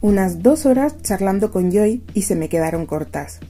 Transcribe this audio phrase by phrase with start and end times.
[0.00, 3.40] unas dos horas charlando con Joy y se me quedaron cortas.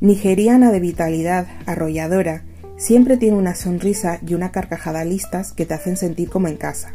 [0.00, 2.44] Nigeriana de vitalidad, arrolladora,
[2.76, 6.90] siempre tiene una sonrisa y una carcajada listas que te hacen sentir como en casa.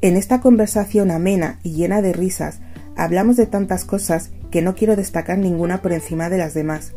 [0.00, 2.60] En esta conversación amena y llena de risas,
[2.96, 6.92] hablamos de tantas cosas que no quiero destacar ninguna por encima de las demás.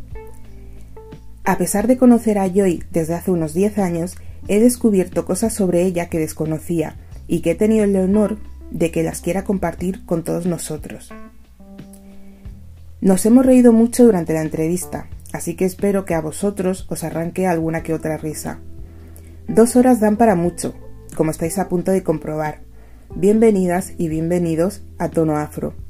[1.43, 4.17] A pesar de conocer a Joy desde hace unos 10 años,
[4.47, 6.97] he descubierto cosas sobre ella que desconocía
[7.27, 8.37] y que he tenido el honor
[8.71, 11.11] de que las quiera compartir con todos nosotros.
[12.99, 17.47] Nos hemos reído mucho durante la entrevista, así que espero que a vosotros os arranque
[17.47, 18.59] alguna que otra risa.
[19.47, 20.73] Dos horas dan para mucho,
[21.15, 22.61] como estáis a punto de comprobar.
[23.15, 25.86] Bienvenidas y bienvenidos a Tono Afro.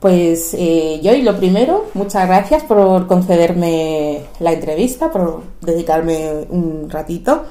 [0.00, 6.90] Pues eh, yo y lo primero, muchas gracias por concederme la entrevista, por dedicarme un
[6.90, 7.44] ratito.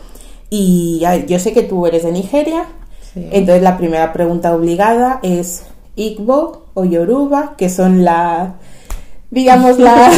[0.50, 2.68] Y yo sé que tú eres de Nigeria,
[3.16, 5.64] entonces la primera pregunta obligada es
[5.96, 8.52] Igbo o Yoruba, que son las,
[9.32, 10.16] digamos, las...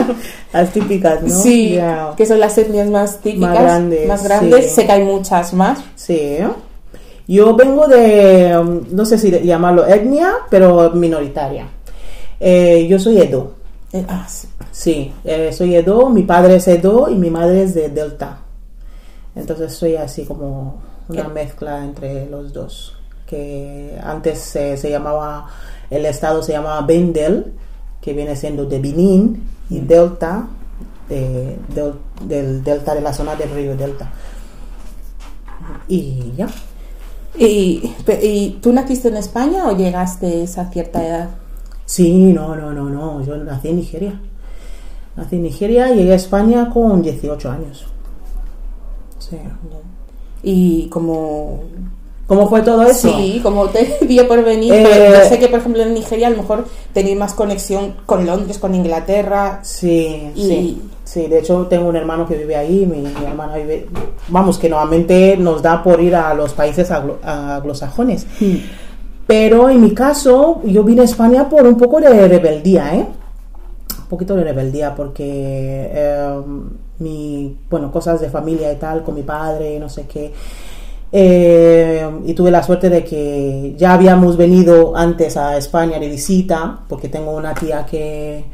[0.52, 1.28] las típicas, ¿no?
[1.28, 1.78] Sí,
[2.16, 4.08] que son las etnias más típicas, más grandes.
[4.08, 4.74] Más grandes.
[4.74, 5.78] Sé que hay muchas más.
[5.94, 6.38] Sí,
[7.28, 11.68] yo vengo de, no sé si llamarlo etnia, pero minoritaria.
[12.38, 13.52] Eh, yo soy Edo.
[13.92, 14.48] Eh, ah, sí.
[14.70, 18.38] Sí, eh, soy Edo, mi padre es Edo y mi madre es de Delta.
[19.34, 22.96] Entonces soy así como una mezcla entre los dos.
[23.26, 25.48] Que antes se llamaba,
[25.90, 27.54] el estado se llamaba Bendel,
[28.00, 29.80] que viene siendo de Benin, y.
[29.80, 30.46] Delta,
[31.08, 34.10] del Delta, de la zona del río Delta.
[35.88, 36.48] Y ya.
[37.38, 41.30] ¿Y, ¿Y tú naciste en España o llegaste a cierta edad?
[41.84, 43.24] Sí, no, no, no, no.
[43.24, 44.20] Yo nací en Nigeria.
[45.16, 47.86] Nací en Nigeria y llegué a España con 18 años.
[49.18, 49.38] Sí.
[50.42, 51.62] Y como
[52.26, 53.08] ¿Cómo fue todo eso?
[53.16, 54.74] Sí, como te dio por venir.
[54.74, 58.26] Eh, yo sé que, por ejemplo, en Nigeria a lo mejor tenéis más conexión con
[58.26, 59.60] Londres, con Inglaterra.
[59.62, 60.82] Sí, sí.
[61.06, 63.86] Sí, de hecho tengo un hermano que vive ahí, mi, hermana vive...
[64.28, 68.26] Vamos, que normalmente nos da por ir a los países anglosajones.
[68.38, 68.56] Hmm.
[69.26, 73.06] Pero en mi caso, yo vine a España por un poco de rebeldía, ¿eh?
[74.00, 75.90] Un poquito de rebeldía, porque...
[75.92, 76.40] Eh,
[76.98, 80.32] mi, bueno, cosas de familia y tal, con mi padre, no sé qué
[81.12, 86.80] eh, y tuve la suerte de que ya habíamos venido antes a España de visita,
[86.88, 88.44] porque tengo una tía que,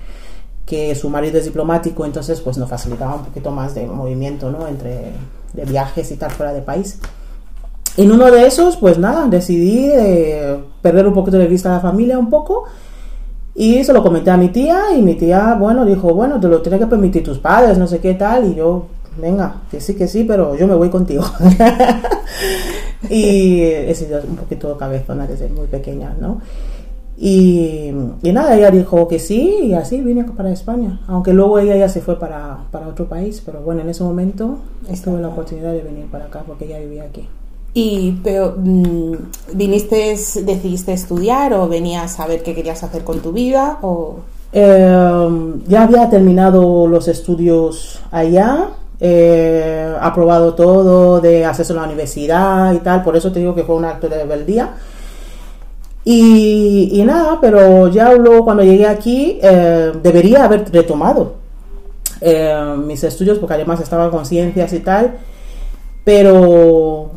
[0.66, 4.66] que su marido es diplomático, entonces pues nos facilitaba un poquito más de movimiento, ¿no?
[4.66, 5.12] Entre
[5.52, 6.98] de viajes y tal fuera de país.
[7.96, 11.80] En uno de esos, pues nada, decidí eh, perder un poquito de vista a la
[11.80, 12.64] familia, un poco,
[13.54, 16.62] y se lo comenté a mi tía, y mi tía, bueno, dijo, bueno, te lo
[16.62, 18.86] tiene que permitir tus padres, no sé qué tal, y yo,
[19.18, 21.22] venga, que sí, que sí, pero yo me voy contigo.
[23.10, 26.40] y he sido un poquito cabezona desde muy pequeña, ¿no?
[27.24, 27.92] Y,
[28.32, 32.00] nada, ella dijo que sí y así vine para España, aunque luego ella ya se
[32.00, 34.56] fue para, para otro país, pero bueno, en ese momento
[35.04, 37.28] tuve la oportunidad de venir para acá porque ella vivía aquí.
[37.74, 39.12] ¿Y pero, mm,
[39.54, 43.78] viniste, decidiste estudiar o venías a ver qué querías hacer con tu vida?
[43.82, 44.16] O...
[44.52, 52.72] Eh, ya había terminado los estudios allá eh, aprobado todo de acceso a la universidad
[52.74, 54.74] y tal, por eso te digo que fue un acto de rebeldía.
[56.04, 61.34] Y, nada, pero ya luego cuando llegué aquí eh, debería haber retomado
[62.20, 65.18] eh, mis estudios porque además estaba con ciencias y tal,
[66.04, 67.10] pero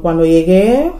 [0.00, 0.92] cuando llegué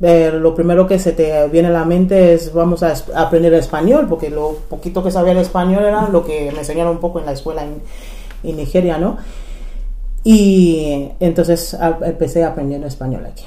[0.00, 4.30] lo primero que se te viene a la mente es vamos a aprender español, porque
[4.30, 7.32] lo poquito que sabía de español era lo que me enseñaron un poco en la
[7.32, 7.80] escuela en,
[8.42, 9.16] en Nigeria, ¿no?
[10.24, 13.44] Y entonces empecé aprendiendo español aquí.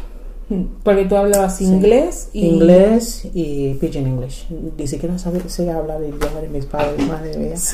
[0.83, 2.45] Porque tú hablabas inglés y...
[2.45, 4.45] Inglés y Pidgin English.
[4.77, 7.55] Ni siquiera sabía, sé hablar el idioma de mis padres, madre mía.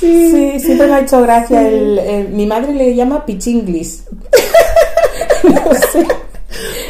[0.00, 0.30] Sí.
[0.30, 0.60] sí.
[0.60, 1.68] siempre me ha hecho gracia.
[1.68, 4.00] El, mi madre le llama English.
[5.44, 6.06] no sé.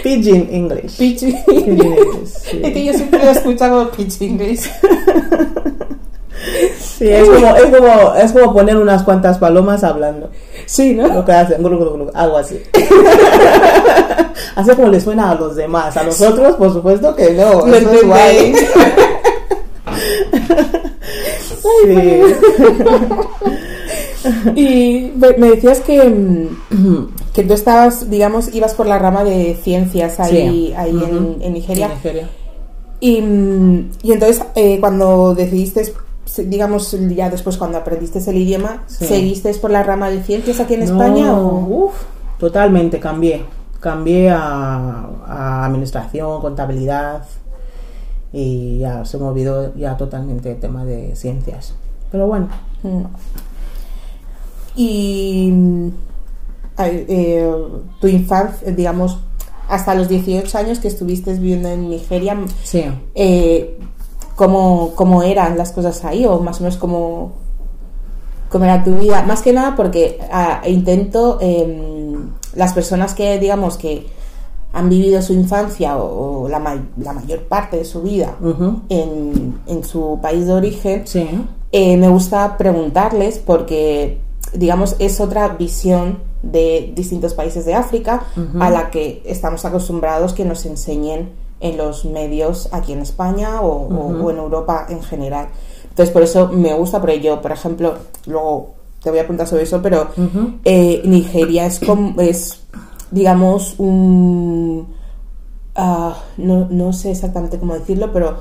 [0.02, 0.96] Pidgin English.
[0.96, 2.30] Pidgin English.
[2.62, 4.70] Es que yo siempre he escuchado Pidgin English.
[6.78, 10.30] Sí, es como, es como, es como poner unas cuantas palomas hablando.
[10.66, 11.08] Sí, ¿no?
[11.08, 11.64] Lo que hacen,
[12.14, 12.62] algo así.
[14.56, 15.96] así como le suena a los demás.
[15.96, 17.66] A nosotros, por supuesto que no.
[17.66, 18.36] Lo es igual.
[21.84, 22.22] sí.
[24.54, 30.20] y me decías que, mm, que tú estabas, digamos, ibas por la rama de ciencias
[30.20, 31.86] ahí, ahí en, Nigeria.
[31.86, 32.28] En Nigeria.
[33.00, 35.80] Y, mm, y entonces, eh, cuando decidiste
[36.36, 39.06] digamos, ya después cuando aprendiste el idioma, Sí.
[39.06, 41.32] ¿seguiste por la rama de ciencias aquí en No, España?
[41.38, 41.84] O...
[41.86, 41.94] uf,
[42.38, 43.44] totalmente cambié.
[43.80, 47.24] Cambié a, a administración, contabilidad
[48.32, 51.74] y ya se me olvidó ya totalmente el tema de ciencias.
[52.10, 52.48] Pero bueno,
[52.82, 53.02] Mm.
[54.76, 55.52] Y
[56.78, 57.52] eh,
[58.00, 59.18] tu infancia, digamos,
[59.68, 62.84] hasta los 18 años que estuviste viviendo en Nigeria, sí.
[63.14, 63.78] eh,
[64.40, 66.24] ¿cómo, cómo eran las cosas ahí?
[66.24, 67.32] O más o menos cómo,
[68.48, 69.22] cómo era tu vida.
[69.22, 74.06] Más que nada porque ah, intento, em, las personas que, digamos, que
[74.72, 78.36] han vivido su infancia o, o la, ma- la mayor parte de su vida
[78.88, 81.28] en, en su país de origen, Sí.
[81.72, 84.20] eh, me gusta preguntarles porque,
[84.54, 88.22] digamos, es otra visión de distintos países de África
[88.58, 91.28] a la que estamos acostumbrados que nos enseñen
[91.60, 95.48] en los medios aquí en España o, o- o en Europa en general.
[95.90, 97.94] Entonces, por eso me gusta, porque yo, por ejemplo,
[98.26, 100.08] luego te voy a preguntar sobre eso, pero
[100.64, 102.60] eh, Nigeria es, como, es,
[103.10, 104.86] digamos, un...
[105.74, 108.38] ah, no, no sé exactamente cómo decirlo, pero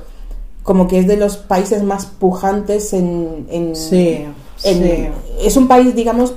[0.62, 3.46] como que es de los países más pujantes en...
[3.50, 4.24] en- Sí,
[4.64, 5.08] en- sí.
[5.42, 6.34] Es un país, digamos,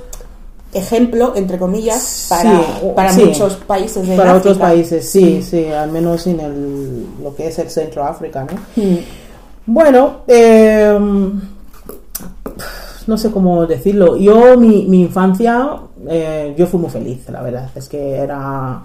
[0.74, 2.58] ejemplo, entre comillas, para, Sí,
[2.94, 3.24] para sí.
[3.24, 4.50] muchos países de Para África.
[4.50, 8.82] otros países, sí, sí, al menos en el, lo que es el centro África, ¿no?
[8.82, 8.98] Mm.
[9.66, 10.98] Bueno, eh,
[13.06, 14.16] no sé cómo decirlo.
[14.16, 15.78] Yo, mi, mi infancia,
[16.08, 17.70] eh, yo fui muy feliz, la verdad.
[17.74, 18.82] Es que era,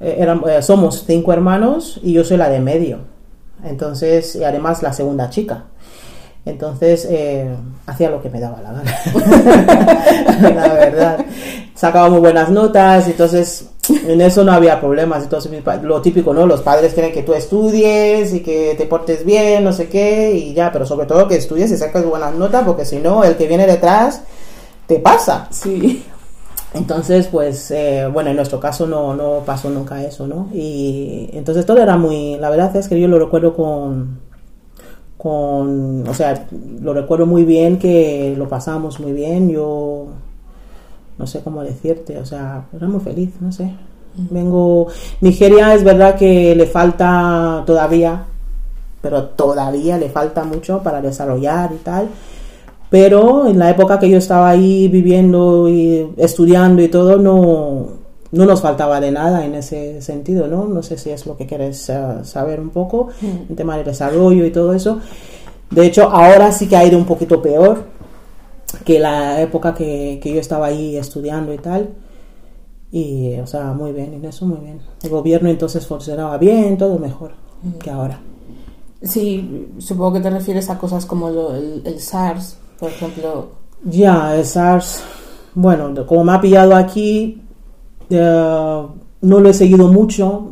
[0.00, 2.98] eh, eran- eh, somos cinco hermanos y yo soy la de medio.
[3.64, 5.64] Entonces, y además la segunda chica.
[6.46, 7.48] Entonces, eh,
[7.86, 8.94] hacía lo que me daba la gana.
[10.54, 11.26] la verdad.
[11.74, 15.24] Sacaba muy buenas notas, entonces en eso no había problemas.
[15.24, 15.50] Entonces,
[15.82, 16.46] lo típico, ¿no?
[16.46, 20.54] Los padres quieren que tú estudies y que te portes bien, no sé qué, y
[20.54, 23.48] ya, pero sobre todo que estudies y saques buenas notas, porque si no, el que
[23.48, 24.22] viene detrás
[24.86, 25.48] te pasa.
[25.50, 26.04] Sí.
[26.74, 30.48] Entonces, pues, eh, bueno, en nuestro caso no, no pasó nunca eso, ¿no?
[30.54, 34.20] Y entonces todo era muy, la verdad es que yo lo recuerdo con,
[35.26, 36.46] con, o sea,
[36.80, 40.06] lo recuerdo muy bien, que lo pasamos muy bien, yo
[41.18, 43.72] no sé cómo decirte, o sea, era muy feliz, no sé.
[44.30, 44.86] Vengo,
[45.20, 48.24] Nigeria es verdad que le falta todavía,
[49.02, 52.08] pero todavía le falta mucho para desarrollar y tal.
[52.88, 57.88] Pero en la época que yo estaba ahí viviendo y estudiando y todo, no,
[58.36, 60.66] no nos faltaba de nada en ese sentido, ¿no?
[60.66, 63.08] No sé si es lo que quieres eh, saber un poco,
[63.48, 65.00] el tema del desarrollo y todo eso.
[65.70, 67.84] De hecho, ahora sí que ha ido un poquito peor
[68.84, 71.90] que la época que, que yo estaba ahí estudiando y tal.
[72.92, 74.80] Y, o sea, muy bien, en eso muy bien.
[75.02, 77.32] El gobierno entonces funcionaba bien, todo mejor
[77.80, 78.20] que ahora.
[79.02, 83.48] Sí, supongo que te refieres a cosas como lo- el, el SARS, por ejemplo.
[83.84, 85.02] Ya, el SARS,
[85.54, 87.42] bueno, como me ha pillado aquí,
[88.10, 88.82] eh,
[89.22, 90.48] no lo he seguido mucho.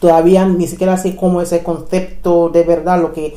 [0.00, 3.34] Todavía ni siquiera sé cómo ese concepto de verdad, lo que,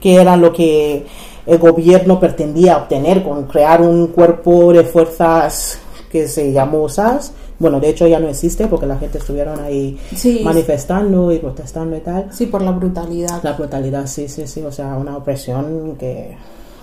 [0.00, 1.04] que era lo que
[1.46, 5.78] el gobierno pretendía obtener con crear un cuerpo de fuerzas
[6.10, 7.32] que se llamó SARS.
[7.58, 10.42] Bueno, de hecho ya no existe porque la gente estuvieron ahí Sí.
[10.44, 12.28] manifestando y protestando y tal.
[12.32, 13.42] Sí, por la brutalidad.
[13.42, 16.36] La brutalidad, sí, sí, sí, o sea, una opresión que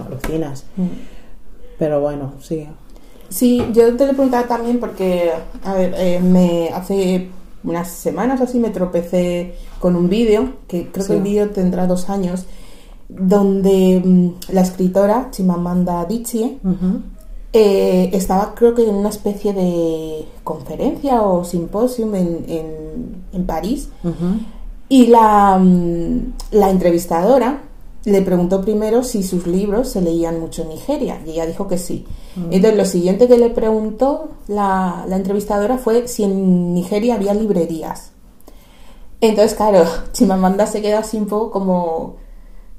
[0.06, 0.66] alucinas.
[0.76, 0.88] Mm.
[1.78, 2.68] Pero bueno, sí.
[3.34, 5.32] Sí, yo te lo preguntaba también porque,
[5.64, 7.30] a ver, eh, me hace
[7.64, 12.12] unas semanas así me tropecé con un vídeo, que creo que el vídeo tendrá dos
[12.12, 12.46] años,
[13.10, 16.60] donde mm, la escritora Chimamanda Adichie
[17.54, 22.68] eh, estaba creo que en una especie de conferencia o simposium en, en,
[23.34, 23.90] en París
[24.90, 27.62] y la, mm, la entrevistadora
[28.06, 31.78] le preguntó primero si sus libros se leían mucho en Nigeria y ella dijo que
[31.78, 32.06] sí.
[32.36, 38.12] Entonces lo siguiente que le preguntó la, la entrevistadora fue si en Nigeria había librerías.
[39.22, 42.18] Entonces, claro, Chimamanda se queda así un poco como,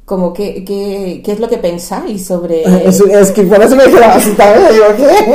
[0.05, 2.63] como ¿qué, qué, qué es lo que pensáis sobre...
[2.89, 5.35] Es, es que por eso me quedaba así también, digo, ¿qué?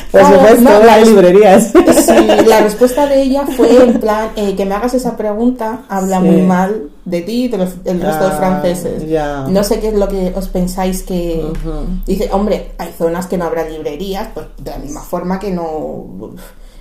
[0.12, 1.72] Por supuesto, no, las la- librerías.
[2.00, 6.18] Sí, la respuesta de ella fue en plan, eh, que me hagas esa pregunta habla
[6.20, 6.24] Sí.
[6.26, 9.02] muy mal de ti y de los- del resto de Ah, franceses.
[9.48, 11.42] No sé qué es lo que os pensáis que...
[12.06, 16.34] Dice, hombre, hay zonas que no habrá librerías, pues de la misma forma que no...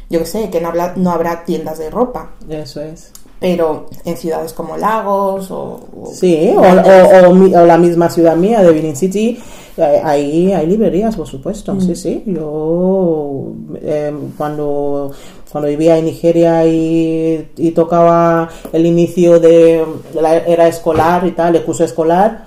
[0.10, 2.32] Yo qué sé, que no, habla- no habrá tiendas de ropa.
[2.50, 3.12] Eso es.
[3.40, 5.80] Pero en ciudades como Lagos o...
[6.02, 9.40] o Sí, o, o- o mi- o la misma ciudad mía de Benin City,
[9.78, 11.80] eh, ahí hay librerías, por supuesto.
[11.80, 12.22] Sí, sí.
[12.26, 13.44] Yo
[13.82, 15.12] eh, cuando,
[15.52, 21.56] cuando vivía en Nigeria y, y tocaba el inicio de la era escolar y tal,
[21.56, 22.44] el curso escolar,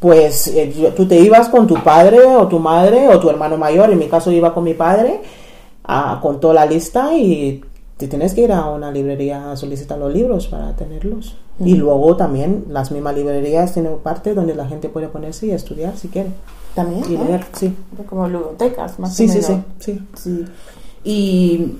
[0.00, 3.90] pues eh, tú te ibas con tu padre o tu madre o tu hermano mayor,
[3.90, 5.20] en mi caso iba con mi padre,
[5.84, 7.60] a- con toda la lista y
[7.96, 11.34] te tienes que ir a una librería a solicitar los libros para tenerlos.
[11.58, 15.96] Y luego también las mismas librerías tienen parte donde la gente puede ponerse y estudiar
[15.96, 16.28] si quiere.
[16.74, 17.74] También, Y leer, sí.
[18.06, 19.46] Como bibliotecas, más Sí, o menos.
[19.46, 20.00] sí, sí.
[20.14, 20.44] Sí.
[21.04, 21.78] Y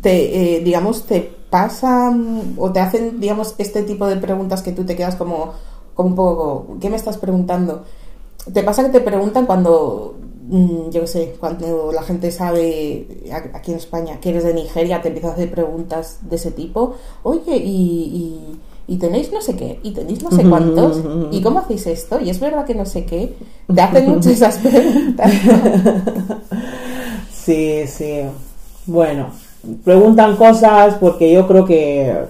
[0.00, 4.84] te, eh, digamos, te pasan o te hacen, digamos, este tipo de preguntas que tú
[4.84, 5.52] te quedas como,
[5.94, 7.84] como un poco, ¿qué me estás preguntando?
[8.52, 13.06] ¿Te pasa que te preguntan cuando, mm, yo qué sé, cuando la gente sabe
[13.54, 16.96] aquí en España que eres de Nigeria, te empiezan a hacer preguntas de ese tipo?
[17.22, 21.60] Oye, y, y, y tenéis no sé qué, y tenéis no sé cuántos, ¿y cómo
[21.60, 22.20] hacéis esto?
[22.20, 23.34] Y es verdad que no sé qué.
[23.74, 25.32] Te hacen muchas esas preguntas.
[27.44, 28.22] Sí, sí.
[28.86, 29.26] Bueno,
[29.84, 32.24] preguntan cosas porque yo creo que,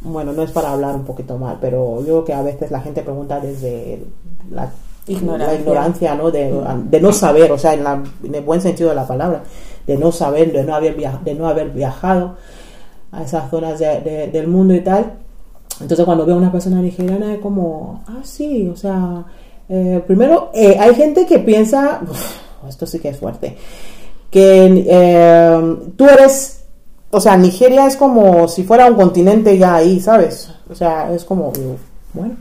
[0.00, 2.80] bueno, no es para hablar un poquito mal, pero yo creo que a veces la
[2.80, 4.02] gente pregunta desde
[4.50, 4.70] la
[5.08, 5.54] Ignorancia.
[5.54, 6.30] la ignorancia, ¿no?
[6.30, 9.42] De, no saber, o sea, en, la- el buen sentido de la palabra,
[9.86, 12.36] de no saber, de no haber, via- de no haber viajado
[13.12, 15.12] a esas zonas de- del mundo y tal.
[15.80, 19.24] Entonces cuando veo a una persona nigeriana es como, ah, sí, o sea,
[19.68, 22.36] eh, primero eh, hay gente que piensa, uf,
[22.68, 23.56] esto sí que es fuerte,
[24.30, 26.64] que eh, tú eres,
[27.10, 30.50] o sea, Nigeria es como si fuera un continente ya ahí, ¿sabes?
[30.70, 31.52] O sea, es como,
[32.12, 32.36] bueno.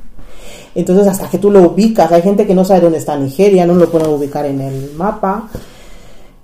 [0.77, 3.73] Entonces hasta que tú lo ubicas, hay gente que no sabe dónde está Nigeria, no
[3.73, 5.49] lo puede ubicar en el mapa.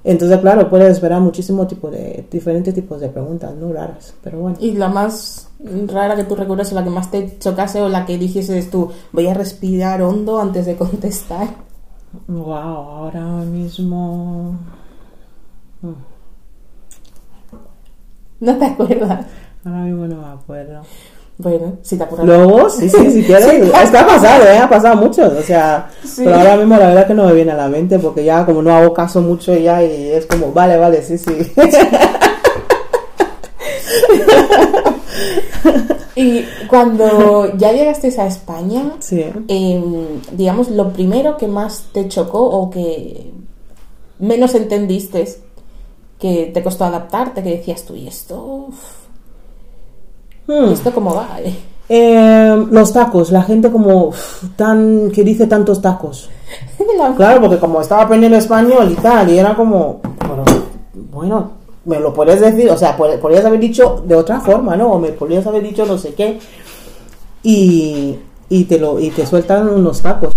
[0.04, 3.72] Entonces, claro, puedes esperar muchísimo tipo de, diferentes tipos de preguntas, ¿no?
[3.72, 4.58] Raras, pero bueno.
[4.60, 5.52] Y la más
[5.86, 8.90] rara que tú recuerdas o la que más te chocase o la que dijeses tú,
[9.12, 11.50] voy a respirar hondo antes de contestar.
[12.28, 14.58] Wow, ahora mismo.
[15.82, 15.94] mm,
[18.40, 19.28] ¿No te acuerdas?
[19.64, 20.82] Ahora mismo no me acuerdo.
[21.38, 22.28] Bueno, si te acuerdas.
[22.28, 23.48] Luego, sí, sí, si quieres.
[23.48, 24.58] es que ha pasado, ¿eh?
[24.58, 25.26] Ha pasado mucho.
[25.38, 26.22] O sea, Sí.
[26.24, 28.62] pero ahora mismo la verdad que no me viene a la mente porque ya como
[28.62, 31.32] no hago caso mucho ya y es como, vale, vale, sí, sí.
[36.16, 39.26] Y cuando ya llegaste a España, sí.
[39.48, 43.32] em, digamos, lo primero que más te chocó o que
[44.20, 45.28] menos entendiste
[46.20, 48.66] que te costó adaptarte, que decías tú, ¿y esto?
[48.70, 48.76] Uf,
[50.48, 50.70] Hmm.
[50.70, 51.40] ¿y esto cómo va?
[51.42, 51.56] eh?".
[51.90, 56.30] Eh, los tacos, la gente como uf, tan que dice tantos tacos.
[56.98, 60.44] La- Claro, porque como estaba aprendiendo español y tal, y era como, bueno,
[61.12, 61.52] bueno,
[61.86, 64.94] me lo podrías decir, o sea, pod- podrías haber dicho de otra forma, ¿no?
[64.94, 66.40] O me podrías haber dicho no sé qué.
[67.44, 68.18] Y,
[68.50, 70.33] y te lo y te sueltan unos tacos.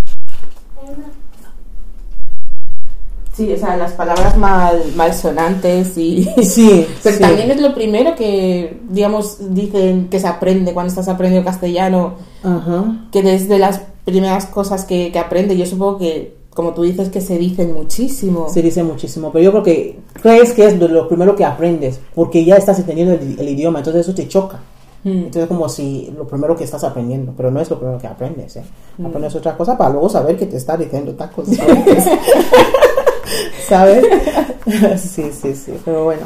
[3.37, 6.25] Sí, o sea, las palabras mal, malsonantes y...
[6.43, 7.23] Sí, Pero sí.
[7.23, 13.07] también es lo primero que, digamos, dicen que se aprende cuando estás aprendiendo castellano, Ajá.
[13.13, 17.21] que desde las primeras cosas que, que aprende, yo supongo que, como tú dices, que
[17.21, 18.49] se dicen muchísimo.
[18.49, 22.01] Se dice muchísimo, pero yo creo que crees que es de lo primero que aprendes,
[22.15, 24.61] porque ya estás entendiendo el, el idioma, entonces eso te choca.
[25.05, 25.09] Mm.
[25.11, 28.07] Entonces es como si lo primero que estás aprendiendo, pero no es lo primero que
[28.07, 28.65] aprendes, ¿eh?
[29.05, 31.47] Aprendes otra cosa para luego saber que te está diciendo tacos.
[33.69, 34.05] ¿Sabes?
[35.01, 36.23] sí, sí, sí, pero bueno.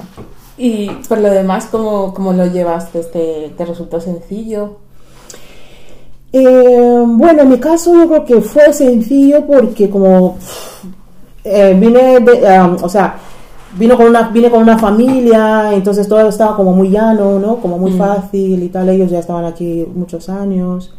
[0.59, 3.01] Y por lo demás, ¿cómo, cómo lo llevaste?
[3.05, 4.77] ¿Te, ¿Te resultó sencillo?
[6.33, 10.37] Eh, bueno, en mi caso yo creo que fue sencillo porque como
[11.45, 13.17] eh, vine, de, um, o sea,
[13.77, 17.57] vino con una, vine con una familia, entonces todo estaba como muy llano, ¿no?
[17.57, 17.99] Como muy Mm.
[17.99, 18.89] fácil y tal.
[18.91, 20.95] Ellos ya estaban aquí muchos años.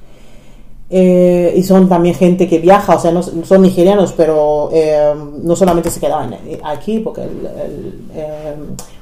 [0.94, 5.56] Eh, y son también gente que viaja, o sea, no son nigerianos, pero eh, no
[5.56, 8.56] solamente se quedaban aquí, porque el- el, eh,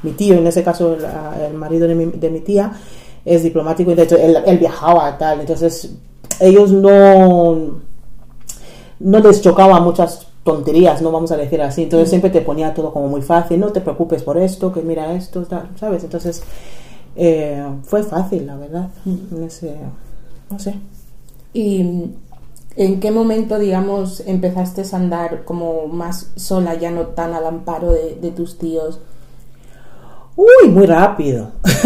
[0.04, 1.04] mi tío, en ese caso el,
[1.48, 2.72] el marido de mi, de mi tía,
[3.26, 5.96] es diplomático y de hecho él, él viajaba tal, entonces
[6.40, 7.80] ellos no,
[9.00, 12.92] no les chocaba muchas tonterías, no vamos a decir así, entonces siempre te ponía todo
[12.94, 16.04] como muy fácil, no te preocupes por esto, que mira esto, tal, ¿sabes?
[16.04, 16.44] Entonces
[17.16, 19.76] eh, fue fácil, la verdad, en ese,
[20.52, 20.76] no sé.
[21.54, 22.12] ¿Y
[22.76, 27.92] en qué momento, digamos, empezaste a andar como más sola, ya no tan al amparo
[27.92, 29.00] de, de tus tíos?
[30.36, 31.52] Uy, muy rápido.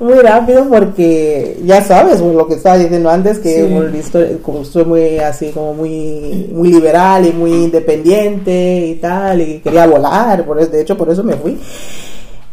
[0.00, 4.38] muy rápido porque ya sabes lo que estaba diciendo antes que Sí.
[4.42, 9.86] como soy muy así como muy muy liberal y muy independiente y tal y quería
[9.86, 11.58] volar por eso, de hecho por eso me fui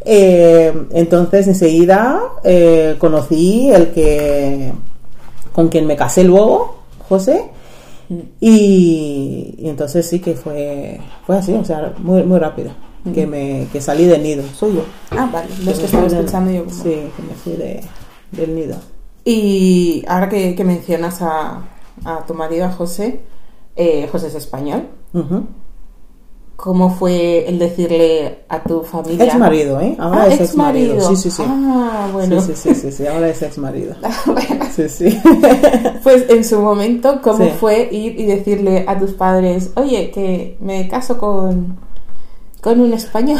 [0.06, 4.72] Eh, entonces enseguida eh, conocí el que
[5.52, 6.78] con quien me casé luego
[7.08, 7.50] José.
[8.40, 12.72] Y, y entonces sí que fue fue así o sea muy muy rápido
[13.14, 14.44] que me que salí del nido.
[14.56, 14.84] Soy yo.
[15.12, 16.76] Ah, vale, los que estaba escuchando yo como...
[16.76, 17.82] Sí, que me fui de,
[18.32, 18.78] del nido.
[19.24, 21.62] Y ahora que, que mencionas a,
[22.04, 23.22] a tu marido, a José,
[23.76, 24.88] eh, José es español.
[26.62, 29.24] ¿Cómo fue el decirle a tu familia?
[29.28, 29.96] Ex marido, ¿eh?
[29.98, 31.00] Ahora Ah, es ex marido.
[31.08, 31.42] Sí, sí, sí.
[31.46, 32.42] Ah, bueno.
[32.42, 33.96] Sí, sí, sí, sí, sí, ahora es ex marido.
[34.26, 35.22] Bueno, Sí, sí.
[36.04, 37.52] Pues en su momento, ¿cómo Sí.
[37.58, 41.78] fue ir y decirle a tus padres, oye, que me caso con,
[42.60, 43.40] con un español?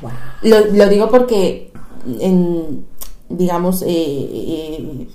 [0.00, 0.10] Wow.
[0.42, 1.72] Lo, lo digo porque,
[2.20, 2.86] en,
[3.28, 5.08] digamos, eh, eh,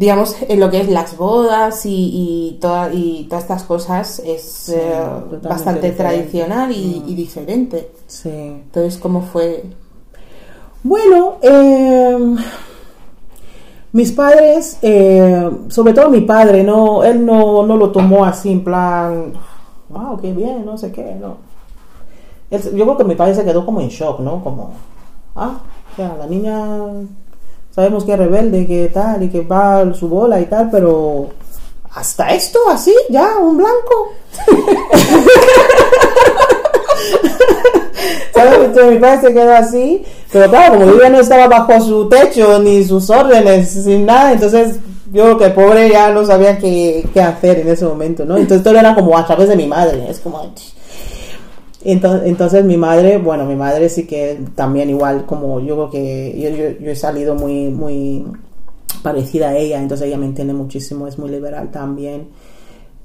[0.00, 1.90] digamos, en lo que es las bodas y,
[2.54, 4.94] y, toda- y todas estas cosas es Sí, eh,
[5.42, 5.92] bastante diferente.
[6.30, 7.08] tradicional y, Mm.
[7.10, 7.90] y diferente.
[8.06, 8.30] Sí.
[8.30, 9.62] Entonces, ¿cómo fue?
[10.82, 12.16] Bueno, eh,
[13.92, 18.64] mis padres, eh, sobre todo mi padre, no, él no, no lo tomó así en
[18.64, 19.32] plan,
[19.90, 21.36] wow, qué bien, no sé qué, no.
[22.50, 24.42] Él- yo creo que mi padre se quedó como en shock, ¿no?
[24.42, 24.70] Como,
[25.36, 25.58] ah,
[25.98, 26.56] ya, la niña,
[27.70, 31.28] sabemos que es rebelde, que tal, y que va su bola y tal, pero
[31.94, 34.12] hasta esto, así, ya, un blanco.
[38.34, 42.08] Entonces, mi padre se quedó así, pero claro, como yo ya no estaba bajo su
[42.08, 44.76] techo, ni sus órdenes, sin nada, entonces
[45.12, 48.36] yo que pobre ya no sabía qué, qué hacer en ese momento, ¿no?
[48.36, 50.52] Entonces todo era como a través de mi madre, es como...
[51.82, 56.40] Entonces, entonces mi madre, bueno, mi madre sí que también igual, como yo creo que
[56.78, 58.26] yo, yo, he salido muy, muy
[59.02, 62.28] parecida a ella, entonces ella me entiende muchísimo, es muy liberal también.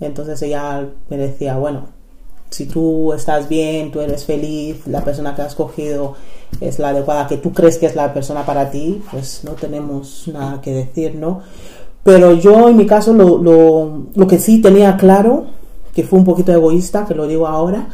[0.02, 1.88] Entonces ella me decía, bueno,
[2.50, 6.16] si tú estás bien, tú eres feliz, la persona que has escogido
[6.60, 10.28] es la adecuada, que tú crees que es la persona para ti, pues no tenemos
[10.28, 11.42] nada que decir, ¿no?
[12.04, 15.46] Pero yo en mi caso lo, lo, lo que sí tenía claro,
[15.94, 17.88] que fue un poquito egoísta, que lo digo ahora,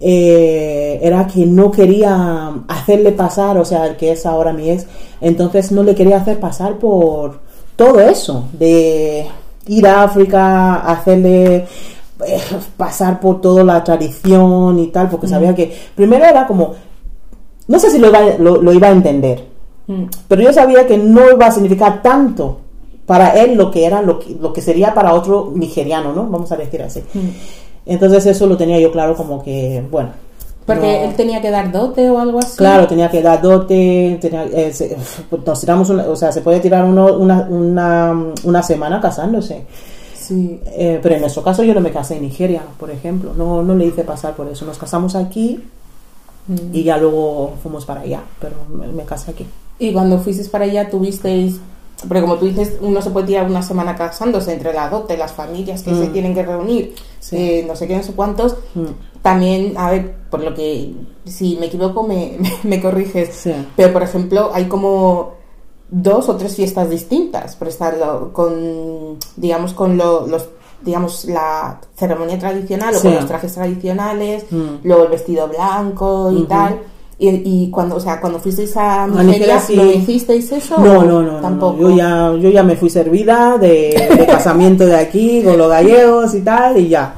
[0.00, 4.86] eh, era que no quería hacerle pasar, o sea, el que es ahora mi ex,
[5.20, 7.40] entonces no le quería hacer pasar por
[7.76, 9.26] todo eso, de
[9.66, 11.66] ir a África, hacerle
[12.26, 12.40] eh,
[12.76, 16.74] pasar por toda la tradición y tal, porque sabía que primero era como,
[17.68, 19.54] no sé si lo iba, lo, lo iba a entender,
[19.86, 20.04] Mm.
[20.28, 22.58] pero yo sabía que no iba a significar tanto
[23.04, 26.24] para él lo que era lo que, lo que sería para otro nigeriano, ¿no?
[26.26, 27.02] Vamos a decir así.
[27.86, 30.10] Entonces eso lo tenía yo claro como que, bueno.
[30.66, 32.56] Porque no- él tenía que dar dote o algo así.
[32.56, 34.96] Claro, tenía que dar dote, tenía, eh, se-
[35.44, 39.66] nos tiramos, una- o sea, se puede tirar uno- una, una, una semana casándose.
[40.16, 40.58] Sí.
[40.68, 43.74] Eh, pero en nuestro caso yo no me casé en Nigeria, por ejemplo, no, no
[43.74, 44.64] le hice pasar por eso.
[44.64, 45.62] Nos casamos aquí
[46.46, 46.54] Mm.
[46.74, 49.46] y ya luego fuimos para allá, pero me, me casé aquí.
[49.78, 51.60] Y cuando fuisteis para allá tuvisteis,
[52.08, 55.32] porque como tú dices, uno se puede tirar una semana casándose entre la dote, las
[55.32, 56.12] familias que se Mm.
[56.12, 56.94] tienen que reunir.
[57.34, 58.56] Eh, no sé qué, no sé cuántos.
[58.74, 58.84] Mm.
[59.22, 60.92] También, a ver, por lo que,
[61.24, 63.30] si me equivoco, me, me, me corriges.
[63.34, 63.52] Sí.
[63.76, 65.32] Pero, por ejemplo, hay como
[65.90, 67.94] dos o tres fiestas distintas, por estar
[68.32, 70.48] con, digamos, con lo- los,
[70.82, 73.08] digamos, la ceremonia tradicional o Sí.
[73.08, 74.76] con los trajes tradicionales, Mm.
[74.82, 76.80] luego el vestido blanco y tal.
[77.16, 79.76] Y, y cuando, o sea, cuando fuisteis a Nigeria, sí.
[79.76, 80.76] ¿lo hicisteis eso?
[80.78, 81.80] No, no, no, no, tampoco.
[81.80, 81.90] no.
[81.90, 86.34] Yo ya, yo ya me fui servida de, de casamiento de aquí con los gallegos
[86.34, 87.14] y tal y ya.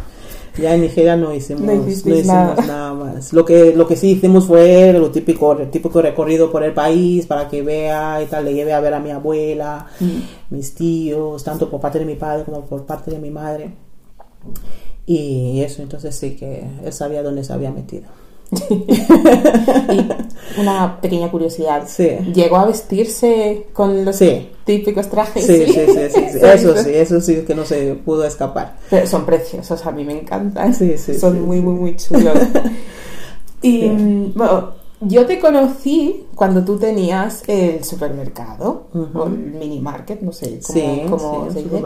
[0.58, 2.54] Ya en Nigeria no hicimos, No hicimos nada.
[2.66, 2.94] nada.
[2.94, 3.32] más.
[3.32, 7.26] Lo que, lo que sí hicimos fue lo típico, el típico recorrido por el país
[7.26, 10.54] para que vea y tal, le lleve a ver a mi abuela, Mm.
[10.54, 13.70] mis tíos, tanto por parte de mi padre como por parte de mi madre.
[15.06, 18.04] Y eso, entonces sí que él sabía dónde se había metido.
[18.50, 21.84] Y una pequeña curiosidad.
[21.86, 22.08] Sí.
[22.32, 24.50] ¿Llegó a vestirse con los Sí.
[24.64, 25.46] típicos trajes?
[25.46, 26.38] Sí, sí, sí, sí.
[26.42, 28.76] Eso sí, eso sí que no se pudo escapar.
[28.88, 30.74] Pero son preciosos, a mí me encantan.
[30.74, 32.38] Sí, sí, Son muy, muy, muy chulos.
[33.62, 33.88] y
[34.34, 40.60] bueno, yo te conocí cuando tú tenías el supermercado o el mini market, no sé
[41.08, 41.82] cómo, cómo se dice.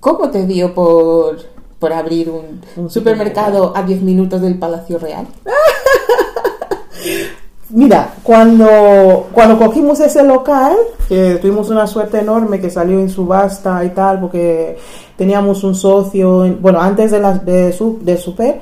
[0.00, 1.38] ¿Cómo te dio por,
[1.84, 5.26] por abrir un, Un supermercado a 10 minutos del Palacio Real?
[7.68, 10.74] Mira, cuando, cuando cogimos ese local,
[11.08, 14.78] tuvimos una suerte enorme que salió en subasta y tal, porque
[15.18, 18.60] teníamos un socio, en- bueno, antes de, la, de, su, de Super,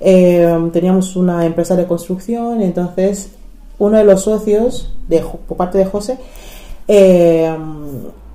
[0.00, 3.28] eh, teníamos una empresa de construcción, entonces
[3.78, 6.18] uno de los socios, de, por parte de José,
[6.88, 7.54] eh,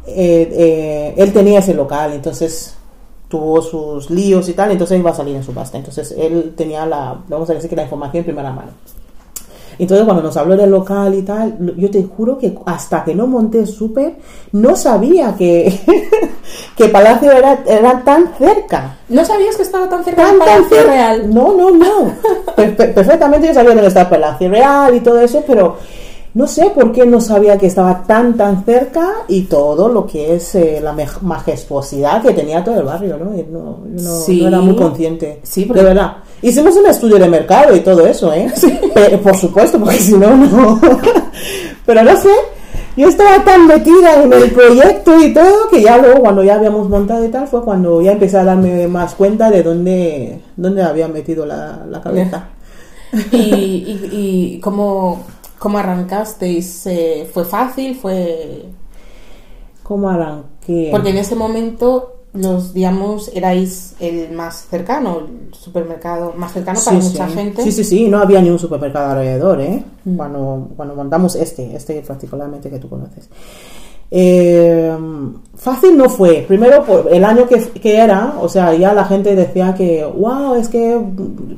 [0.07, 2.75] eh, eh, él tenía ese local, entonces
[3.29, 7.15] tuvo sus líos y tal, entonces iba a salir en subasta, entonces él tenía la,
[7.29, 8.71] vamos a decir que la información en primera mano.
[9.77, 13.27] Entonces cuando nos habló del local y tal, yo te juro que hasta que no
[13.27, 14.15] monté el súper,
[14.51, 15.73] no sabía que,
[16.75, 18.97] que Palacio era, era tan cerca.
[19.07, 20.91] ¿No sabías que estaba tan cerca Tan, tan Palacio cerca.
[20.91, 21.33] Real?
[21.33, 22.11] No, no, no.
[22.57, 25.77] Per- per- perfectamente yo sabía dónde está Palacio Real y todo eso, pero
[26.33, 30.35] no sé por qué no sabía que estaba tan, tan cerca y todo lo que
[30.35, 33.25] es eh, la majestuosidad que tenía todo el barrio, ¿no?
[33.25, 34.41] No, yo no, Sí.
[34.41, 35.39] no era muy consciente.
[35.43, 36.17] Sí, porque- de verdad.
[36.41, 38.47] Hicimos un estudio de mercado y todo eso, ¿eh?
[38.93, 40.79] Pe- por supuesto, porque si no, no.
[41.85, 42.29] Pero no sé,
[42.95, 46.87] yo estaba tan metida en el proyecto y todo que ya luego, cuando ya habíamos
[46.87, 51.07] montado y tal, fue cuando ya empecé a darme más cuenta de dónde, dónde había
[51.07, 52.45] metido la, la cabeza.
[53.31, 55.23] ¿Y, y, y cómo,
[55.59, 56.85] cómo arrancasteis?
[56.87, 57.95] Eh, ¿Fue fácil?
[57.95, 58.65] ¿Fue...?
[59.83, 60.89] ¿Cómo arranqué?
[60.91, 67.01] Porque en ese momento, los, digamos, erais el más cercano, el supermercado más cercano para
[67.01, 67.33] Sí, mucha sí.
[67.33, 67.63] gente.
[67.63, 69.83] Sí, sí, sí, no había ni un supermercado alrededor, ¿eh?
[70.05, 70.15] Mm.
[70.15, 73.29] Cuando, cuando montamos este, este particularmente que tú conoces.
[74.11, 74.91] Eh,
[75.55, 76.45] fácil no fue.
[76.47, 80.55] Primero, por el año que, que era, o sea, ya la gente decía que, wow,
[80.55, 80.99] es que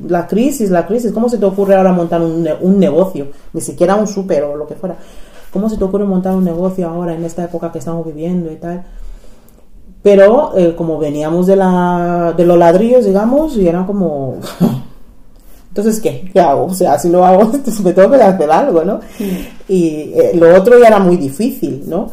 [0.08, 3.28] la crisis, la crisis, ¿cómo se te ocurre ahora montar un, un negocio?
[3.52, 4.96] Ni siquiera un súper o lo que fuera.
[5.52, 8.56] ¿Cómo se te ocurre montar un negocio ahora en esta época que estamos viviendo y
[8.56, 8.84] tal?
[10.02, 14.36] Pero eh, como veníamos de, la, de los ladrillos, digamos, y era como...
[15.68, 16.28] Entonces, ¿qué?
[16.32, 16.66] ¿Qué hago?
[16.66, 19.00] O sea, si lo hago, pues me tengo que hacer algo, ¿no?
[19.68, 22.10] Y eh, lo otro ya era muy difícil, ¿no?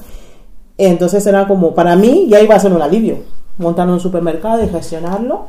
[0.79, 3.17] Entonces era como, para mí ya iba a ser un alivio,
[3.57, 5.47] montar un supermercado y gestionarlo.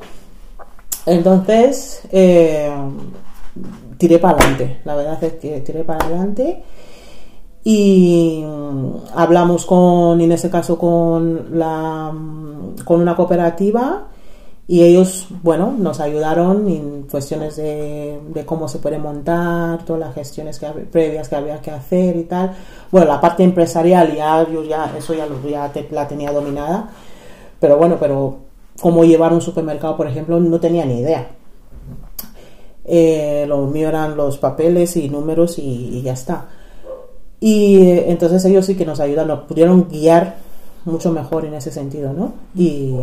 [1.07, 2.69] Entonces, eh,
[3.97, 6.65] tiré para adelante, la verdad es que tiré para adelante
[7.63, 14.09] y mm, hablamos con, en ese caso, con, la, mm, con una cooperativa
[14.71, 20.15] y ellos, bueno, nos ayudaron en cuestiones de, de cómo se puede montar, todas las
[20.15, 22.53] gestiones que, previas que había que hacer y tal.
[22.93, 26.89] Bueno, la parte empresarial ya, yo ya, eso ya, lo, ya te- la tenía dominada,
[27.59, 28.37] pero bueno, pero
[28.81, 31.27] cómo llevar un supermercado, por ejemplo, no tenía ni idea.
[32.85, 35.63] Eh, lo mío eran los papeles y números y,
[35.99, 36.47] y ya está.
[37.41, 40.37] Y eh, entonces ellos sí que nos ayudan, nos pudieron guiar
[40.85, 42.35] mucho mejor en ese sentido, ¿no?
[42.55, 42.95] Y,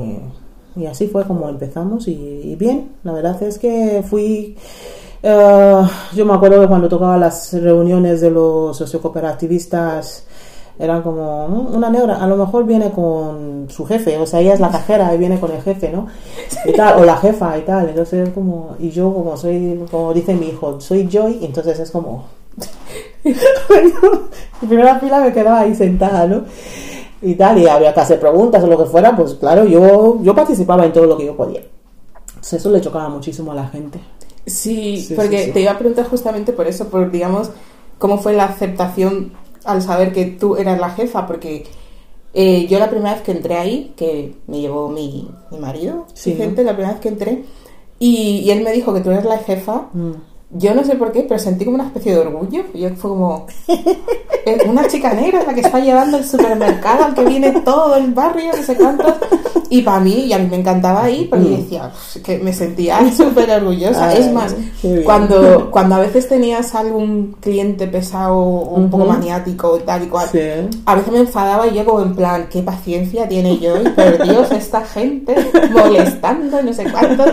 [0.78, 4.56] y así fue como empezamos y, bien, la verdad es que fui...
[5.24, 5.82] eh,
[6.16, 10.26] yo me acuerdo que cuando tocaba las reuniones de los sociocooperativistas
[10.80, 14.54] eran como "Mm, una negra, a lo mejor viene con su jefe, o sea, ella
[14.54, 16.08] es la cajera y viene con el jefe, ¿no?
[17.00, 20.80] O la jefa y tal, entonces como, y yo como soy, como dice mi hijo,
[20.80, 22.26] soy Joy, entonces es como,
[23.26, 23.36] en
[24.70, 26.44] primera fila me quedaba ahí sentada, ¿no?
[27.22, 30.36] Y tal, y había que hacer preguntas o lo que fuera, pues claro, yo, yo
[30.36, 31.62] participaba en todo lo que yo podía.
[32.28, 34.00] Entonces eso le chocaba muchísimo a la gente.
[34.46, 35.52] Sí, Sí, porque sí, sí.
[35.52, 37.50] te iba a preguntar justamente por eso, por digamos,
[37.98, 39.34] cómo fue la aceptación
[39.66, 41.66] al saber que tú eras la jefa, porque
[42.34, 46.64] eh, yo la primera vez que entré ahí, que me llevó mi, mi marido, gente,
[46.64, 47.44] la primera vez que entré,
[48.00, 50.12] y, y él me dijo que tú eres la jefa, Mm.
[50.50, 53.46] Yo no sé por qué, pero sentí como una especie de orgullo, yo fue como,
[53.68, 58.14] "Eh, una chica negra la que está llevando el supermercado al que viene todo el
[58.14, 59.14] barrio, no sé cuántos,
[59.70, 61.58] y para mí, y a mí me encantaba ahí, porque Mm.
[61.58, 64.56] decía, "Uf, que me sentía súper orgullosa, Ay, es más,
[65.04, 70.08] cuando, cuando a veces tenías algún cliente pesado o un poco maniático y tal y
[70.08, 70.40] cual, Sí.
[70.86, 74.24] a veces me enfadaba y yo como en plan, qué paciencia tiene yo, y por
[74.24, 75.36] Dios, esta gente
[75.74, 77.26] molestando y no sé cuánto.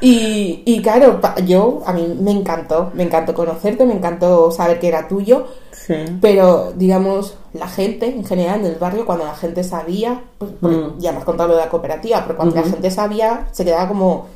[0.00, 4.88] Y, y claro, yo, a mí me encantó, me encantó conocerte, me encantó saber que
[4.88, 5.94] era tuyo, Sí.
[6.20, 10.98] pero digamos, la gente en general en el barrio, cuando la gente sabía, pues, Mm.
[10.98, 13.86] ya me has contado lo de la cooperativa, pero cuando la gente sabía, se quedaba
[13.88, 14.26] como,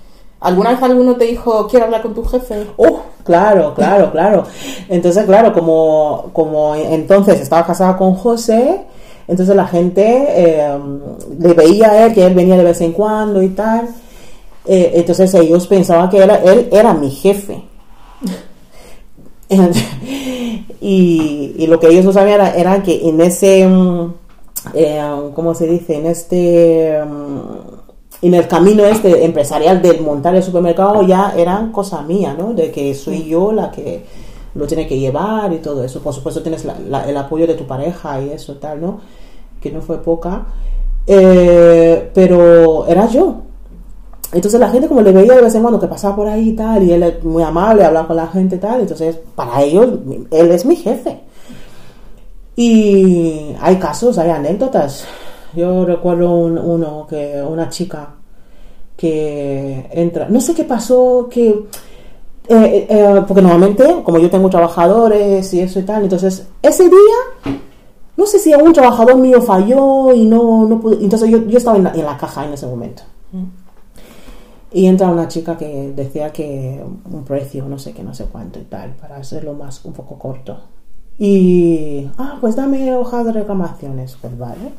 [0.40, 2.66] ¿alguna vez alguno te dijo, quiero hablar con tu jefe?
[2.77, 4.44] Oh, claro, claro, claro.
[4.88, 8.83] Entonces, claro, como, como entonces estaba casada con José,
[9.27, 10.79] entonces la gente eh,
[11.38, 13.88] le veía a él que él venía de vez en cuando y tal.
[14.69, 17.65] Eh, entonces ellos pensaban que era, él era mi jefe.
[20.81, 24.15] y, y lo que ellos no sabían era, que en ese, mm,
[24.75, 25.03] eh,
[25.35, 25.97] ¿cómo se dice?
[25.97, 32.03] En este, mm, en el camino este empresarial del montar el supermercado ya eran cosa
[32.03, 32.53] mía, ¿no?
[32.53, 34.05] De que soy yo la que
[34.55, 36.01] lo tiene que llevar y todo eso.
[36.03, 39.01] Por supuesto tienes la- el apoyo de tu pareja y eso tal, ¿no?
[39.63, 40.47] Que no fue poca.
[41.07, 43.43] Eh, pero era yo.
[44.33, 46.53] Entonces la gente como le veía de vez en cuando que pasaba por ahí y
[46.57, 49.87] tal, y él es muy amable, hablaba con la gente y tal, entonces para ellos
[50.31, 51.21] él es mi jefe.
[52.57, 55.05] Y hay casos, hay anécdotas.
[55.55, 58.14] Yo recuerdo un- uno que una chica
[58.97, 61.49] que entra, no sé qué pasó, que
[62.51, 67.53] eh, eh, porque normalmente como yo tengo trabajadores y eso y tal, entonces ese día
[68.17, 71.77] no sé si algún trabajador mío falló y no, no pudo, entonces yo, yo estaba
[71.77, 73.03] en la, en la caja en ese momento.
[74.71, 78.59] Y entra una chica que decía que un precio, no sé qué, no sé cuánto
[78.59, 80.59] y tal, para hacerlo más un poco corto.
[81.19, 84.17] Y, ah, pues dame hoja de reclamaciones.
[84.21, 84.73] Pues vale.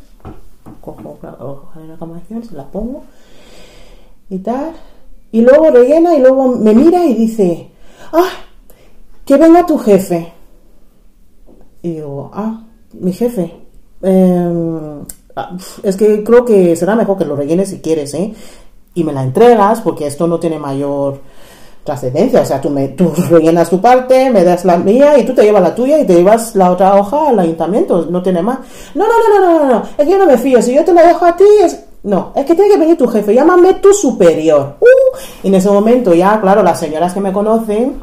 [0.82, 3.04] Cojo la hoja de reclamaciones, la pongo
[4.30, 4.74] y tal.
[5.32, 7.70] Y luego rellena y luego me mira y dice,
[8.14, 8.30] ah,
[9.26, 10.34] que venga tu jefe.
[11.82, 13.54] Y digo, ah, mi jefe.
[14.02, 15.02] Em,
[15.36, 18.34] ah, es que creo que será mejor que lo rellenes si quieres, ¿eh?
[19.00, 21.22] Y me la entregas porque esto no tiene mayor
[21.86, 22.42] trascendencia.
[22.42, 25.44] O sea, tú, me, tú rellenas tu parte, me das la mía y tú te
[25.44, 28.08] llevas la tuya y te llevas la otra hoja al ayuntamiento.
[28.10, 28.60] No tiene más.
[28.94, 29.84] No, no, no, no, no, no.
[29.98, 30.62] Es que yo no me fío.
[30.62, 31.86] Si yo te la dejo a ti, es...
[32.04, 33.34] No, es que tiene que venir tu jefe.
[33.34, 34.76] Llámame tu superior.
[34.82, 38.02] Uh, y en ese momento ya, claro, las señoras que me conocen,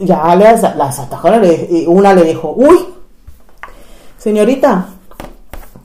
[0.00, 1.44] ya las, las atajaron.
[1.44, 2.80] Y una le dijo, uy,
[4.18, 4.88] señorita,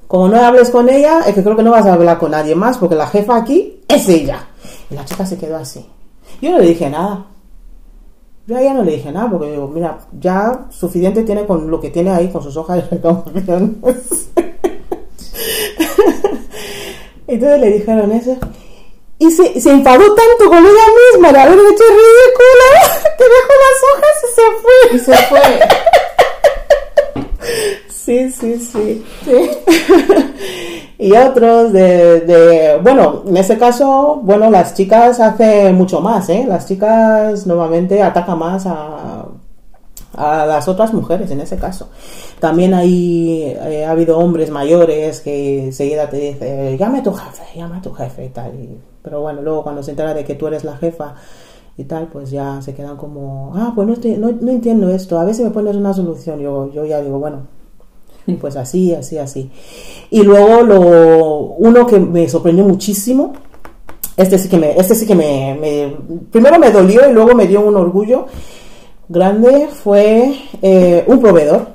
[0.10, 2.56] como no hables con ella, es que creo que no vas a hablar con nadie
[2.56, 4.48] más, porque la jefa aquí es ella.
[4.90, 5.86] Y la chica se quedó así.
[6.42, 7.28] Yo no le dije nada.
[8.48, 11.80] Yo a ella no le dije nada, porque digo, mira, ya suficiente tiene con lo
[11.80, 12.98] que tiene ahí, con sus hojas de.
[17.28, 18.36] Entonces le dijeron eso.
[19.20, 22.82] Y se, se, enfadó tanto con ella misma de haber hecho ridícula
[23.16, 24.74] que dejó las hojas y se fue.
[24.96, 25.89] Y se fue.
[28.10, 29.04] Sí, sí, sí.
[30.98, 36.44] y otros de, de, bueno, en este caso, bueno, las chicas hacen mucho más, ¿eh?
[36.48, 39.28] Las chicas normalmente atacan más a,
[40.14, 41.90] a las otras mujeres en ese caso.
[42.40, 47.44] También hay, eh, ha habido hombres mayores que enseguida te dicen, llame a tu jefe,
[47.56, 48.52] llame a tu jefe y tal.
[49.04, 51.14] Pero bueno, luego cuando se entera de que tú eres la jefa
[51.78, 55.26] y tal, pues ya se quedan como, ah, pues no, estoy, no entiendo esto, a
[55.26, 56.40] ver si me pones una solución.
[56.40, 57.59] Yo, yo ya digo, bueno,
[58.38, 59.50] pues así, así, así.
[60.10, 60.80] Y luego lo,
[61.58, 63.34] uno que me sorprendió muchísimo,
[64.18, 65.96] este sí que me, este sí que me, me
[66.32, 68.26] primero me dolió y luego me dio un orgullo
[69.08, 71.68] grande, fue eh, un proveedor,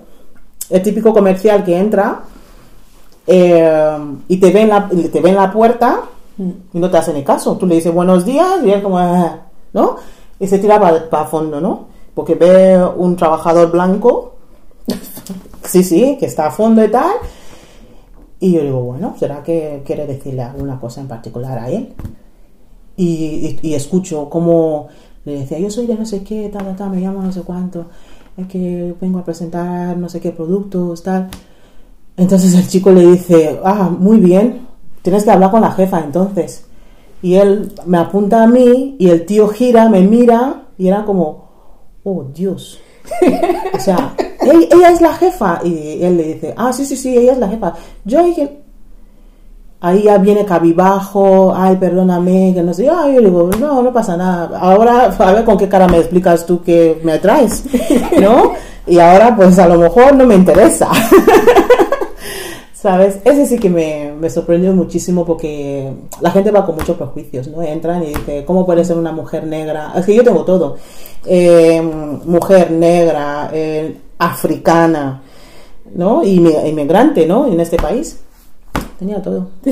[0.70, 2.20] el típico comercial que entra
[3.26, 6.02] eh, y te ve, en la, te ve en la puerta
[6.38, 7.56] y no te hace ni caso.
[7.56, 9.38] Tú le dices buenos días y él como, "Ah",
[9.72, 9.96] ¿no?
[10.38, 11.86] Y se tira para fondo, ¿no?
[12.14, 14.33] Porque ve un trabajador blanco
[15.64, 17.12] sí, sí, que está a fondo y tal.
[18.40, 21.94] Y yo digo, bueno, ¿será que quiere decirle alguna cosa en particular a él?
[22.96, 24.88] Y, y, y escucho como
[25.24, 27.86] le decía, yo soy de no sé qué, tal, tal, me llamo no sé cuánto,
[28.36, 31.30] es que vengo a presentar no sé qué productos, tal.
[32.16, 34.66] Entonces el chico le dice, ah, muy bien,
[35.02, 36.66] tienes que hablar con la jefa entonces.
[37.22, 41.48] Y él me apunta a mí y el tío gira, me mira y era como,
[42.04, 42.80] oh Dios.
[43.74, 45.60] o sea, ella, es la jefa.
[45.64, 47.74] Y él le dice, ah, sí, sí, sí, ella es la jefa.
[48.04, 48.58] Yo dije,
[49.80, 54.16] ahí ya viene cabibajo, ay, perdóname, que no sé, ay, yo digo, no, no pasa
[54.16, 54.58] nada.
[54.58, 57.64] Ahora, a ver con qué cara me explicas tú que me atraes,
[58.20, 58.52] ¿no?
[58.86, 60.88] Y ahora, pues a lo mejor no me interesa.
[62.84, 63.16] ¿Sabes?
[63.24, 67.62] Ese sí que me, me, sorprendió muchísimo porque la gente va con muchos prejuicios, ¿no?
[67.62, 69.94] Entran y dicen, ¿cómo puede ser una mujer negra?
[69.96, 70.76] Es que yo tengo todo.
[71.24, 75.22] Eh, mujer negra, eh, africana,
[75.94, 76.22] ¿no?
[76.22, 77.46] Y inmigrante, ¿no?
[77.46, 78.20] En este país.
[78.98, 79.48] Tenía todo.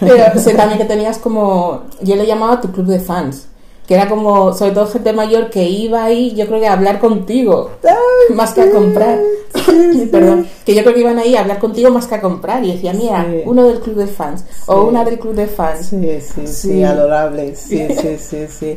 [0.00, 3.48] Pero sé también que tenías como, yo le llamaba tu club de fans,
[3.92, 6.98] que era como, sobre todo gente mayor que iba ahí, yo creo que a hablar
[6.98, 9.18] contigo, Ay, más que a comprar.
[9.54, 12.64] Sí, Perdón, que yo creo que iban ahí a hablar contigo más que a comprar
[12.64, 13.42] y decía, mira, sí.
[13.44, 15.88] uno del club de fans o una del club de fans.
[15.88, 18.74] Sí, sí, sí, adorable, sí, sí, sí, sí.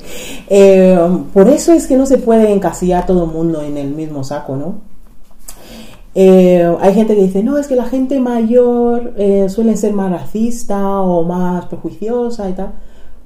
[0.50, 1.00] Eh,
[1.34, 4.58] por eso es que no se puede encasillar todo el mundo en el mismo saco,
[4.58, 4.82] ¿no?
[6.14, 10.12] Eh, hay gente que dice, no, es que la gente mayor eh, suele ser más
[10.12, 12.74] racista o más prejuiciosa y tal.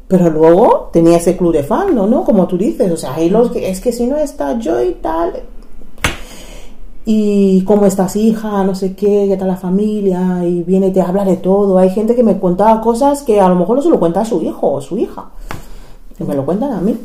[0.09, 2.07] Pero luego tenía ese club de fans, ¿no?
[2.07, 2.23] ¿no?
[2.23, 4.93] Como tú dices, o sea, hay los que, es que si no está yo y
[4.95, 5.33] tal.
[7.05, 11.01] Y cómo estás hija, no sé qué, qué tal la familia, y viene y te
[11.01, 11.77] habla de todo.
[11.77, 14.25] Hay gente que me contaba cosas que a lo mejor no se lo cuenta a
[14.25, 15.29] su hijo o su hija,
[16.17, 16.97] que me lo cuentan a mí.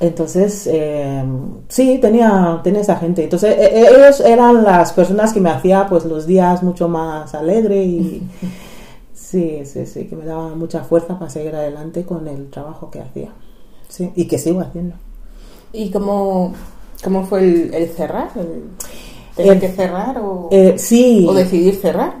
[0.00, 1.22] Entonces, eh,
[1.68, 3.22] sí, tenía, tenía esa gente.
[3.22, 7.84] Entonces, eh, ellos eran las personas que me hacía pues los días mucho más alegre
[7.84, 8.22] y
[9.32, 13.00] sí, sí, sí, que me daba mucha fuerza para seguir adelante con el trabajo que
[13.00, 13.30] hacía.
[13.88, 14.94] Sí, y que sigo haciendo.
[15.72, 16.52] ¿Y cómo,
[17.02, 18.30] cómo fue el, el cerrar?
[18.36, 18.64] El,
[19.34, 21.26] ¿Tener que cerrar o, eh, sí.
[21.26, 22.16] o decidir cerrar?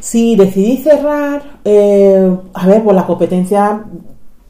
[0.00, 3.84] Sí, decidí cerrar, eh, a ver, por la competencia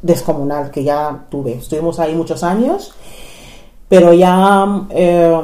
[0.01, 1.55] descomunal que ya tuve.
[1.55, 2.95] Estuvimos ahí muchos años,
[3.89, 5.41] pero ya eh,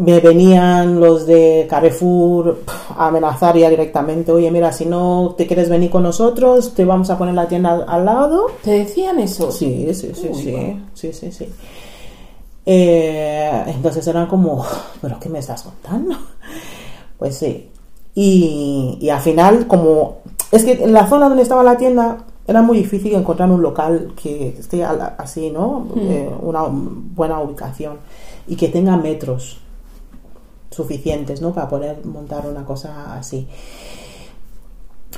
[0.00, 2.62] me venían los de Carrefour
[2.96, 7.10] a amenazar ya directamente, oye, mira, si no te quieres venir con nosotros, te vamos
[7.10, 8.46] a poner la tienda al lado.
[8.64, 9.52] ¿Te decían eso?
[9.52, 10.76] Sí, sí, sí, Uy, sí, wow.
[10.94, 11.46] sí, sí, sí.
[12.64, 14.64] Eh, entonces eran como,
[15.02, 16.16] ¿pero qué me estás contando?
[17.18, 17.68] Pues sí.
[18.14, 22.62] Y, y al final, como es que en la zona donde estaba la tienda era
[22.62, 25.88] muy difícil encontrar un local que esté así, ¿no?
[25.94, 27.98] Eh, una buena ubicación
[28.48, 29.58] y que tenga metros
[30.70, 31.52] suficientes, ¿no?
[31.52, 33.46] Para poder montar una cosa así.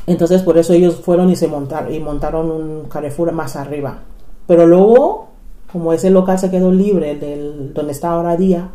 [0.07, 3.99] Entonces por eso ellos fueron y se montaron y montaron un Carrefour más arriba.
[4.47, 5.27] Pero luego,
[5.71, 8.71] como ese local se quedó libre del donde está ahora día,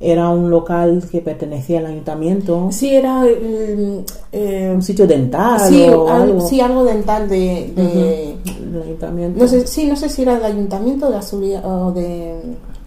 [0.00, 3.22] era un local que pertenecía al ayuntamiento, Sí, era.
[3.22, 6.40] mm, eh, un sitio dental sí, o al- algo.
[6.46, 7.72] sí, algo dental de.
[7.74, 8.36] de-
[8.74, 9.38] El ayuntamiento.
[9.40, 12.34] No sé, sí, no sé si era del ayuntamiento de la seguridad o de.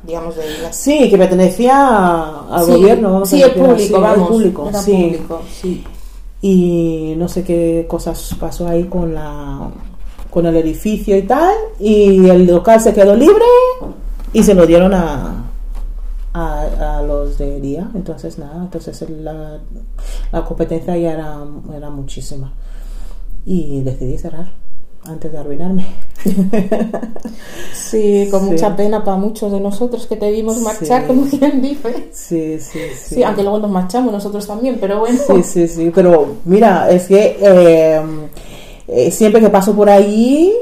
[0.07, 3.11] Digamos, de la Sí, que pertenecía al Sí, gobierno.
[3.13, 4.27] vamos a Sí, el decir público, el vamos.
[4.29, 4.91] público, era sí.
[4.93, 5.83] público, sí.
[6.41, 9.69] y no sé qué cosas pasó ahí con la
[10.31, 13.43] con el edificio y tal y el local se quedó libre
[14.33, 15.43] y se lo dieron a
[16.33, 19.57] a, a los de día entonces nada entonces la,
[20.31, 21.37] la competencia ya era,
[21.75, 22.53] era muchísima
[23.45, 24.51] y decidí cerrar
[25.07, 25.85] antes de arruinarme
[27.73, 28.51] Sí, con Sí.
[28.51, 31.07] mucha pena para muchos de nosotros que te vimos marchar, Sí.
[31.07, 32.09] como quien dice.
[32.11, 35.19] sí sí sí Sí, aunque luego nos marchamos nosotros también, pero bueno.
[35.25, 38.01] Sí, sí, sí, pero mira, es que eh,
[38.87, 40.53] eh, siempre que paso por ahí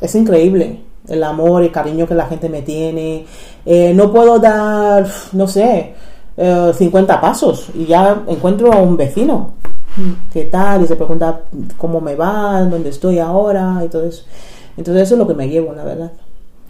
[0.00, 3.24] es increíble el amor, el cariño que la gente me tiene.
[3.64, 5.94] Eh, no puedo dar, no sé,
[6.36, 9.52] eh, 50 pasos y ya encuentro a un vecino.
[10.32, 10.82] ¿Qué tal?
[10.82, 11.42] Y se pregunta
[11.76, 14.24] cómo me va, dónde estoy ahora y todo eso.
[14.76, 16.12] Entonces eso es lo que me llevo, la verdad.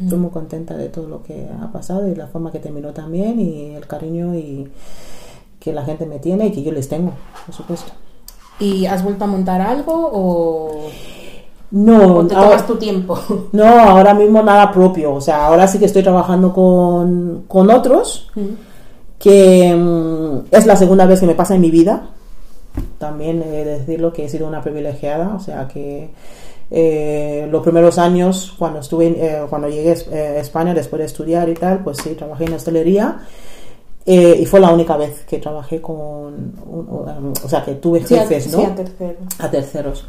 [0.00, 3.40] Estoy muy contenta de todo lo que ha pasado y la forma que terminó también
[3.40, 4.68] y el cariño y
[5.58, 7.12] que la gente me tiene y que yo les tengo,
[7.46, 7.92] por supuesto.
[8.60, 10.88] ¿Y has vuelto a montar algo o,
[11.72, 13.18] No, o te ahora, tomas tu tiempo?
[13.52, 15.14] no, ahora mismo nada propio.
[15.14, 18.30] O sea, ahora sí que estoy trabajando con, con otros,
[19.18, 22.08] que mm, es la segunda vez que me pasa en mi vida.
[22.98, 26.10] También he de decirlo que he sido una privilegiada, o sea que
[26.70, 31.48] eh, los primeros años cuando estuve eh, cuando llegué eh, a España después de estudiar
[31.48, 33.20] y tal, pues sí, trabajé en hostelería
[34.04, 38.04] eh, y fue la única vez que trabajé con, un- un- o sea, que tuve
[38.04, 38.58] Sí, a- jefes, ¿no?
[38.60, 39.14] sí, a tercero.
[39.38, 40.06] a terceros.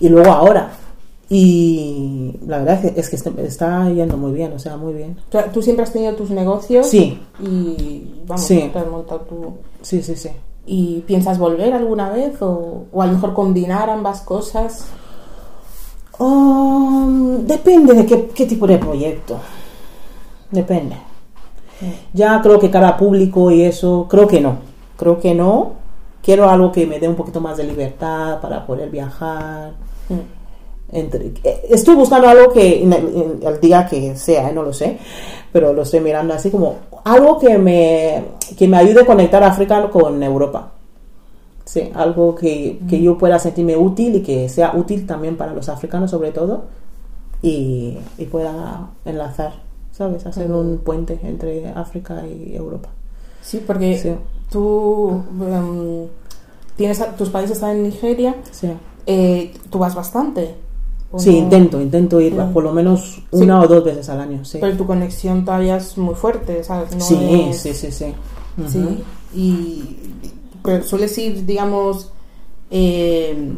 [0.00, 0.70] Y luego ahora.
[1.30, 4.94] Y la verdad es que, es que este- está yendo muy bien, o sea, muy
[4.94, 5.16] bien.
[5.52, 8.70] Tú siempre has tenido tus negocios Sí, y vamos, Sí.
[8.72, 9.52] te has montado tú.
[9.82, 10.30] sí, sí, sí.
[10.70, 14.84] ¿Y piensas volver alguna vez o, o a lo mejor combinar ambas cosas?
[16.18, 19.38] Um, depende de qué, qué tipo de proyecto.
[20.50, 20.96] Depende.
[22.12, 24.58] Ya creo que cada público y eso, creo que no.
[24.98, 25.72] Creo que no.
[26.22, 29.72] Quiero algo que me dé un poquito más de libertad para poder viajar.
[30.90, 34.98] Eh, estoy buscando algo que el día que sea, eh, no lo sé,
[35.52, 36.76] pero lo estoy mirando así como
[37.12, 38.24] algo que me,
[38.56, 40.72] que me ayude a conectar África con Europa.
[41.64, 45.68] Sí, algo que, que yo pueda sentirme útil y que sea útil también para los
[45.68, 46.64] africanos sobre todo
[47.42, 49.52] y, y pueda enlazar,
[49.92, 50.24] ¿sabes?
[50.24, 52.88] Hacer un puente entre África y Europa.
[53.42, 54.12] Sí, porque Sí.
[54.50, 56.06] tú em,
[56.76, 58.70] tienes a- tus padres están en Nigeria, Sí,
[59.06, 60.54] eh, tú vas bastante.
[61.10, 61.36] ¿O sí no?
[61.38, 62.52] intento, intento ir Mm.
[62.52, 63.42] por lo menos Sí.
[63.44, 64.44] una o dos veces al año.
[64.44, 66.94] Sí, Pero tu conexión todavía es muy fuerte, ¿sabes?
[66.94, 68.14] No sí, es- sí, sí, sí.
[68.66, 69.96] Sí, y
[70.62, 72.10] pero sueles ir, digamos,
[72.70, 73.52] eh,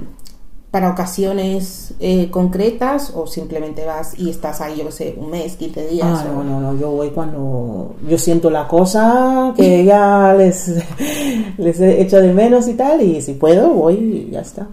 [0.71, 5.57] para ocasiones eh, concretas o simplemente vas y estás ahí, yo qué sé, un mes,
[5.57, 6.07] 15 días.
[6.09, 10.71] Ah, o- no, no, no, yo voy cuando yo siento la cosa que ya les,
[11.59, 14.69] les he hecho de menos y tal, y si puedo, voy y ya está.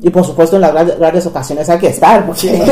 [0.00, 2.48] Y por supuesto en las grandes, grandes ocasiones hay que estar, porque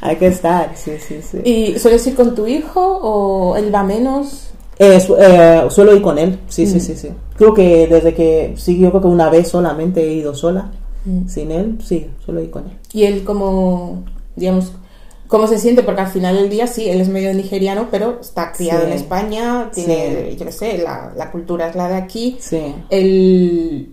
[0.00, 1.38] hay que estar, sí, sí, sí.
[1.44, 4.44] ¿Y sueles ir con tu hijo o él va menos?
[4.78, 6.66] Eh, su- eh, suelo ir con él, sí, Mm.
[6.70, 7.08] sí, sí, sí.
[7.36, 10.70] Creo que desde que, sí, yo creo que una vez solamente he ido sola,
[11.04, 11.28] Mm.
[11.28, 12.72] sin él, sí, suelo ir con él.
[12.92, 14.04] Y él como,
[14.36, 14.72] digamos,
[15.28, 15.82] ¿cómo se siente?
[15.82, 18.86] Porque al final del día sí, él es medio nigeriano, pero está criado Sí.
[18.88, 20.36] en España, tiene, Sí.
[20.38, 22.36] yo qué sé, la, la cultura es la de aquí.
[22.40, 23.92] Sí, el,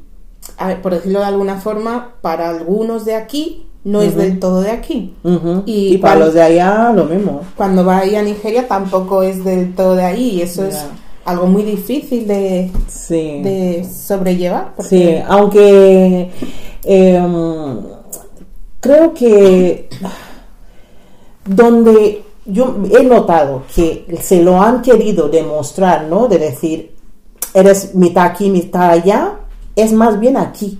[0.57, 4.61] a ver, por decirlo de alguna forma, para algunos de aquí no es del todo
[4.61, 5.13] de aquí.
[5.67, 7.41] Y y, para los de allá lo mismo.
[7.55, 10.83] Cuando va ahí a Nigeria tampoco es del todo de ahí y eso es
[11.23, 13.41] algo muy difícil de, Sí.
[13.43, 14.73] de sobrellevar.
[14.75, 16.31] porque- Sí, aunque
[16.85, 17.79] em,
[18.79, 19.89] creo que
[21.45, 26.27] donde yo he notado que se lo han querido demostrar, ¿no?
[26.27, 26.95] De decir,
[27.53, 29.39] eres mitad aquí, mitad allá,
[29.75, 30.79] es más bien aquí.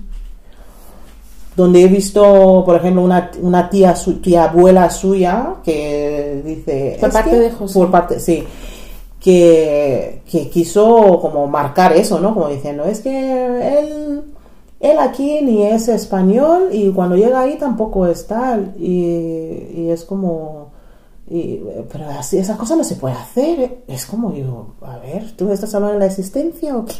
[1.56, 6.98] Donde he visto, por ejemplo, una, una tía, su, tía abuela suya, que dice...
[7.00, 7.36] Por "Es parte que-".
[7.38, 7.78] de José.
[7.78, 8.44] Por parte, sí.
[9.18, 12.34] Que, que quiso como marcar eso, ¿no?
[12.34, 14.22] Como diciendo, es que él,
[14.80, 18.74] él aquí ni es español y cuando llega ahí tampoco es tal.
[18.78, 20.72] Y, y es como...
[21.28, 21.60] y-
[21.92, 23.60] pero así, esas cosas no se puede hacer.
[23.60, 23.78] ¿eh?
[23.88, 26.94] Es como digo, a ver, ¿tú estás hablando de la existencia o qué?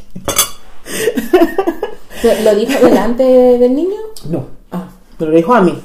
[2.22, 3.96] ¿Te- ¿Lo dijo delante del niño?
[4.30, 4.44] No.
[4.72, 5.78] Ah, Pero lo dijo a mí.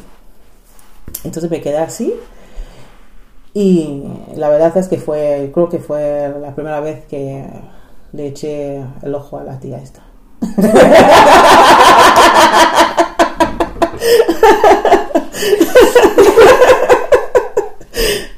[1.23, 2.13] Entonces me quedé así.
[3.53, 4.03] Y
[4.35, 7.45] la verdad es que fue, creo que fue la primera vez que
[8.13, 10.01] le eché el ojo a la tía esta.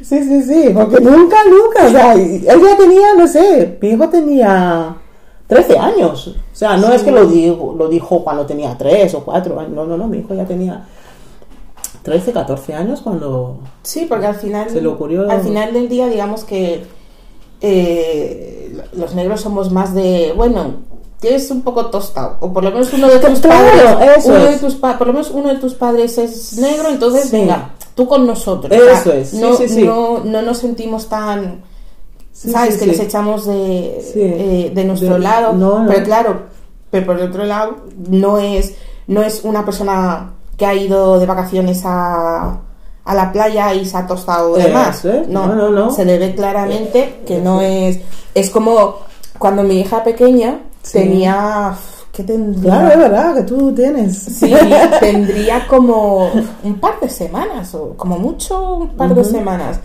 [0.01, 4.95] Sí, sí, sí, porque nunca, nunca, o sea, ya tenía, no sé, mi hijo tenía
[5.47, 9.23] 13 años, o sea, no es que lo dijo, lo dijo cuando tenía 3 o
[9.23, 10.85] 4 años, no, no, no, mi hijo ya tenía
[12.03, 13.59] 13, 14 años cuando...
[13.83, 16.83] Sí, porque al final, Se le ocurrió- al final del día, digamos que
[17.61, 20.73] eh, los negros somos más de, bueno,
[21.23, 24.53] tienes un poco tostado, o por lo menos uno de tus Claro, padres, uno de
[24.55, 24.59] es.
[24.59, 27.37] tus pa- por lo menos uno de tus padres es negro, entonces Sí.
[27.37, 28.71] venga, tú con nosotros.
[28.71, 29.83] Eso es, no, sí, sí.
[29.83, 31.61] No, no nos sentimos tan,
[32.33, 36.41] sabes, que les echamos de, eh, de nuestro De- lado, no, pero claro,
[36.91, 37.77] pero por el otro lado
[38.09, 38.73] no es,
[39.07, 42.59] no es una persona que ha ido de vacaciones a
[43.05, 45.03] a la playa y se ha tostado de Eso más.
[45.03, 45.27] es.
[45.27, 45.91] No, No, no, no.
[45.91, 47.99] Se le ve claramente que no es.
[48.33, 48.95] Es como
[49.37, 50.99] cuando mi hija pequeña Sí.
[50.99, 51.75] tenía.
[52.11, 52.61] ¿Qué tendría?
[52.73, 54.15] Claro, es verdad que tú tienes.
[54.15, 54.53] Sí,
[54.99, 56.29] tendría como
[56.63, 59.79] un par de semanas, o como mucho un par de semanas.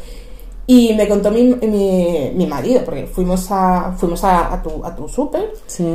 [0.67, 4.95] Y me contó mi, mi, mi marido, porque fuimos a, fuimos a, a tu, a
[4.95, 5.87] tu súper Sí.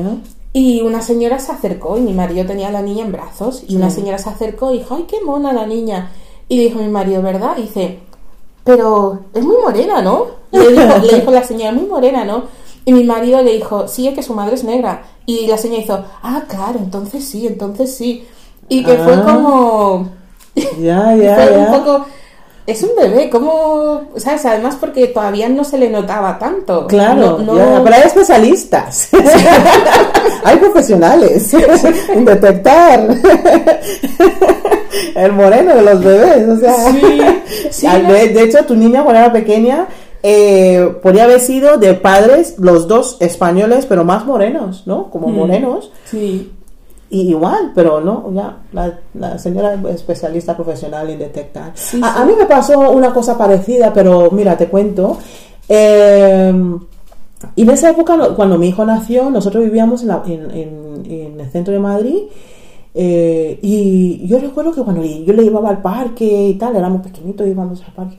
[0.54, 3.76] y una señora se acercó y mi marido tenía a la niña en brazos y
[3.76, 6.10] una señora se acercó y dijo, ay, qué mona la niña.
[6.50, 7.52] Y dijo mi marido, ¿verdad?
[7.58, 8.00] Y dice,
[8.64, 10.26] pero es muy morena, ¿no?
[10.52, 12.44] Le dijo, le dijo la señora, muy morena, ¿no?
[12.86, 15.04] Y mi marido le dijo, sí, es que su madre es negra.
[15.26, 18.28] Y la señora hizo, ah, claro, entonces sí, entonces sí.
[18.70, 19.24] Y que fue Ah.
[19.24, 20.10] como...
[20.80, 21.58] Ya, ya, fue ya.
[21.60, 22.06] un poco...
[22.66, 24.04] Es un bebé, ¿cómo...?
[24.16, 24.46] ¿Sabes?
[24.46, 26.88] Además porque todavía no se le notaba tanto.
[26.88, 29.10] Claro, No- no- ya, pero hay especialistas,
[30.46, 31.54] hay profesionales
[32.14, 33.06] en detectar
[35.16, 37.22] el moreno de los bebés, o sea, Sí,
[37.72, 39.88] sí, de hecho tu niña cuando era pequeña
[40.24, 45.10] eh, podría haber sido de padres los dos españoles pero más morenos, ¿no?
[45.10, 45.36] Como Mm.
[45.36, 46.52] morenos Sí.
[47.10, 51.72] y igual, pero no, ya la, la señora especialista profesional en detectar.
[51.76, 52.22] Sí, a, sí.
[52.22, 55.18] a mí me pasó una cosa parecida, pero mira, te cuento.
[55.70, 56.54] Eh,
[57.56, 61.40] y en esa época, cuando mi hijo nació, nosotros vivíamos en, la- en- en- en
[61.40, 62.18] el centro de Madrid.
[62.96, 67.48] eh, y yo recuerdo que cuando yo le llevaba al parque y tal, éramos pequeñitos,
[67.48, 68.18] íbamos al parque.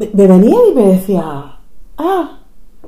[0.00, 1.22] Me, me venía y me decía,
[1.98, 2.38] ah,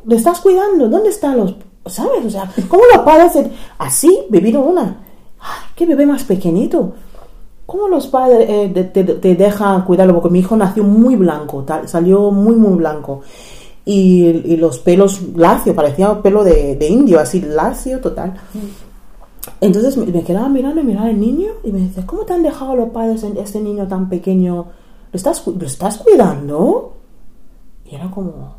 [0.06, 0.88] ¿le estás cuidando?
[0.88, 1.54] ¿Dónde están los...?
[1.86, 2.24] ¿Sabes?
[2.26, 3.46] O sea, ¿cómo los padres
[3.78, 4.96] así vivieron una?
[5.40, 6.92] Ay, qué bebé más pequeñito.
[7.66, 10.14] ¿Cómo los padres eh, te, te- dejan cuidarlo?
[10.14, 13.20] Porque mi hijo nació muy blanco, tal, salió muy, muy blanco.
[13.84, 18.34] Y, y los pelos lacio, parecía pelo de, de indio, así lacio total.
[19.60, 22.42] Entonces me, me quedaba mirando y miraba al niño y me decía, ¿cómo te han
[22.44, 24.54] dejado los padres en este niño tan pequeño?
[25.12, 26.94] ¿Lo estás, ¿lo estás cuidando?
[27.93, 28.57] Era como,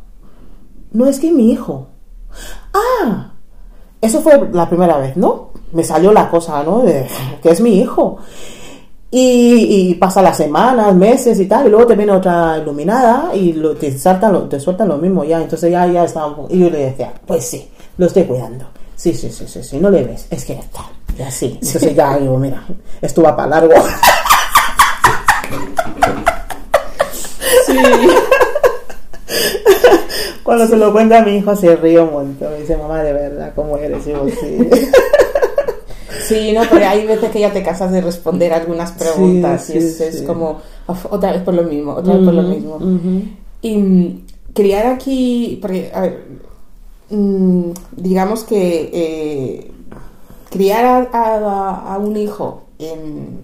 [0.91, 1.87] no es que mi hijo.
[2.73, 3.31] Ah,
[3.99, 5.49] eso fue la primera vez, ¿no?
[5.71, 6.79] Me salió la cosa, ¿no?
[6.83, 7.07] De
[7.41, 8.17] que es mi hijo.
[9.15, 13.75] Y, pasa las semanas, meses y tal, y luego te viene otra iluminada y lo-
[13.75, 15.39] te, saltan lo- te sueltan lo mismo ya.
[15.41, 18.65] Entonces ya, ya estaba Y yo le decía, pues sí, lo estoy cuidando.
[18.95, 20.81] Sí, sí, sí, sí, sí, no le ves, es que está.
[21.17, 21.45] Y así.
[21.61, 22.63] Entonces ya digo, mira,
[23.01, 23.73] esto va para largo.
[27.65, 28.02] Sí.
[30.55, 32.51] Cuando se lo cuenta a mi hijo se ríe un montón.
[32.53, 34.05] Me dice, mamá, de verdad, ¿cómo eres?
[34.07, 34.69] Y yo, sí.
[36.27, 39.77] Sí, no, pero hay veces que ya te casas de responder algunas preguntas Sí, y
[39.77, 40.25] es, sí, es sí.
[40.25, 42.79] como "Uf, otra vez por lo mismo, otra vez por lo mismo.
[43.61, 46.23] Y mm, criar aquí, porque, a ver,
[47.09, 49.71] mm, digamos que eh,
[50.49, 53.39] criar a, a- a un hijo en,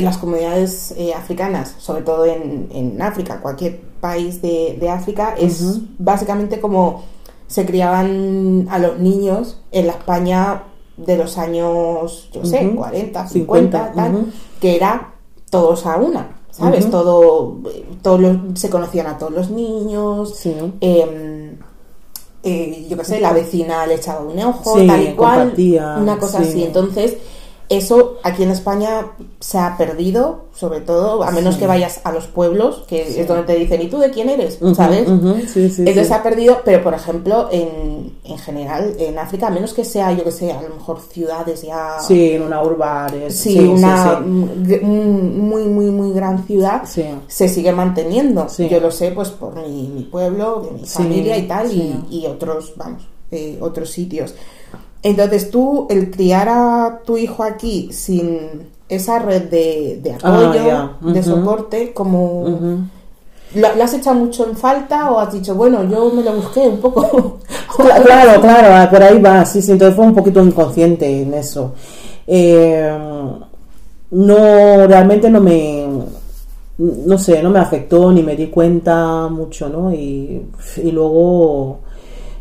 [0.00, 5.34] en las comunidades eh, africanas, sobre todo en, en África, cualquier país de, de África,
[5.38, 7.02] es básicamente como
[7.46, 10.64] se criaban a los niños en la España
[10.96, 12.76] de los años, yo sé, Ujú.
[12.76, 14.26] 40, 50, 50, tal,
[14.60, 15.14] que era
[15.50, 16.90] todos a una, ¿sabes?
[16.90, 17.58] Todo,
[18.02, 20.72] todos los- se conocían a todos los niños, Sí, ¿no?
[20.80, 21.56] eh,
[22.42, 25.54] eh, yo qué sé, la vecina le echaba un ojo, Sí, tal y cual,
[26.00, 26.48] una cosa sí.
[26.50, 26.64] así.
[26.64, 27.16] Entonces,
[27.70, 29.06] eso aquí en España
[29.38, 31.60] se ha perdido, sobre todo, a menos Sí.
[31.60, 33.20] que vayas a los pueblos, que Sí.
[33.20, 34.58] es donde te dicen, ¿y tú de quién eres?
[34.74, 35.06] ¿Sabes?
[35.06, 36.04] sí, Entonces sí.
[36.04, 40.12] se ha perdido, pero por ejemplo, en, en general, en África, a menos que sea,
[40.12, 41.98] yo que sé, a lo mejor ciudades ya...
[42.00, 43.36] Sí, en una urbares.
[43.36, 48.48] Sí, una muy, muy, muy gran ciudad se sigue manteniendo.
[48.58, 52.26] Yo lo sé, pues, por mi, mi pueblo, de mi familia y tal, y, y
[52.26, 54.34] otros, vamos, eh, otros sitios.
[55.02, 60.96] Entonces tú, el criar a tu hijo aquí sin esa red de, de apoyo, Ah,
[61.02, 61.12] ya.
[61.12, 62.44] de soporte, como...
[63.54, 66.60] ¿Lo, lo has echado mucho en falta o has dicho, bueno, yo me lo busqué
[66.60, 67.38] un poco?
[67.76, 71.34] Cla- Claro, claro, ah, por ahí va, sí, sí, entonces fue un poquito inconsciente en
[71.34, 71.72] eso.
[72.28, 72.88] Eh,
[74.12, 75.86] no, realmente no me,
[76.78, 79.92] no sé, no me afectó ni me di cuenta mucho, ¿no?
[79.92, 80.42] Y,
[80.82, 81.80] y luego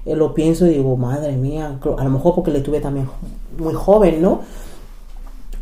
[0.10, 3.07] eh, lo pienso y digo, madre mía, a lo mejor porque le tuve también
[3.57, 4.41] muy joven, ¿no?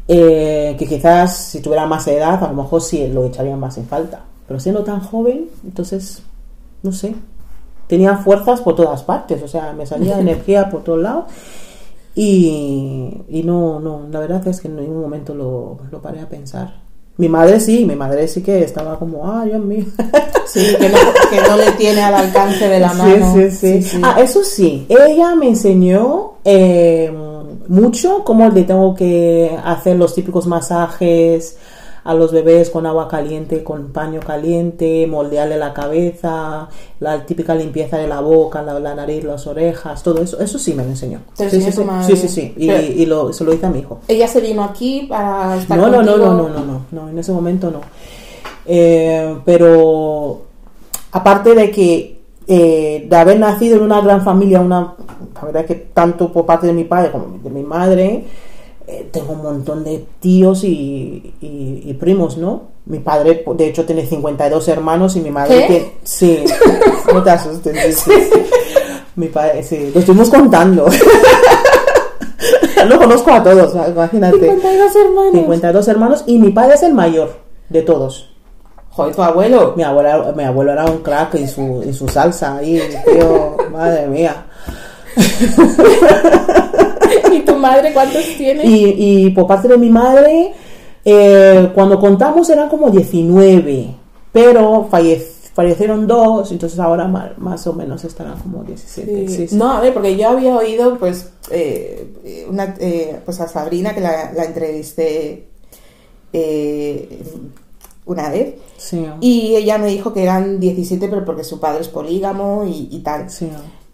[0.08, 3.86] Eh, que quizás si tuviera más edad, a lo mejor sí lo echaría más en
[3.86, 4.22] falta.
[4.48, 6.24] Pero siendo tan joven, entonces,
[6.82, 7.16] no sé,
[7.88, 11.26] tenía fuerzas por todas partes, o sea, me salía energía por todos lados.
[12.16, 16.30] Y, y no, no, la verdad es que en ningún momento lo, lo paré a
[16.30, 16.87] pensar.
[17.18, 19.86] Mi madre sí, mi madre sí que estaba como, ah, Dios mío.
[20.48, 20.98] Sí, que no,
[21.30, 23.34] que no le tiene al alcance de la Sí, mano.
[23.52, 24.00] sí, sí.
[24.02, 27.12] Ah, eso sí, ella me enseñó eh,
[27.68, 31.58] mucho cómo le tengo que hacer los típicos masajes
[32.08, 36.70] a los bebés con agua caliente, con paño caliente, moldearle la cabeza,
[37.02, 40.74] la típica limpieza de la boca, la, la nariz, las orejas, todo eso, eso sí
[40.74, 41.20] me lo enseñó.
[41.34, 42.16] Sí, sí, sí, tu madre.
[42.16, 42.54] sí, sí, sí.
[42.56, 44.00] Y, lo, se lo hice a mi hijo.
[44.08, 47.34] Ella se vino aquí para estar No, no, no, no, no, no, no, en ese
[47.34, 47.82] momento no.
[48.66, 50.44] Eh, pero
[51.12, 54.94] aparte de que eh, de haber nacido en una gran familia, una,
[55.36, 58.24] la verdad que tanto por parte de mi padre como de mi madre,
[58.88, 62.64] eh, tengo un montón de tíos y, y- y primos, ¿no?
[62.86, 65.66] Mi padre, de hecho, tiene 52 hermanos y mi madre ¿Qué?
[65.68, 65.92] tiene...
[66.04, 66.44] Sí,
[67.14, 67.98] no te asustes.
[68.00, 68.12] sí.
[69.18, 70.86] Mi padre, sí, lo estuvimos contando.
[72.88, 74.40] Lo conozco a todos, imagínate.
[74.40, 75.32] 52 hermanos.
[75.34, 77.36] 52 hermanos y mi padre es el mayor
[77.68, 78.30] de todos.
[78.92, 79.74] Joder, tu abuelo.
[79.76, 82.82] Mi abuelo, mi abuelo era un crack en su, en su salsa ahí,
[83.12, 84.46] tío, madre mía.
[87.58, 88.66] ¿Y tu madre cuántos tiene?
[88.66, 90.54] Y, y por parte de mi madre,
[91.04, 93.96] eh, cuando contamos eran como 19,
[94.32, 95.22] pero falle-
[95.54, 99.28] fallecieron dos, entonces ahora más, o menos estarán como 17.
[99.28, 99.56] sí, sí.
[99.56, 104.02] No, a ver, porque yo había oído, pues, eh, una, eh, pues a Sabrina, que
[104.02, 105.48] la, la entrevisté
[106.34, 107.24] eh,
[108.06, 111.88] una vez, Sí, y ella me dijo que eran 17, pero porque su padre es
[111.90, 113.30] polígamo y, y tal.
[113.30, 113.50] sí,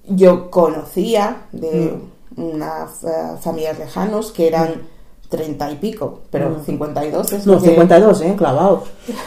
[0.08, 2.13] Yo conocía de Mm.
[2.38, 3.08] Unas eh,
[3.42, 4.70] familias lejanos que eran
[5.30, 6.66] 30 y pico, pero Mm.
[6.66, 8.36] 52 es No, que- 52, ¿eh?
[8.38, 8.84] Clavados.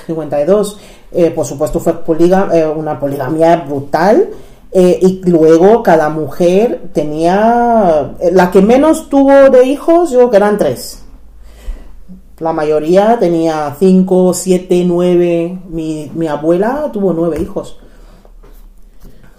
[0.06, 0.78] 52.
[1.12, 4.28] Eh, por supuesto fue poliga- eh, una poligamia brutal.
[4.72, 8.12] eh, y luego cada mujer tenía...
[8.32, 11.02] La que menos tuvo de hijos, yo creo que eran tres.
[12.40, 15.58] La mayoría tenía cinco, siete, nueve.
[15.70, 17.78] Mi, mi abuela tuvo nueve hijos.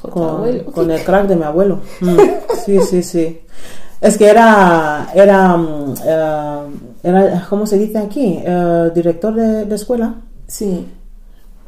[0.01, 1.79] Con, con el crack de mi abuelo.
[2.01, 2.17] Mm,
[2.65, 3.41] Sí, sí, sí.
[3.99, 5.57] Es que era, era,
[6.05, 6.61] eh,
[7.03, 8.39] era ¿cómo se dice aquí?
[8.45, 10.13] Eh, director de, de escuela,
[10.47, 10.85] Sí.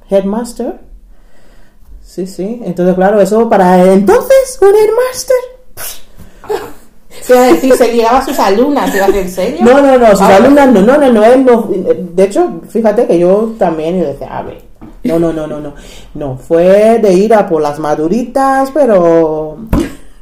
[0.10, 0.80] headmaster.
[2.04, 2.62] Sí, sí.
[2.66, 5.36] Entonces, claro, eso para entonces, un headmaster.
[7.22, 9.60] Se iba a decir, se ligaba a sus alumnas, a decir, ¿en serio?
[9.66, 11.70] No, no, no, sus Ah, alumnas no, no, no, no, él no.
[12.14, 14.62] De hecho, fíjate que yo también y decía, a ver,
[15.04, 15.74] no, no, no, no, no.
[16.14, 19.58] No, fue de ir a por las maduritas, pero,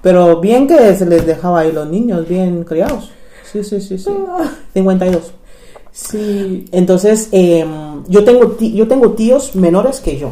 [0.01, 3.11] pero bien que se les dejaba ahí los niños, bien criados.
[3.51, 4.11] Sí, sí, sí, sí.
[4.73, 5.33] 52.
[5.91, 6.65] Sí.
[6.71, 10.31] Entonces, em, yo, tengo yo tengo tíos menores que yo.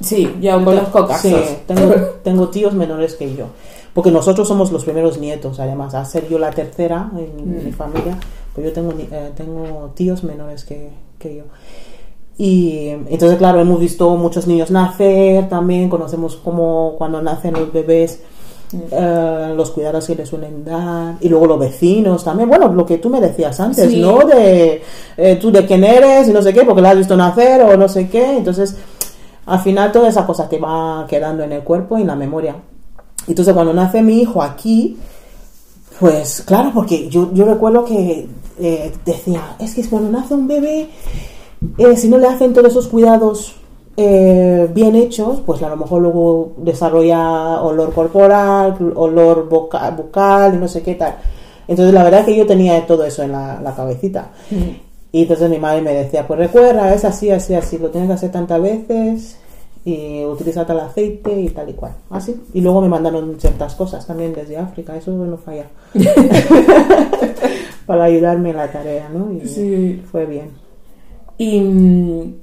[0.00, 1.32] Sí, yo conozco casos.
[1.32, 3.46] Sí, tengo, tengo tíos menores que yo.
[3.92, 5.94] Porque nosotros somos los primeros nietos, además.
[5.94, 8.18] A ser yo la tercera en mi familia,
[8.54, 11.44] pues yo tengo, eh, tengo tíos menores que, que yo.
[12.36, 18.20] Y entonces, claro, hemos visto muchos niños nacer también, conocemos cómo cuando nacen los bebés,
[18.90, 22.48] eh, los cuidados que les suelen dar, y luego los vecinos también.
[22.48, 24.00] Bueno, lo que tú me decías antes, Sí.
[24.00, 24.18] ¿no?
[24.26, 24.82] De
[25.16, 27.76] eh, tú de quién eres y no sé qué, porque la has visto nacer o
[27.76, 28.36] no sé qué.
[28.36, 28.74] Entonces,
[29.46, 32.56] al final toda esa cosa te va quedando en el cuerpo y en la memoria.
[33.28, 34.98] Entonces, cuando nace mi hijo aquí,
[36.00, 38.26] pues claro, porque yo, yo recuerdo que
[38.58, 40.88] eh, decía, es que cuando nace un bebé,
[41.78, 43.56] eh, si no le hacen todos esos cuidados
[43.96, 50.58] eh, bien hechos, pues a lo mejor luego desarrolla olor corporal, olor boca- bucal y
[50.58, 51.16] no sé qué tal.
[51.68, 54.30] Entonces la verdad es que yo tenía todo eso en la, la cabecita.
[55.12, 58.14] Y entonces mi madre me decía, pues recuerda, es así, así, así, lo tienes que
[58.14, 59.38] hacer tantas veces
[59.84, 61.92] y utiliza tal aceite y tal y cual.
[62.10, 62.34] Así.
[62.52, 65.66] Y luego me mandaron ciertas cosas también desde África, eso no falla.
[67.86, 69.30] Para ayudarme en la tarea, ¿no?
[69.32, 70.02] Y Sí.
[70.10, 70.63] fue bien.
[71.38, 72.34] Y, mm,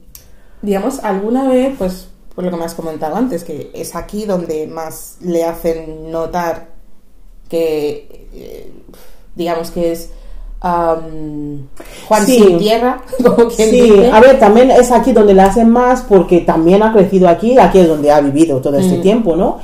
[0.62, 4.68] digamos, alguna vez, pues, por lo que me has comentado antes, que es aquí donde
[4.68, 6.70] más le hacen notar
[7.50, 8.72] que, eh,
[9.36, 10.12] digamos que es
[10.64, 11.68] am,
[12.08, 12.38] Juan Sí.
[12.40, 14.12] sin tierra, como quien Sí, dice.
[14.12, 17.80] a ver, también es aquí donde le hacen más porque también ha crecido aquí, aquí
[17.80, 19.02] es donde ha vivido todo este Mm.
[19.02, 19.58] tiempo, ¿no?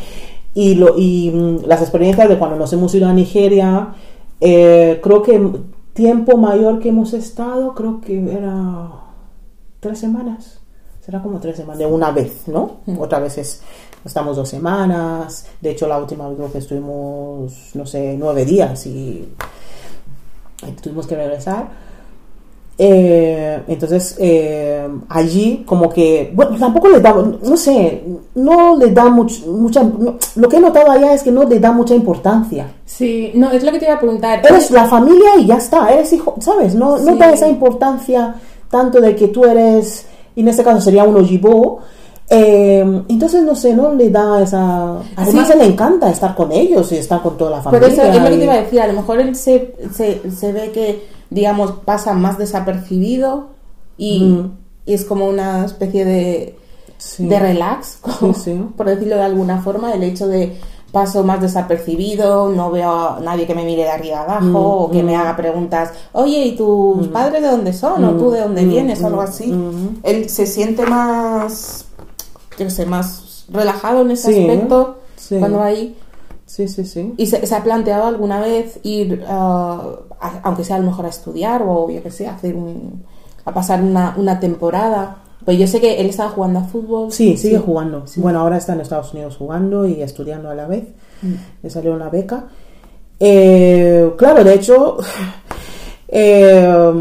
[0.56, 3.90] Y, lo, y mm, las experiencias de cuando nos hemos ido a Nigeria,
[4.42, 5.40] eh, creo que
[5.94, 8.88] tiempo mayor que hemos estado, creo que era
[9.80, 10.60] tres semanas,
[11.06, 12.78] será como tres semanas, de una vez, ¿no?
[12.86, 13.00] Mm.
[13.00, 13.62] Otras veces
[14.06, 18.86] estamos dos semanas, de hecho la última vez creo que estuvimos, no sé, nueve días
[18.88, 19.28] y
[20.68, 21.68] y tuvimos que regresar.
[22.80, 28.04] Eh, entonces, eh, allí como que, bueno, tampoco le da, no sé,
[28.36, 31.60] no le da much- mucha, no- lo que he notado allá es que no le
[31.60, 32.72] da mucha importancia.
[32.86, 34.46] Sí, no, es lo que te iba a preguntar.
[34.48, 36.76] Eres la familia y ya está, eres hijo, ¿sabes?
[36.76, 38.36] No, no da esa importancia
[38.70, 40.06] tanto de que tú eres,
[40.36, 41.80] y en este caso sería un ojibó,
[42.30, 44.98] eh, entonces no sé, no le da esa...
[45.16, 45.58] Además, Sí.
[45.58, 47.88] le encanta estar con ellos y estar con toda la Pero familia.
[48.04, 50.52] eso es lo que te iba a decir, a lo mejor él se, se, se
[50.52, 53.48] ve que, digamos, pasa más desapercibido
[53.98, 54.52] y, Mm.
[54.86, 56.56] y es como una especie de,
[56.98, 57.28] Sí.
[57.28, 58.66] de relax, como- Sí, sí.
[58.76, 60.58] por decirlo de alguna forma, el hecho de
[60.92, 64.90] paso más desapercibido, no veo a nadie que me mire de arriba abajo Mm, o
[64.92, 65.20] que me mm.
[65.20, 68.04] haga preguntas, oye, ¿y tus padres de dónde son?
[68.06, 69.04] ¿O tú de dónde mm, vienes?
[69.04, 69.48] o algo mm, así.
[69.52, 70.00] mm.
[70.04, 71.86] Él se siente más,
[72.58, 75.38] yo sé, más relajado en ese Sí, aspecto sí.
[75.40, 75.98] cuando va ahí.
[76.46, 77.14] Sí, sí, sí.
[77.18, 79.82] ¿Y se, se ha planteado alguna vez ir, a-
[80.44, 83.04] aunque sea a lo mejor a estudiar o yo qué sé, a, hacer un,
[83.46, 85.18] a pasar una, una temporada?
[85.48, 87.10] Pues yo sé que él estaba jugando a fútbol.
[87.10, 88.06] Sí, sigue jugando.
[88.06, 88.20] Sí.
[88.20, 90.84] Bueno, ahora está en Estados Unidos jugando y estudiando a la vez.
[91.22, 91.34] Mm.
[91.64, 92.48] Le salió una beca.
[93.18, 94.98] Eh, claro, de hecho,
[96.10, 96.68] eh,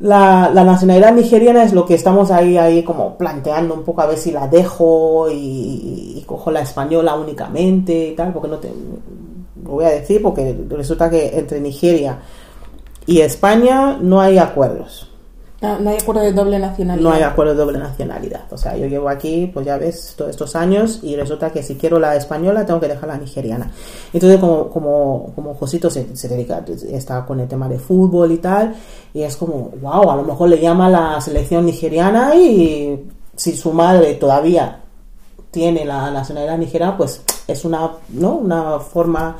[0.00, 4.06] la, la nacionalidad nigeriana es lo que estamos ahí, ahí como planteando un poco a
[4.06, 8.68] ver si la dejo y, y cojo la española únicamente y tal, porque no te
[9.64, 12.18] lo voy a decir porque resulta que entre Nigeria
[13.06, 15.09] y España no hay acuerdos.
[15.60, 17.02] No, hay acuerdo de doble nacionalidad.
[17.02, 18.44] No hay acuerdo de doble nacionalidad.
[18.50, 21.74] O sea, yo llevo aquí, pues ya ves, todos estos años y resulta que si
[21.74, 23.70] quiero la española tengo que dejar la nigeriana.
[24.12, 28.38] Entonces, como, como, como Josito se, se dedica, está con el tema de fútbol y
[28.38, 28.74] tal,
[29.12, 33.72] y es como, wow, a lo mejor le llama la selección nigeriana y si su
[33.72, 34.80] madre todavía
[35.50, 38.36] tiene la nacionalidad nigeriana, pues es una, ¿no?
[38.36, 39.36] una forma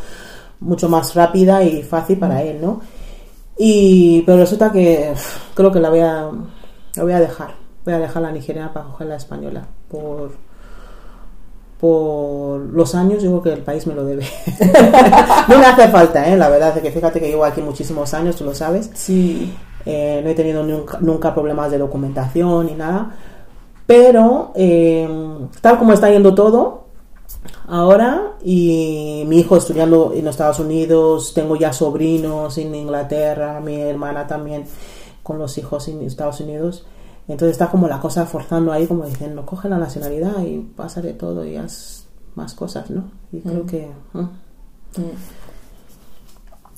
[0.60, 2.80] mucho más rápida y fácil para él, ¿no?
[3.62, 6.30] Y, pero resulta que uf, creo que la voy a,
[6.94, 7.56] la voy a dejar.
[7.84, 9.66] Voy a dejar la nigeriana para coger la española.
[9.90, 10.32] Por,
[11.78, 14.24] por los años, creo que el país me lo debe.
[15.48, 16.38] no me hace falta, ¿eh?
[16.38, 18.90] la verdad, es que fíjate que llevo aquí muchísimos años, tú lo sabes.
[18.94, 19.54] Sí.
[19.84, 23.14] Eh, no he tenido nunca, nunca problemas de documentación ni nada.
[23.84, 25.06] Pero, eh,
[25.60, 26.86] tal como está yendo todo,
[27.68, 33.80] ahora y mi hijo estudiando en los Estados Unidos, tengo ya sobrinos en Inglaterra, mi
[33.80, 34.64] hermana también
[35.22, 36.86] con los hijos en Estados Unidos.
[37.28, 41.12] Entonces está como la cosa forzando ahí, como diciendo, coge la nacionalidad y pasa de
[41.12, 43.04] todo y haz más cosas, ¿no?
[43.32, 43.66] Y creo Mm.
[43.66, 43.78] que...
[43.84, 43.90] ¿eh?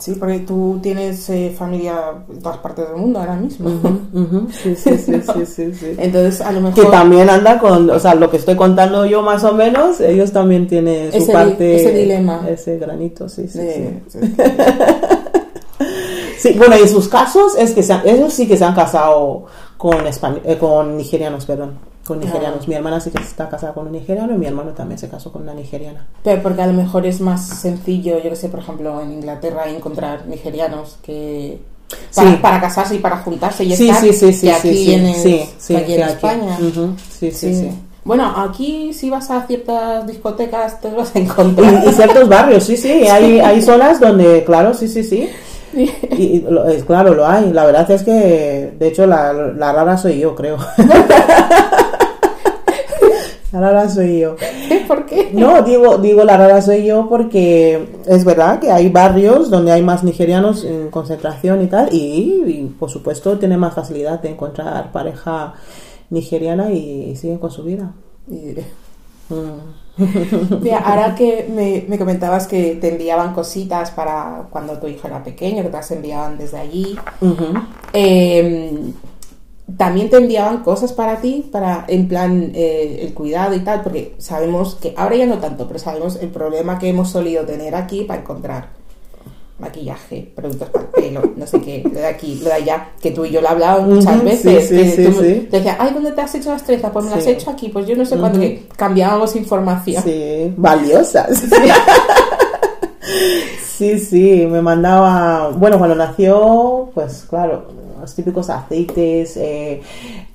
[0.02, 1.94] Sí, porque tú tienes eh, familia
[2.28, 3.68] en todas partes del mundo ahora mismo.
[3.70, 4.48] Ujú, ujú.
[4.50, 5.86] Sí, sí, sí, sí, sí, sí.
[5.98, 6.84] Entonces, a lo mejor.
[6.84, 10.32] que también anda con, o sea, lo que estoy contando yo más o menos, ellos
[10.32, 12.44] también tienen su Ese parte, ese dilema.
[12.48, 14.18] ese granito, sí, sí, de- sí.
[16.42, 18.74] Sí, bueno, y en sus casos es que se han- ellos sí que se han
[18.74, 19.44] casado
[19.76, 22.58] con españ- eh, con nigerianos, perdón, con nigerianos.
[22.62, 22.64] Ah.
[22.66, 25.30] Mi hermana sí que está casada con un nigeriano y mi hermano también se casó
[25.30, 26.06] con una nigeriana.
[26.24, 29.68] Pero porque a lo mejor es más sencillo, yo que sé, por ejemplo, en Inglaterra
[29.68, 31.60] encontrar nigerianos que.
[32.14, 32.36] Para, Sí.
[32.40, 35.04] para casarse y para juntarse y Sí, estar, sí, sí, sí, que aquí sí, en,
[35.12, 36.00] que aquí en.
[36.08, 36.58] España.
[37.20, 37.70] Sí, sí, sí.
[38.04, 41.84] Bueno, aquí si vas a ciertas discotecas te vas a encontrar.
[41.86, 45.28] Y, y ciertos barrios, sí, sí, hay, hay zonas donde, claro, sí, sí, sí.
[45.74, 47.50] Y, y lo- es, claro, lo hay.
[47.52, 50.58] La verdad es que, de hecho, la, la rara soy yo, creo.
[53.52, 54.36] la rara soy yo.
[54.88, 55.30] ¿Por qué?
[55.32, 59.82] No, digo, digo la rara soy yo porque es verdad que hay barrios donde hay
[59.82, 64.90] más nigerianos en concentración y tal, y, y, por supuesto tienen más facilidad de encontrar
[64.92, 65.54] pareja
[66.10, 67.92] nigeriana y, siguen con su vida.
[68.28, 68.56] Y-
[69.28, 69.81] Mm.
[70.60, 75.22] Mira, ahora que me, me comentabas que te enviaban cositas para cuando tu hijo era
[75.22, 76.96] pequeño, que te las enviaban desde allí.
[77.92, 78.92] Eh,
[79.76, 84.14] también te enviaban cosas para ti, para en plan eh, el cuidado y tal, porque
[84.18, 88.04] sabemos que ahora ya no tanto, pero sabemos el problema que hemos solido tener aquí
[88.04, 88.81] para encontrar
[89.62, 93.12] maquillaje, productos para el pelo, no sé qué, lo de aquí, lo de allá, que
[93.12, 94.68] tú y yo lo hablábamos muchas Ujú, veces.
[94.68, 96.90] sí, sí, tú sí, te decías, ay, ¿dónde te has hecho las trenzas?
[96.90, 98.48] Pues me las he hecho aquí, pues yo no sé cuándo, Ujú.
[98.48, 100.02] que cambiábamos información.
[100.02, 101.42] Sí, valiosas.
[103.76, 107.64] Sí, sí, me mandaba, bueno, cuando nació, pues claro,
[108.00, 109.82] los típicos aceites, eh,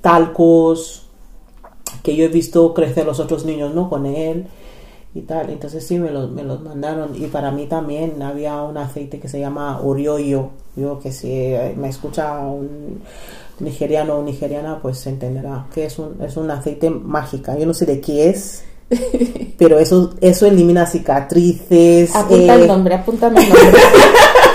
[0.02, 1.06] talcos,
[2.02, 3.88] que yo he visto crecer los otros niños, ¿no?
[3.88, 4.46] Con él
[5.14, 5.50] y tal.
[5.50, 7.14] Entonces sí, me los, me los mandaron.
[7.14, 10.50] Y para mí también había un aceite que se llama Orioyo.
[10.76, 13.00] Yo que si eh, me escucha un
[13.60, 17.58] nigeriano o nigeriana, pues se entenderá que es un, es un aceite mágica.
[17.58, 18.64] Yo no sé de qué es.
[19.58, 22.14] Pero eso, eso elimina cicatrices.
[22.14, 23.80] Apunta eh, el nombre, apúntame el nombre.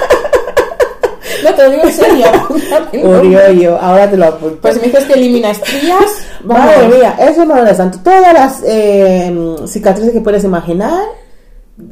[1.44, 4.58] no, te lo digo en serio, ahora te lo apunto.
[4.62, 6.26] Pues me dices que elimina estrías.
[6.44, 8.00] Madre mía, eso no es tanto.
[8.04, 9.34] Todas las eh,
[9.68, 11.04] cicatrices que puedes imaginar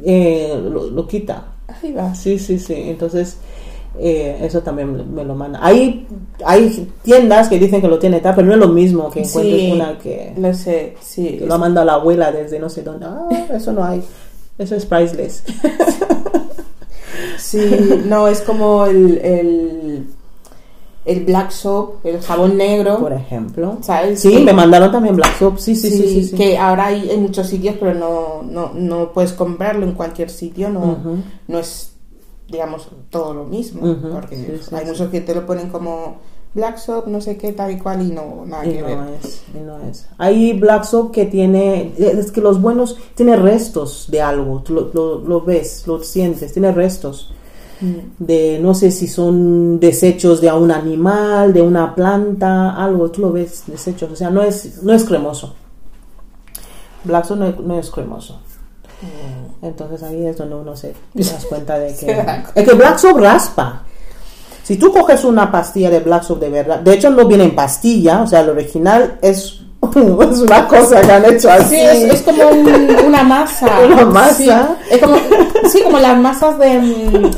[0.04, 1.44] eh, lo, lo quita.
[1.68, 2.14] Ahí va.
[2.14, 2.74] Sí, sí, sí.
[2.76, 3.38] Entonces,
[3.98, 5.58] eh, eso también me lo manda.
[5.62, 6.06] Hay,
[6.44, 9.60] hay tiendas que dicen que lo tiene tal, pero no es lo mismo que encuentres
[9.60, 11.36] Sí, una que, lo sé, sí.
[11.38, 13.06] que lo ha mandado la abuela desde no sé dónde.
[13.06, 14.02] Ah, eso no hay.
[14.58, 15.42] Eso es priceless.
[17.42, 20.06] Sí, no, es como el, el,
[21.04, 22.98] el black soap, el jabón negro.
[22.98, 23.78] Por ejemplo.
[23.80, 24.20] ¿Sabes?
[24.20, 25.58] Sí, me mandaron también Black Soap.
[25.58, 26.02] Sí, sí, sí.
[26.08, 26.36] sí, sí.
[26.36, 30.70] Que ahora hay en muchos sitios, pero no, no, no puedes comprarlo en cualquier sitio,
[30.70, 30.98] no,
[31.48, 31.92] no es,
[32.48, 33.80] digamos, todo lo mismo.
[34.12, 34.90] Porque sí, sí, hay sí.
[34.90, 36.18] muchos que te lo ponen como
[36.54, 38.96] black soap, no sé qué, tal y cual, y no, nada Y que ver.
[38.96, 40.06] no es, y no es.
[40.18, 45.18] Hay Black Soap que tiene, es que los buenos tiene restos de algo, lo, lo,
[45.20, 47.32] lo ves, lo sientes, tiene restos
[47.80, 48.24] Mm.
[48.24, 53.32] de, no sé si son desechos de un animal, de una planta, algo, tú lo
[53.32, 55.54] ves, desechos, o sea, no es, no es cremoso.
[57.02, 58.38] Black Soap no es, no es cremoso.
[59.62, 61.94] Entonces ahí es donde uno se te das cuenta de Mm.
[61.94, 62.14] Se que...
[62.14, 62.52] da.
[62.54, 63.82] Es que Black Soap raspa.
[64.62, 67.54] Si tú coges una pastilla de Black Soap de verdad, de hecho no viene en
[67.54, 69.60] pastilla, o sea, el original es,
[70.30, 71.74] es una cosa que han hecho así.
[71.76, 73.66] Sí, es, es como un- una masa.
[73.86, 74.76] Una masa.
[74.88, 75.16] Sí, es como,
[75.68, 76.78] sí, como las masas de.
[76.78, 77.30] mm,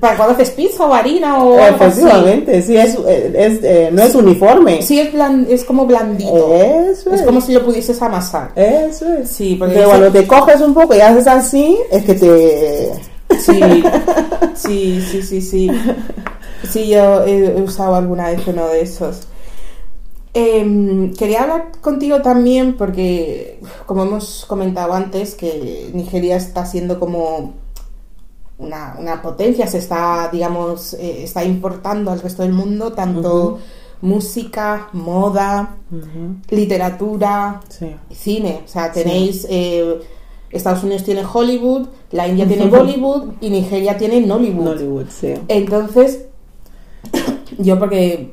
[0.00, 1.74] Para cuando haces pizza o harina o así.
[1.74, 4.80] Efectivamente, sí, es, es, eh, no es uniforme.
[4.82, 6.54] Sí, es, blan- es como blandito.
[6.54, 7.20] Eso es.
[7.20, 8.50] Es como si lo pudieses amasar.
[8.56, 9.28] Eso es.
[9.30, 12.92] Sí, porque Pero cuando te coges un poco y haces así, es que te...
[13.38, 13.60] Sí,
[14.54, 15.70] sí, sí, sí, sí.
[16.70, 19.22] Sí, yo he, usado alguna vez uno de esos.
[20.34, 27.54] Em, quería hablar contigo también porque, como hemos comentado antes, que Nigeria está siendo como
[28.58, 33.58] una, una potencia, se está, digamos, eh, está importando al resto del mundo tanto
[34.02, 35.76] música, moda,
[36.50, 37.96] literatura, Sí.
[38.12, 38.60] cine.
[38.64, 39.46] O sea, tenéis.
[39.48, 40.00] eh,
[40.50, 44.64] Estados Unidos tiene Hollywood, la India tiene Bollywood y Nigeria tiene Nollywood.
[44.64, 45.34] Nollywood, sí.
[45.48, 46.26] Entonces,
[47.58, 48.30] yo porque.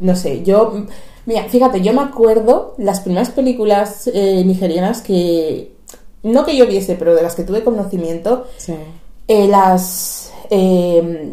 [0.00, 0.84] No sé, yo.
[1.26, 5.74] Mira, fíjate, yo me acuerdo las primeras películas eh, nigerianas que.
[6.22, 8.74] No que yo viese, pero de las que tuve conocimiento, Sí.
[9.28, 10.32] eh, las.
[10.50, 11.32] eh,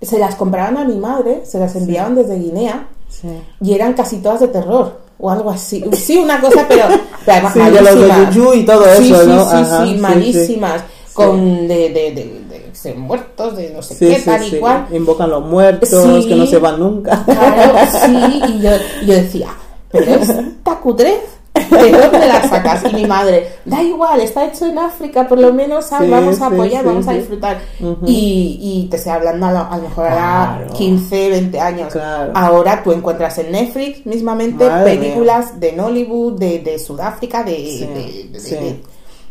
[0.00, 3.28] se las compraban a mi madre, se las enviaban desde Guinea Sí.
[3.60, 5.84] y eran casi todas de terror o algo así.
[5.92, 6.86] Sí, una cosa, pero,
[7.24, 8.34] pero además Sí, los de malísimas.
[8.34, 10.84] Juju y todo eso, sí, sí, malísimas.
[11.14, 12.41] Con de, de, de,
[12.82, 14.56] de- de muertos, de no sé Sí, qué, sí, tal sí.
[14.56, 14.86] y cual.
[14.92, 15.88] Invocan los muertos,
[16.26, 17.22] que no se van nunca.
[17.24, 17.74] Claro,
[18.06, 18.70] sí, y yo,
[19.06, 19.48] yo decía,
[19.90, 21.20] pero esta cutrez,
[21.54, 22.82] ¿de dónde la sacas?
[22.90, 25.84] Y mi madre, da igual, está hecho en África, por lo menos.
[25.86, 27.60] Sí, vamos a apoyar, vamos a disfrutar.
[28.06, 30.72] Y, y te estoy hablando a lo, a lo mejor Claro.
[30.72, 31.92] 15, 20 años.
[31.92, 32.32] Claro.
[32.34, 38.80] Ahora tú encuentras en Netflix mismamente Madre películas de Nollywood, de, de Sudáfrica, de, de,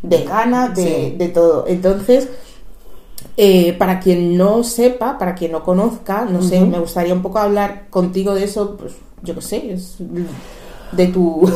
[0.03, 1.65] de- Ghana, de, de todo.
[1.67, 2.27] Entonces,
[3.37, 7.39] eh, para quien no sepa, para quien no conozca, no sé, me gustaría un poco
[7.39, 9.95] hablar contigo de eso, pues yo qué sé, es
[10.91, 11.45] de tu...
[11.47, 11.51] de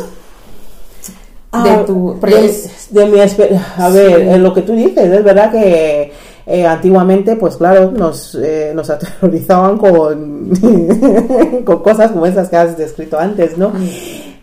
[1.51, 2.19] Ah, tu...
[2.21, 4.27] de, es- de mi exper- a ver, Sí.
[4.29, 6.11] eh, lo que tú dices, es verdad que
[6.47, 10.49] eh, antiguamente, pues claro, nos, eh, nos aterrorizaban con,
[11.65, 13.69] con cosas como esas que has descrito antes, ¿no?
[13.69, 13.87] Mm.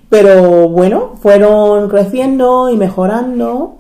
[0.09, 3.77] Pero bueno, fueron creciendo y mejorando.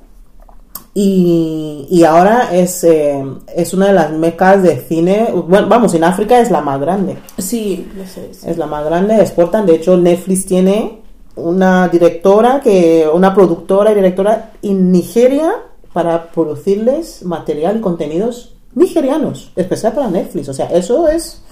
[0.94, 3.24] Y, y ahora es, eh,
[3.56, 5.28] es una de las mecas de cine.
[5.32, 7.16] Bueno, vamos, en África es la más grande.
[7.38, 8.34] sí, lo sé.
[8.34, 8.46] sí.
[8.48, 9.64] Es la más grande, exportan.
[9.64, 11.00] De hecho, Netflix tiene
[11.36, 15.54] una directora, que una productora y directora en Nigeria
[15.92, 20.48] para producirles material y contenidos nigerianos, especial para Netflix.
[20.48, 21.42] O sea, eso es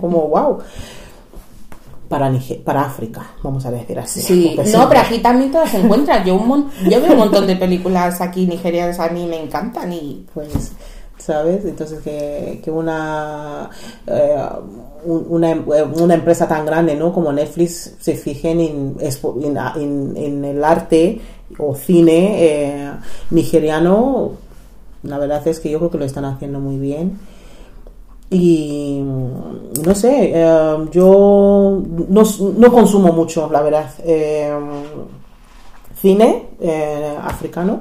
[0.00, 0.58] como wow.
[2.10, 4.20] Para, Niger- para África, vamos a decir así.
[4.20, 6.24] Sí, no, pero aquí también todas se encuentran.
[6.24, 9.92] Yo, un mon- yo veo un montón de películas aquí nigerianas, a mí me encantan
[9.92, 10.72] y pues
[11.18, 13.70] sabes entonces que, que una
[14.08, 14.36] eh,
[15.04, 15.64] un- una, em-
[16.00, 18.96] una empresa tan grande no como Netflix se fijen en,
[19.76, 21.20] en- en el arte
[21.58, 22.90] o cine eh,
[23.30, 24.32] nigeriano
[25.02, 27.18] la verdad es que yo creo que lo están haciendo muy bien
[28.30, 32.22] y mm, no sé eh, yo no,
[32.56, 34.52] no consumo mucho la verdad eh,
[36.00, 37.80] cine eh, africano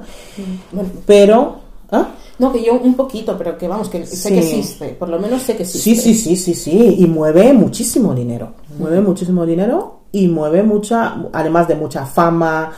[0.72, 1.56] bueno, pero
[1.91, 2.08] ¿ah?
[2.39, 4.34] no que yo un poquito, pero que vamos, que sé Sí.
[4.34, 5.84] que existe, por lo menos sé que existe.
[5.84, 6.95] Sí, sí, sí, sí, sí.
[7.00, 8.54] Y mueve muchísimo dinero.
[8.78, 12.72] Mueve muchísimo dinero y mueve mucha, además de mucha fama,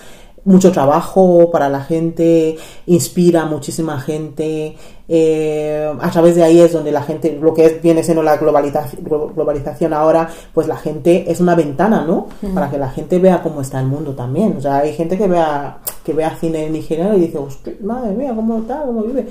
[0.43, 4.75] mucho trabajo para la gente, inspira a muchísima gente.
[5.13, 8.37] eh, a través de ahí es donde la gente, lo que es- viene siendo la
[8.37, 12.27] globalización, globalización ahora, pues la gente es una ventana, ¿no?
[12.53, 14.55] Para que la gente vea cómo está el mundo también.
[14.57, 18.31] O sea, hay gente que vea, que vea cine nigeriano y dice, "Hostia, madre mía,
[18.33, 19.27] cómo está, cómo vive.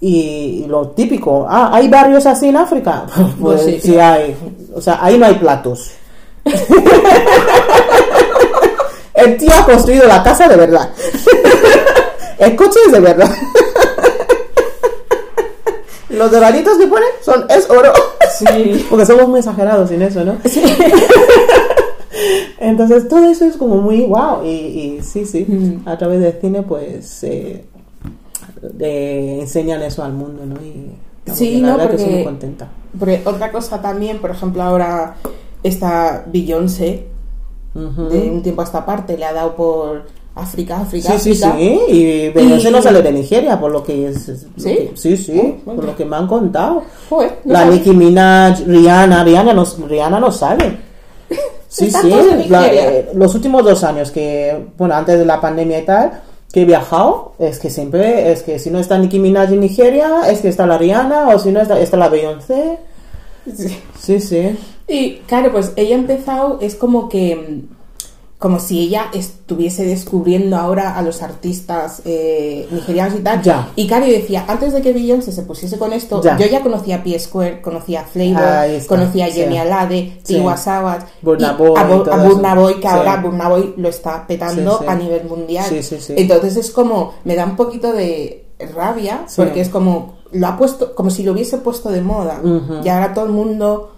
[0.00, 3.04] Y, lo típico, ah, ¿hay barrios así en África?
[3.38, 3.80] Pues sí.
[3.82, 4.34] sí hay.
[4.74, 5.90] O sea, ahí no hay platos.
[9.24, 10.90] El tío ha construido la casa de verdad.
[12.38, 13.30] El coche es de verdad.
[16.08, 17.92] Los doraditos que ponen son, es oro.
[18.38, 18.86] Sí.
[18.88, 20.36] Porque somos muy exagerados en eso, ¿no?
[22.58, 24.44] Entonces todo eso es como muy wow.
[24.44, 25.88] Y, y sí, sí, Mm.
[25.88, 27.64] a través del cine pues eh,
[28.78, 30.56] eh, enseñan eso al mundo, ¿no?
[30.64, 30.90] Y
[31.32, 32.68] Sí, la no, verdad que estoy muy contenta.
[32.98, 35.14] Porque otra cosa también, por ejemplo, ahora
[35.62, 37.06] esta Beyoncé,
[37.74, 40.02] De un tiempo a esta parte, le ha dado por
[40.34, 41.56] África, África, Sí, sí, África.
[41.58, 41.80] sí.
[41.96, 44.24] Y Beyoncé Y- no sale de Nigeria, por lo que es.
[44.56, 44.64] ¿Sí?
[44.64, 46.82] que- sí, sí, Oh, por lo que me han contado.
[47.08, 47.64] Joder, no La.
[47.66, 50.78] Nicki Minaj, Rihanna, Rihanna no, Rihanna no sale.
[51.68, 52.10] Sí, sí.
[52.48, 56.20] la- eh, los últimos dos años que, bueno, antes de la pandemia y tal,
[56.52, 60.22] que he viajado, es que siempre, es que si no está Nicki Minaj en Nigeria,
[60.28, 62.78] es que está la Rihanna, o si no está, está la Beyoncé.
[63.56, 63.78] Sí.
[64.00, 64.58] Sí, sí.
[64.90, 67.62] Y claro, pues ella ha empezado, es como que,
[68.38, 73.42] como si ella estuviese descubriendo ahora a los artistas eh, nigerianos y tal.
[73.42, 73.70] Ya.
[73.76, 76.38] Y claro, yo decía, antes de que Beyoncé se pusiese con esto, Ya.
[76.38, 79.34] yo ya conocía a P-Square, conocía a Flavor, conocía a sí.
[79.34, 80.34] Jenny Alade, Sí.
[80.36, 81.84] Tiwa Savage, Burna y Boy a.
[81.84, 82.86] Burna Boy, que Sí.
[82.88, 85.66] ahora Burna Boy lo está petando a nivel mundial.
[85.68, 86.14] Sí, sí, sí.
[86.16, 90.94] Entonces es como, me da un poquito de rabia, porque es como, lo ha puesto,
[90.94, 92.40] como si lo hubiese puesto de moda.
[92.42, 92.80] Ujú.
[92.84, 93.92] Y ahora todo el mundo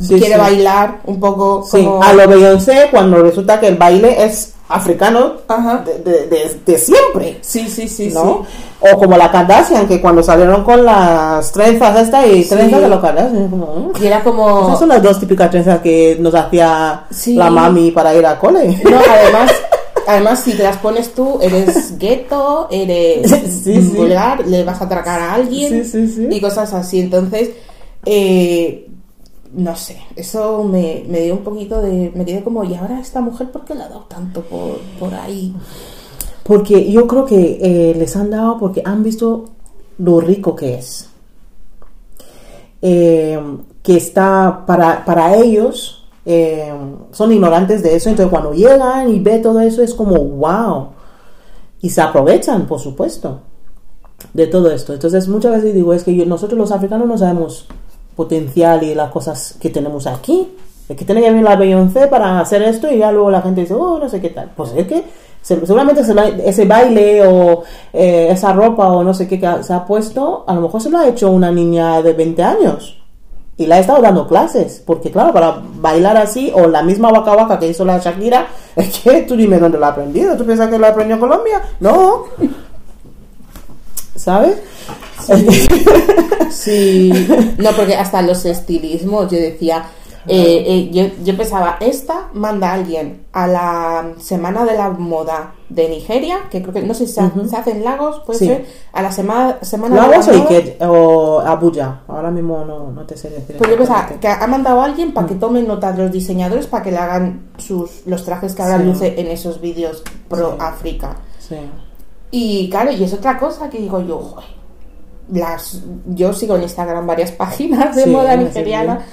[0.00, 0.40] Sí, quiere sí.
[0.40, 2.02] bailar un poco Sí, como...
[2.02, 5.84] a lo Beyoncé cuando resulta que el baile es africano Ajá.
[5.84, 7.38] de, de- de- de siempre.
[7.40, 8.44] Sí, sí, sí, ¿no?
[8.80, 13.00] O como la Kardashian, que cuando salieron con las trenzas esta y trenzas de los
[13.00, 13.92] Kardashian.
[14.00, 14.62] Y era como...
[14.68, 18.80] Esas son las dos típicas trenzas que nos hacía la mami para ir al cole.
[18.88, 19.52] No, además,
[20.08, 25.34] además, si te las pones tú, eres gueto, eres vulgar, le vas a atracar a
[25.34, 25.84] alguien
[26.30, 27.00] y cosas así.
[27.00, 27.50] Entonces,
[28.06, 28.86] eh,
[29.52, 32.12] no sé, eso me, me dio un poquito de...
[32.14, 35.12] Me quedé como, ¿y ahora esta mujer por qué le ha dado tanto por, por
[35.14, 35.54] ahí?
[36.44, 39.44] Porque yo creo que eh, les han dado porque han visto
[39.98, 41.08] lo rico que es.
[42.82, 43.38] Eh,
[43.82, 46.72] que está para, para ellos, eh,
[47.12, 50.88] son ignorantes de eso, entonces cuando llegan y ve todo eso es como wow.
[51.82, 53.40] Y se aprovechan, por supuesto,
[54.34, 54.92] de todo esto.
[54.92, 57.66] Entonces muchas veces digo, es que yo- nosotros los africanos no sabemos
[58.16, 60.48] potencial y las cosas que tenemos aquí.
[60.88, 63.60] Es que tiene que venir la Beyoncé para hacer esto y ya luego la gente
[63.62, 64.50] dice, oh, no sé qué tal.
[64.56, 65.04] Pues es que
[65.40, 69.62] se- seguramente se la- ese baile o eh, esa ropa o no sé qué que
[69.62, 72.96] se ha puesto, a lo mejor se lo ha hecho una niña de 20 años.
[73.56, 77.34] Y le ha estado dando clases, porque claro, para bailar así, o la misma Waka
[77.34, 78.46] Waka que hizo la Shakira,
[78.76, 80.34] es que tú dime dónde la ha aprendido.
[80.36, 81.60] ¿Tú piensas que la aprendió en Colombia?
[81.78, 82.24] No.
[84.16, 84.58] ¿Sabes?
[85.24, 85.32] Sí,
[87.58, 89.84] no, porque hasta los estilismos, yo decía,
[90.26, 95.54] eh, eh, yo, yo pensaba, esta manda a alguien a la Semana de la Moda
[95.70, 98.46] de Nigeria, que creo que no sé si se, se hace en Lagos, puede Sí.
[98.46, 100.50] ser, a la semana, semana Lagos de o la Moda.
[100.58, 102.00] Ike- o Abuja.
[102.06, 103.56] Ahora mismo no, no te sé decir.
[103.56, 106.66] Pues yo pensaba que ha mandado a alguien para que tome nota de los diseñadores
[106.66, 108.84] para que le hagan sus los trajes que ahora Sí.
[108.84, 110.56] luce en esos vídeos pro Sí.
[110.60, 111.16] África.
[111.38, 111.56] Sí.
[112.32, 114.48] Y claro, y es otra cosa que digo yo, joder,
[115.32, 119.04] las, yo sigo en Instagram varias páginas de Sí, moda nigeriana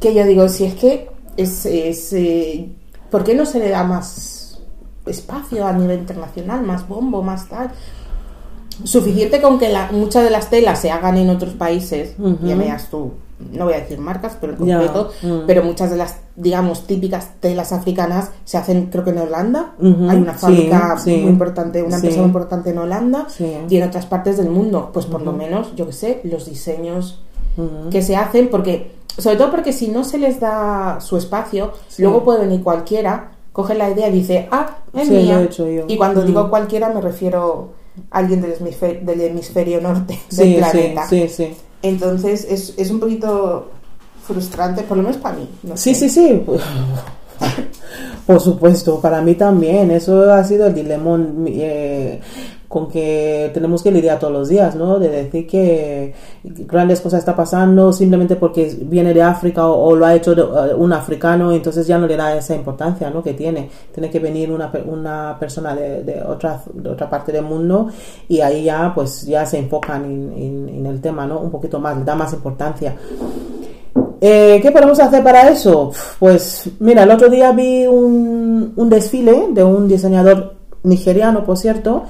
[0.00, 2.68] que yo digo, si es que es, es, eh,
[3.10, 4.60] ¿por qué no se le da más
[5.06, 7.70] espacio a nivel internacional, más bombo, más tal?
[8.84, 12.88] Suficiente con que la, muchas de las telas se hagan en otros países, ya veas
[12.90, 13.12] tú,
[13.52, 15.40] no voy a decir marcas, pero en concreto, mm.
[15.46, 19.74] pero muchas de las, digamos, típicas telas africanas se hacen, creo que en Holanda.
[19.80, 21.16] Hay una fábrica sí.
[21.18, 23.26] muy importante, una empresa muy importante en Holanda
[23.68, 24.90] y en otras partes del mundo.
[24.92, 27.22] Pues por lo menos, yo que sé, los diseños
[27.90, 32.24] que se hacen, porque, sobre todo porque si no se les da su espacio, luego
[32.24, 35.40] puede venir cualquiera, coge la idea y dice, ah, es mía.
[35.40, 35.84] he hecho yo.
[35.88, 37.72] Y cuando digo cualquiera me refiero
[38.10, 41.06] a alguien del hemisferio, del hemisferio norte del Sí, sí, planeta.
[41.08, 41.56] sí, sí.
[41.82, 43.70] Entonces es, es un poquito
[44.26, 45.48] frustrante, por lo menos para mí.
[45.62, 46.08] no Sí, sé.
[46.08, 46.42] sí, sí.
[48.26, 49.90] Por supuesto, para mí también.
[49.90, 52.20] Eso ha sido el dilema eh,
[52.68, 54.98] con que tenemos que lidiar todos los días, ¿no?
[54.98, 56.12] De decir que
[56.44, 60.92] grandes cosas está pasando simplemente porque viene de África o, lo ha hecho eh, un
[60.92, 63.22] africano, entonces ya no le da esa importancia, ¿no?
[63.22, 63.70] Que tiene.
[63.94, 67.88] Tiene que venir una, una persona de, de otra, de otra parte del mundo
[68.28, 71.40] y ahí ya, pues, ya se enfocan en, en- en el tema, ¿no?
[71.40, 72.94] Un poquito más, le da más importancia.
[74.20, 75.92] Eh, ¿Qué podemos hacer para eso?
[76.18, 82.04] Pues mira, el otro día vi un, un desfile de un diseñador nigeriano, por cierto,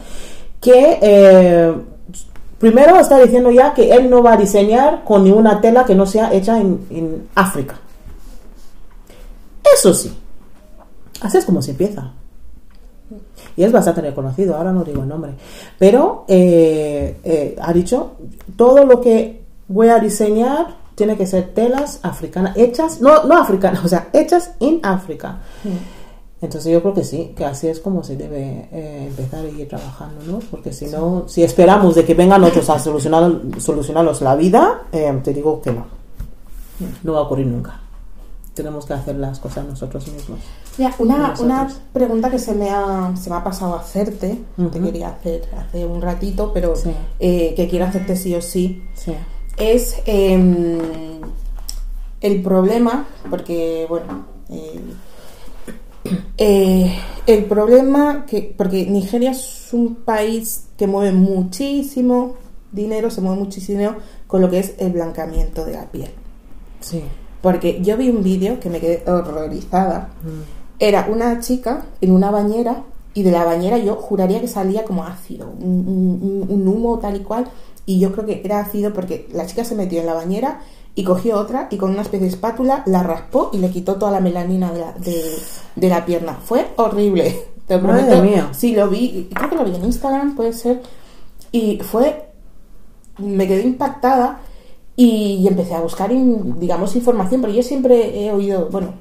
[0.60, 1.74] que eh,
[2.58, 6.06] primero está diciendo ya que él no va a diseñar con ninguna tela que no
[6.06, 7.78] sea hecha en, en África.
[9.74, 10.12] Eso sí,
[11.20, 12.12] así es como se empieza.
[13.56, 15.32] Y es bastante reconocido, ahora no digo el nombre.
[15.78, 18.12] Pero eh, eh, ha dicho,
[18.56, 23.84] todo lo que voy a diseñar tiene que ser telas africanas, hechas, no, no africanas,
[23.84, 25.38] o sea, hechas en África.
[26.40, 29.66] Entonces yo creo que sí, que así es como se debe eh, empezar a ir
[29.68, 30.38] trabajando, ¿no?
[30.50, 35.20] Porque si no, si esperamos de que vengan otros a solucionar, solucionarnos la vida, eh,
[35.24, 35.86] te digo que no.
[37.02, 37.80] No va a ocurrir nunca.
[38.54, 40.38] Tenemos que hacer las cosas nosotros mismos.
[40.78, 41.40] Mira, una, Nosotros.
[41.40, 44.80] una pregunta que se me ha, se me ha pasado a hacerte, te Ujú.
[44.84, 46.90] quería hacer hace un ratito, pero Sí.
[47.18, 49.12] eh, que quiero hacerte sí o sí, Sí.
[49.56, 50.78] es em,
[52.20, 54.24] el problema, porque bueno,
[56.36, 56.92] eh,
[57.26, 62.34] el problema que, porque Nigeria es un país que mueve muchísimo
[62.72, 63.96] dinero, se mueve muchísimo dinero
[64.26, 66.10] con lo que es el blanqueamiento de la piel.
[66.80, 67.02] Sí.
[67.42, 70.10] Porque yo vi un vídeo que me quedé horrorizada.
[70.78, 72.84] Era una chica en una bañera
[73.14, 76.98] y de la bañera yo juraría que salía como ácido, un, un- un- un humo
[76.98, 77.46] tal y cual.
[77.86, 80.60] Y yo creo que era ácido porque la chica se metió en la bañera
[80.98, 84.10] y cogió otra y con una especie de espátula la raspó y le quitó toda
[84.10, 85.22] la melanina de la, de,
[85.76, 86.36] de la pierna.
[86.44, 87.40] Fue horrible.
[87.68, 88.22] Te lo Madre prometo.
[88.24, 88.48] mía.
[88.52, 90.82] Sí, lo vi, creo que lo vi en Instagram, puede ser.
[91.52, 92.24] Y fue
[93.18, 94.40] me quedé impactada
[94.96, 98.94] y empecé a buscar, in- digamos, información, pero yo siempre he oído, bueno...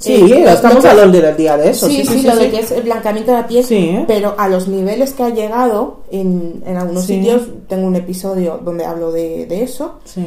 [0.00, 1.88] Sí, eh, estamos que- hablando del día de eso.
[1.88, 4.04] Sí, sí, lo de que es el blanqueamiento de la piel, Sí, ¿eh?
[4.06, 7.14] pero a los niveles que ha llegado en, en algunos Sí.
[7.16, 10.24] sitios, tengo un episodio donde hablo de, de eso, Sí.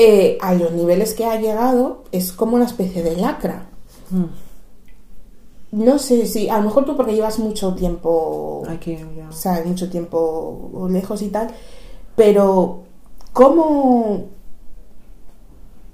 [0.00, 3.66] Eh, a los niveles que ha llegado es como una especie de lacra.
[4.10, 4.24] Mm.
[5.72, 9.30] No sé si, a lo mejor tú porque llevas mucho tiempo Aquí ya.
[9.32, 11.48] sabes, mucho tiempo lejos y tal,
[12.16, 12.84] pero
[13.34, 14.26] ¿cómo,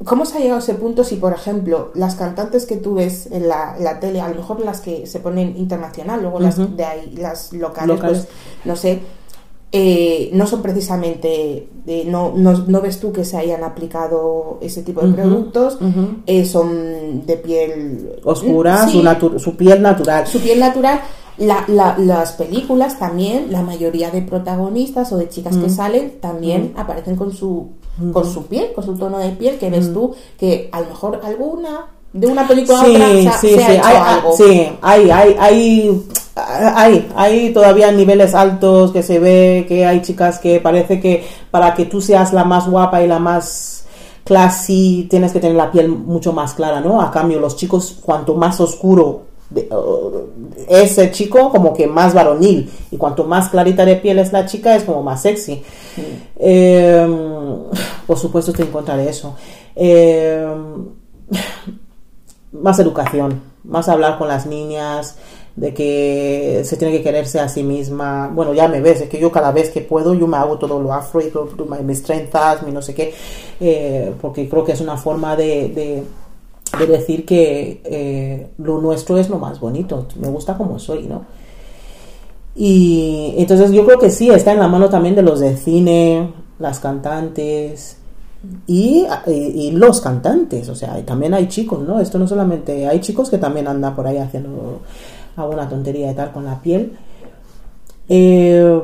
[0.05, 3.27] ¿cómo se ha llegado a ese punto si, por ejemplo, las cantantes que tú ves
[3.33, 6.77] en la, en la tele, a lo mejor las que se ponen internacional, luego las
[6.77, 8.19] de ahí, las locales, Locales.
[8.27, 8.29] pues
[8.65, 9.01] no sé,
[9.77, 14.83] eh, no son precisamente, eh, no, no, no ves tú que se hayan aplicado ese
[14.85, 15.79] tipo de productos,
[16.27, 19.03] eh, son de piel Oscura, Sí,
[19.39, 20.27] su, piel natural.
[20.29, 21.01] su piel natural.
[21.39, 26.73] La- la- las películas también, la mayoría de protagonistas o de chicas que salen también
[26.77, 27.71] aparecen con su,
[28.13, 31.21] con su piel, con su tono de piel, que ves tú que a lo mejor
[31.25, 34.37] alguna de una película a otra se, sí, se sí, ha hecho hay, algo.
[34.37, 36.03] sí, hay, hay, hay,
[36.37, 41.75] hay, hay todavía niveles altos que se ve que hay chicas que parece que para
[41.75, 43.85] que tú seas la más guapa y la más
[44.25, 47.01] classy tienes que tener la piel mucho más clara, ¿no?
[47.01, 50.29] A cambio, los chicos, cuanto más oscuro de- uh,
[50.69, 52.71] es el chico, como que más varonil.
[52.91, 55.63] Y cuanto más clarita de piel es la chica, es como más sexy.
[56.37, 57.07] Eh,
[58.07, 59.35] por supuesto, estoy en contra de eso.
[59.77, 60.47] Eh,
[62.53, 65.19] más educación, más hablar con las niñas,
[65.57, 68.29] de que se tiene que quererse a sí misma.
[68.35, 70.81] Bueno, ya me ves, es que yo cada vez que puedo, yo me hago todo
[70.81, 71.49] lo afro y todo,
[71.85, 73.15] mis trenzas, mi no sé qué,
[73.61, 76.03] eh, porque creo que es una forma de, de,
[76.79, 81.25] de decir que eh, lo nuestro es lo más bonito, me gusta como soy, ¿no?
[82.57, 86.33] Y entonces yo creo que sí, está en la mano también de los de cine,
[86.59, 87.97] las cantantes,
[88.67, 91.99] y, y- los cantantes, o sea, también hay chicos, ¿no?
[92.01, 94.81] Esto no solamente, hay chicos que también andan por ahí haciendo
[95.37, 96.97] alguna tontería y tal con la piel.
[98.09, 98.81] Eh,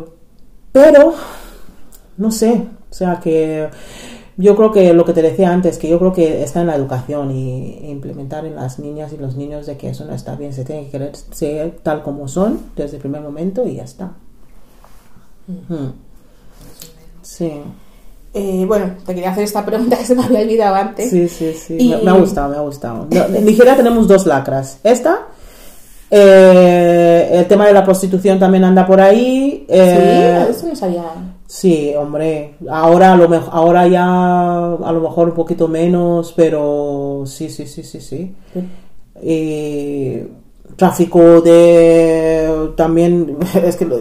[0.72, 1.14] pero,
[2.16, 3.68] no sé, o sea que
[4.36, 6.76] yo creo que lo que te decía antes, que yo creo que está en la
[6.76, 10.52] educación y implementar en las niñas y los niños de que eso no está bien,
[10.54, 14.12] se tienen que querer ser tal como son desde el primer momento y ya está.
[15.46, 15.88] Mm.
[17.22, 17.52] Sí,
[18.32, 21.10] Eh, bueno, te quería hacer esta pregunta que se me había olvidado antes.
[21.10, 21.76] sí, sí, sí.
[21.80, 23.08] Y- Me, me ha gustado, me ha gustado.
[23.10, 24.78] No, en Nigeria tenemos dos lacras.
[24.84, 25.26] Esta,
[26.10, 29.64] eh, el tema de la prostitución también anda por ahí.
[29.68, 31.02] eh, sí, eso no sabía.
[31.46, 37.22] Sí, hombre, ahora a lo mejor, ahora ya a lo mejor un poquito menos, pero
[37.26, 38.34] sí, sí, sí, sí, sí.
[39.22, 40.18] Y
[40.76, 43.98] tráfico de también es que lo-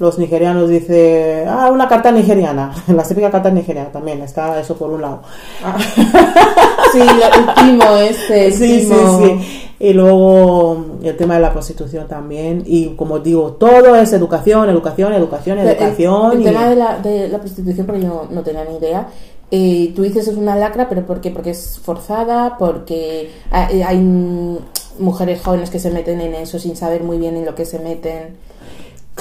[0.00, 4.90] los nigerianos dicen, ah, una carta nigeriana, la típica carta nigeriana también está eso por
[4.90, 5.22] un lado.
[6.92, 9.20] Sí, lo último este, el Sí, sí, timo.
[9.22, 9.58] sí.
[9.80, 12.62] Y luego el tema de la prostitución también.
[12.66, 16.32] Y como digo, todo es educación, educación, educación, El- educación.
[16.32, 19.08] El, y- tema de la, de la prostitución, porque yo no, tenía ni idea.
[19.50, 21.30] Eh, tú dices es una lacra, pero ¿por qué?
[21.30, 24.56] Porque es forzada, porque hay, hay, mm,
[25.00, 27.78] mujeres jóvenes que se meten en eso sin saber muy bien en lo que se
[27.80, 28.36] meten.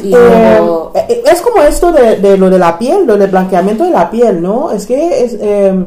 [0.04, 3.30] Y Eh, luego- eh, es como esto de, de lo de la piel, lo del
[3.32, 4.72] blanqueamiento de la piel, ¿no?
[4.72, 5.86] Es que es, eh,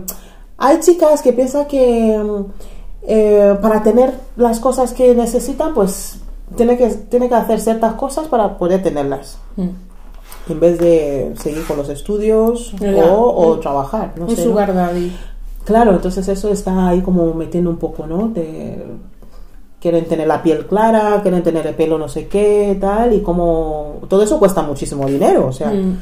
[0.59, 2.45] hay chicas que piensan que mm,
[3.03, 6.19] eh, para tener las cosas que necesitan, pues
[6.57, 9.39] tiene que, tiene que hacer ciertas cosas para poder tenerlas.
[9.57, 9.69] Mm.
[10.51, 14.51] En vez de seguir con los estudios o, o trabajar, no un sé, ¿no?
[14.51, 15.17] sugar daddy.
[15.65, 18.29] Claro, entonces eso está ahí como metiendo un poco, ¿no?
[18.29, 18.85] De,
[19.85, 23.97] quieren tener la piel clara, quieren tener el pelo no sé qué, tal, y como
[24.09, 25.99] todo eso cuesta muchísimo dinero, o sea, Mm.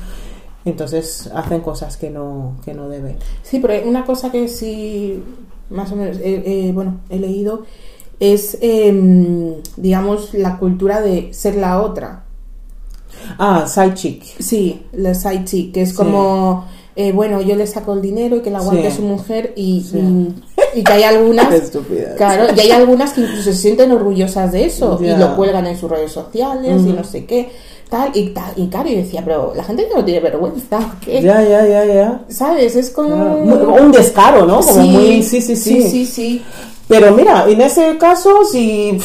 [0.64, 3.16] Entonces hacen cosas que no, que no deben.
[3.42, 5.22] Sí, pero una cosa que sí,
[5.70, 7.64] más o menos, eh, eh, bueno, he leído,
[8.20, 12.24] es, em, digamos, la cultura de ser la otra.
[13.38, 14.22] Ah, side chick.
[14.40, 15.96] Sí, la side chick, que es Sí.
[15.96, 18.96] como, eh, bueno, yo le saco el dinero y que la aguante Sí.
[18.98, 19.98] su mujer y, Sí.
[19.98, 21.52] y, y que hay algunas...
[21.54, 22.16] Estúpidas.
[22.16, 25.76] Claro, y hay algunas que incluso se sienten orgullosas de eso y lo cuelgan en
[25.76, 27.50] sus redes sociales y no sé qué,
[27.93, 31.20] tal, y tal, y claro, yo decía, pero la gente no tiene vergüenza, ¿o qué?
[31.20, 32.20] Ya, ya, ya, ya.
[32.28, 32.74] ¿Sabes?
[32.74, 33.14] Es como...
[33.14, 34.61] Ah, un descaro, ¿no?
[34.61, 35.82] Como muy, sí, sí, sí.
[35.82, 36.43] sí, sí, sí.
[36.88, 38.99] Pero mira, en ese caso, si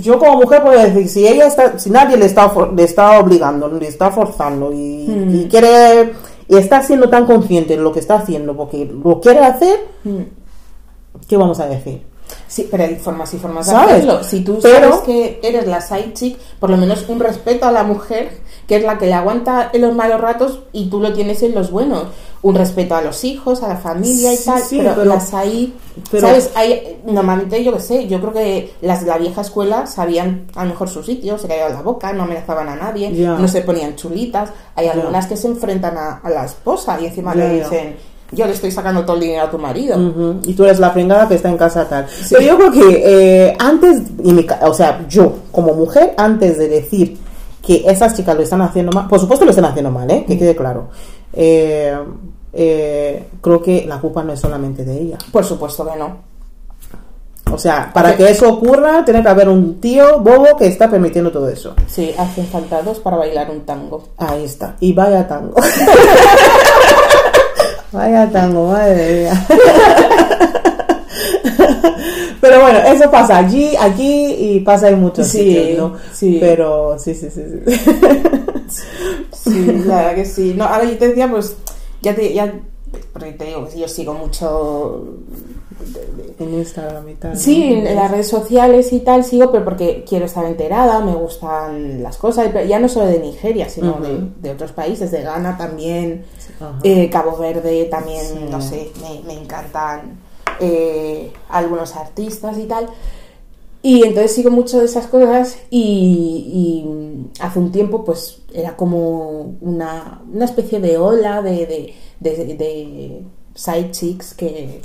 [0.00, 3.68] yo como mujer puedo decir, si ella está, si nadie le está, le está obligando,
[3.68, 5.34] le está forzando y, Mm.
[5.36, 6.12] y quiere,
[6.48, 10.22] y está siendo tan consciente de lo que está haciendo porque lo quiere hacer, Mm.
[11.28, 12.02] ¿qué vamos a decir?
[12.48, 13.94] Sí, pero hay formas y formas de ¿Sabes?
[13.94, 14.24] hacerlo.
[14.24, 17.72] Si tú Pero- sabes que eres la side chick, por lo menos un respeto a
[17.72, 21.12] la mujer, que es la que le aguanta en los malos ratos y tú lo
[21.12, 22.04] tienes en los buenos.
[22.42, 25.30] Un respeto a los hijos, a la familia y Sí, tal, sí, pero, pero- las
[26.10, 26.50] pero- ¿sabes?
[26.56, 30.64] Hay, normalmente, yo qué sé, yo creo que las de la vieja escuela sabían a
[30.64, 33.94] lo mejor su sitio, se callaban la boca, no amenazaban a nadie, no se ponían
[33.96, 34.50] chulitas.
[34.74, 37.96] Hay algunas que se enfrentan a, a la esposa y encima le dicen,
[38.32, 39.96] yo le estoy sacando todo el dinero a tu marido.
[40.44, 42.06] Y tú eres la pringada que está en casa tal.
[42.30, 46.68] Pero yo creo que eh, antes, y mi o sea, yo como mujer, antes de
[46.68, 47.18] decir
[47.64, 50.24] que esas chicas lo están haciendo mal, por supuesto lo están haciendo mal, ¿eh?
[50.26, 50.88] que quede claro.
[51.32, 51.96] Eh,
[52.52, 55.18] eh, creo que la culpa no es solamente de ella.
[55.30, 56.32] Por supuesto que no.
[57.50, 61.30] O sea, para que eso ocurra, tiene que haber un tío bobo que está permitiendo
[61.30, 61.74] todo eso.
[61.86, 64.08] Sí, hacen falta dos para bailar un tango.
[64.16, 64.76] Ahí está.
[64.80, 65.54] Y vaya tango.
[67.92, 69.46] vaya tango, madre mía.
[72.40, 75.96] Pero bueno, eso pasa allí, aquí y pasa en muchos Sí, sitios, ¿no?
[76.12, 76.38] sí.
[76.40, 77.78] Pero sí, sí, sí, sí.
[79.32, 80.54] Sí, la verdad que sí.
[80.56, 81.56] No, ahora yo te decía, pues,
[82.00, 82.52] ya te, ya,
[83.12, 85.04] porque te digo yo sigo mucho,
[86.38, 87.36] en Instagram y tal.
[87.36, 87.88] sí, ¿no?
[87.88, 92.16] en las redes sociales y tal, sigo, pero porque quiero estar enterada, me gustan las
[92.16, 94.02] cosas, ya no solo de Nigeria, sino Ujú.
[94.02, 96.24] de, de otros países, de Ghana también,
[96.82, 98.34] eh, Cabo Verde también, Sí.
[98.50, 100.18] no sé, me, me encantan
[100.60, 102.86] eh, algunos artistas y tal.
[103.84, 106.86] Y entonces sigo mucho de esas cosas y,
[107.34, 112.54] y hace un tiempo pues era como una, una especie de ola de, de, de,
[112.54, 113.22] de
[113.56, 114.82] side chicks que,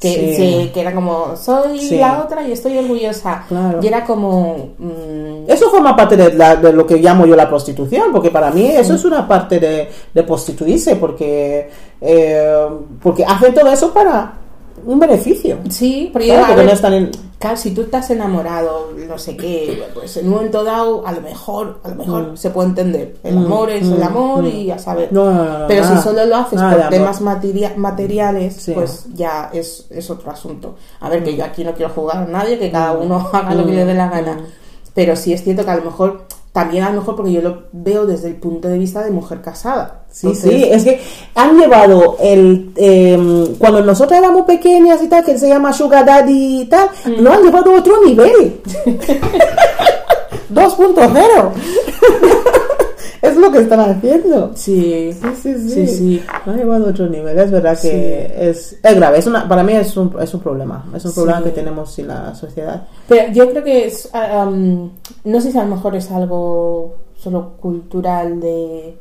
[0.00, 0.34] que, Sí.
[0.64, 1.96] se- que era como soy Sí.
[1.98, 3.44] la otra y estoy orgullosa.
[3.48, 3.78] Claro.
[3.82, 4.70] Y era como...
[4.78, 8.50] mm, Eso forma parte de, la- de lo que llamo yo la prostitución, porque para
[8.50, 11.68] mí eso es una parte de, de prostituirse, porque,
[12.00, 12.66] eh,
[13.02, 14.32] porque hacen todo eso para
[14.86, 15.58] un beneficio.
[15.68, 17.10] Sí, porque, Claro, porque ver, no están en...
[17.38, 21.20] claro, si tú estás enamorado, no sé qué, pues en un momento dado, a lo
[21.20, 23.16] mejor, a lo mejor se puede entender.
[23.22, 24.46] El Mm, amor es el mm, amor mm.
[24.46, 25.12] y a saber.
[25.12, 25.96] No, no, no, Pero nada.
[25.96, 26.90] si solo lo haces Nada por amor.
[26.92, 28.72] temas materia- materiales, Sí.
[28.72, 30.76] pues ya es, es otro asunto.
[31.00, 33.64] A ver, que yo aquí no quiero jugar a nadie, que cada uno haga lo
[33.66, 34.38] que le dé la gana.
[34.94, 37.62] Pero sí es cierto que a lo mejor, también a lo mejor porque yo lo
[37.72, 40.02] veo desde el punto de vista de mujer casada.
[40.10, 41.00] Sí, Entonces, sí, es que
[41.36, 42.72] han llevado el...
[42.76, 47.20] eh, cuando nosotros éramos pequeñas y tal, que se llama Sugar Daddy y tal, Mm.
[47.22, 48.60] lo han llevado a otro nivel.
[50.52, 51.50] 2.0.
[53.22, 54.52] es lo que están haciendo.
[54.54, 55.70] Sí, Sí, sí, sí.
[55.70, 56.22] Sí, sí.
[56.46, 57.38] Lo han llevado a otro nivel.
[57.38, 59.18] Es verdad que es, es grave.
[59.18, 60.86] Es una, para mí es un, es un problema.
[60.94, 62.86] Es un problema que tenemos en la sociedad.
[63.08, 64.10] Pero yo creo que es.
[64.14, 64.90] um,
[65.24, 68.96] no sé si a lo mejor es algo solo cultural de.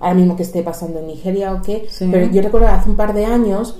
[0.00, 1.86] Ahora mismo que esté pasando en Nigeria o qué.
[1.98, 3.76] Pero yo recuerdo que hace un par de años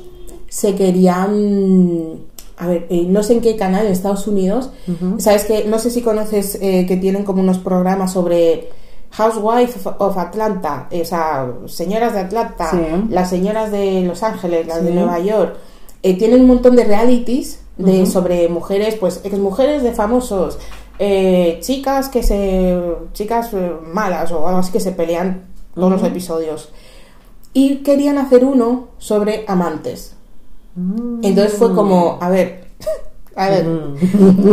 [0.49, 2.19] se querían.
[2.59, 4.71] A ver, eh, no sé en qué canal en Estados Unidos.
[5.19, 5.65] Sabes que.
[5.65, 8.69] No sé si conoces eh, que tienen como unos programas sobre.
[9.13, 12.79] Housewife of- Atlanta, eh, o sea, señoras de Atlanta, Sí.
[13.11, 14.93] las señoras de Los Ángeles, las de.
[14.93, 15.57] Nueva York,
[16.03, 20.59] eh, tienen un montón de realities de, sobre mujeres, pues ex mujeres de famosos,
[20.99, 22.79] eh, chicas que se.
[23.13, 26.71] chicas eh, malas o algo así que se pelean todos los episodios.
[27.53, 30.15] Y querían hacer uno sobre amantes.
[31.23, 32.67] Entonces fue como, a ver,
[33.37, 33.67] a ver,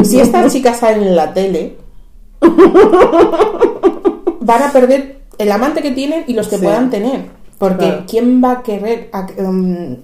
[0.04, 1.78] si estas chicas salen en la tele,
[4.48, 6.64] van a perder el amante que tienen y los que Sí.
[6.64, 7.26] puedan tener.
[7.60, 8.04] Porque Claro.
[8.08, 9.98] ¿quién va a querer, a- um,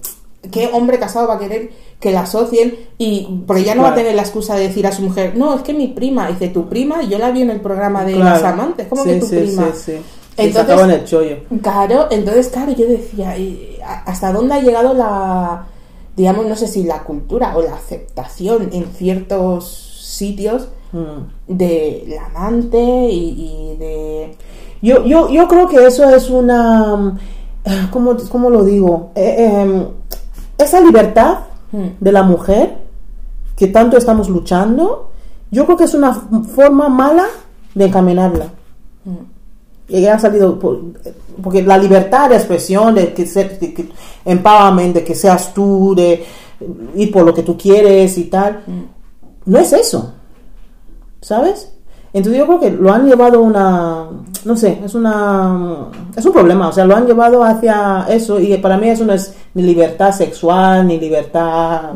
[0.52, 2.76] qué hombre casado va a querer que la asocien?
[2.98, 5.56] Y porque ya no va a tener la excusa de decir a su mujer, no,
[5.56, 8.30] es que mi prima, dice tu prima, yo la vi en el programa de Claro.
[8.42, 9.68] las amantes, ¿cómo Sí, que tu sí, prima?
[9.74, 10.02] Sí, sí.
[10.38, 11.38] Y Entonces- el chollo.
[11.62, 15.66] Claro, entonces, claro, yo decía, ¿y ¿hasta dónde ha llegado la,
[16.18, 19.68] digamos, no sé si la cultura o la aceptación en ciertos
[20.04, 20.68] sitios.
[21.48, 22.78] Del amante
[23.10, 24.38] y, y de...
[24.82, 26.96] Yo, yo, yo creo que eso es una...
[26.96, 27.18] mm,
[27.92, 29.12] ¿Cómo, cómo lo digo?
[29.16, 29.86] Eh, em,
[30.58, 31.40] esa libertad
[32.00, 32.78] de la mujer
[33.56, 35.10] que tanto estamos luchando,
[35.50, 37.26] yo creo que es una forma mala
[37.74, 38.48] de encaminarla.
[39.88, 40.80] Y ha salido por-
[41.42, 43.90] porque la libertad de expresión, de que, ser, de que
[44.26, 46.24] empowerment, de que seas tú, de
[46.96, 48.64] ir por lo que tú quieres y tal,
[49.46, 50.14] no es eso.
[51.24, 51.72] ¿Sabes?
[52.12, 54.06] Entonces yo creo que lo han llevado una,
[54.46, 58.56] no sé, es una, es un problema, o sea, lo han llevado hacia eso y
[58.58, 61.94] para mí eso no es ni libertad sexual, ni libertad...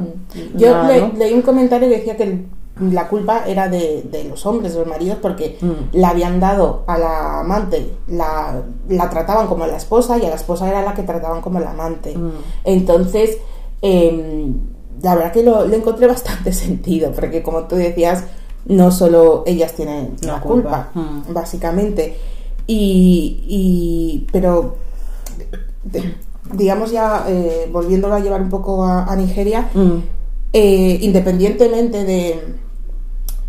[0.55, 1.11] Yo nada, le- ¿no?
[1.17, 2.47] leí un comentario que decía que el-
[2.93, 5.95] la culpa era de, de los hombres, de los maridos, porque Mm.
[5.97, 10.35] le habían dado a la amante, la, la trataban como la esposa y a la
[10.35, 12.17] esposa era la que trataban como la amante.
[12.17, 12.31] Mm.
[12.63, 13.37] Entonces,
[13.83, 14.53] em,
[15.03, 18.23] la verdad que lo, le encontré bastante sentido, porque como tú decías,
[18.67, 21.07] no solo ellas tienen la, La culpa, culpa.
[21.29, 21.33] Mm.
[21.33, 22.17] básicamente.
[22.67, 24.75] Y, y- pero
[25.83, 26.15] de-
[26.53, 29.97] digamos ya eh, volviéndolo a llevar un poco a, a Nigeria, Mm.
[30.53, 32.55] eh, independientemente de,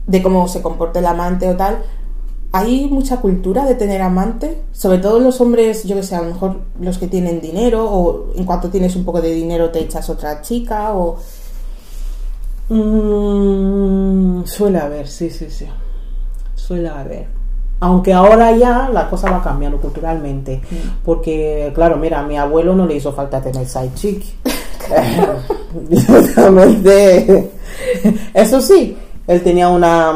[0.07, 1.78] de cómo se comporte el amante o tal,
[2.53, 6.32] hay mucha cultura de tener amante, sobre todo los hombres, yo que sé, a lo
[6.32, 10.09] mejor los que tienen dinero, o en cuanto tienes un poco de dinero te echas
[10.09, 11.19] otra chica, o
[12.69, 15.66] Mm, suele haber, sí, sí, sí.
[16.55, 17.27] Suele haber.
[17.81, 20.61] Aunque ahora ya la cosa va cambiando culturalmente.
[21.05, 24.24] Porque, claro, mira, a mi abuelo no le hizo falta tener side chick.
[28.35, 28.97] Eso sí,
[29.27, 30.12] él tenía una,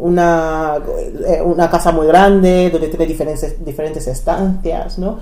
[0.00, 0.78] una,
[1.26, 5.18] eh, una casa muy grande donde tiene diferentes, diferentes estancias, ¿no?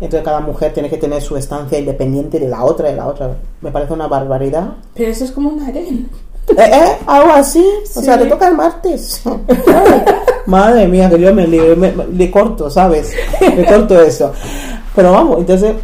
[0.00, 3.36] Entonces cada mujer tiene que tener su estancia independiente de la otra, de la otra.
[3.60, 4.74] Me parece una barbaridad.
[4.94, 6.08] pero eso es como un harén.
[6.48, 6.96] ¿Eh, eh?
[7.06, 7.64] Algo así.
[7.94, 9.22] O sea, te toca el martes.
[10.46, 13.12] Madre mía, que yo me, le, corto, ¿sabes?
[13.40, 14.32] Le corto eso.
[14.94, 15.74] Pero vamos, entonces,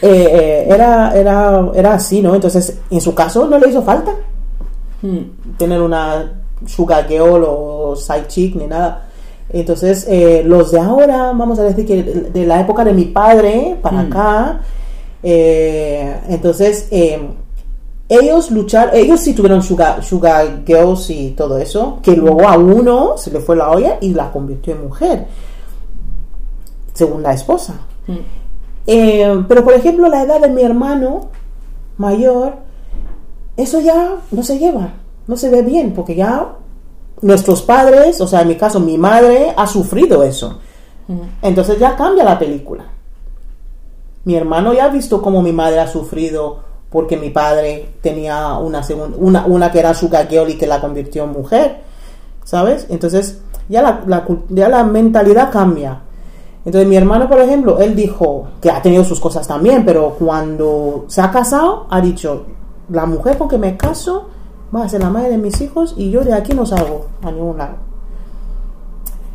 [0.00, 2.34] eh, eh, era, era, era así, ¿no?
[2.34, 4.14] Entonces, en su caso no le hizo falta
[5.02, 5.56] Mm.
[5.58, 6.32] tener una
[6.66, 9.08] sugar girl o side chick ni nada.
[9.50, 13.76] Entonces, eh, los de ahora, vamos a decir que de la época de mi padre
[13.82, 14.06] para Mm.
[14.06, 14.60] acá,
[15.22, 17.20] eh, entonces, eh,
[18.08, 23.16] ellos luchar, ellos sí tuvieron sugar, sugar girls y todo eso, que luego a uno
[23.16, 25.26] se le fue la olla y la convirtió en mujer,
[26.94, 27.74] según la esposa.
[28.06, 29.44] Mm.
[29.48, 31.28] Pero por ejemplo, la edad de mi hermano
[31.98, 32.54] mayor,
[33.56, 34.94] eso ya no se lleva,
[35.26, 36.56] no se ve bien, porque ya
[37.22, 40.58] nuestros padres, o sea, en mi caso, mi madre ha sufrido eso.
[41.40, 42.84] Entonces ya cambia la película.
[44.24, 48.82] Mi hermano ya ha visto cómo mi madre ha sufrido porque mi padre tenía una,
[49.16, 51.80] una, una que era su girl y que la convirtió en mujer,
[52.44, 52.86] ¿sabes?
[52.90, 56.02] Entonces ya la, la ya la mentalidad cambia.
[56.64, 61.06] Entonces mi hermano, por ejemplo, él dijo que ha tenido sus cosas también, pero cuando
[61.08, 62.44] se ha casado, ha dicho,
[62.90, 64.28] la mujer con que me caso
[64.74, 67.30] va a ser la madre de mis hijos y yo de aquí no salgo a
[67.30, 67.92] ningún lado.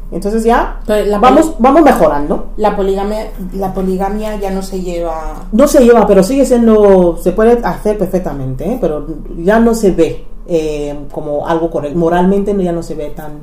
[0.10, 2.52] Entonces ya la vamos, vamos mejorando.
[2.56, 5.48] La poligamia, la poligamia ya no se lleva.
[5.52, 8.78] No se lleva, pero sigue siendo, se puede hacer perfectamente, ¿eh?
[8.80, 9.06] pero
[9.38, 12.00] ya no se ve eh, como algo correcto.
[12.00, 13.40] Moralmente ya no se ve tan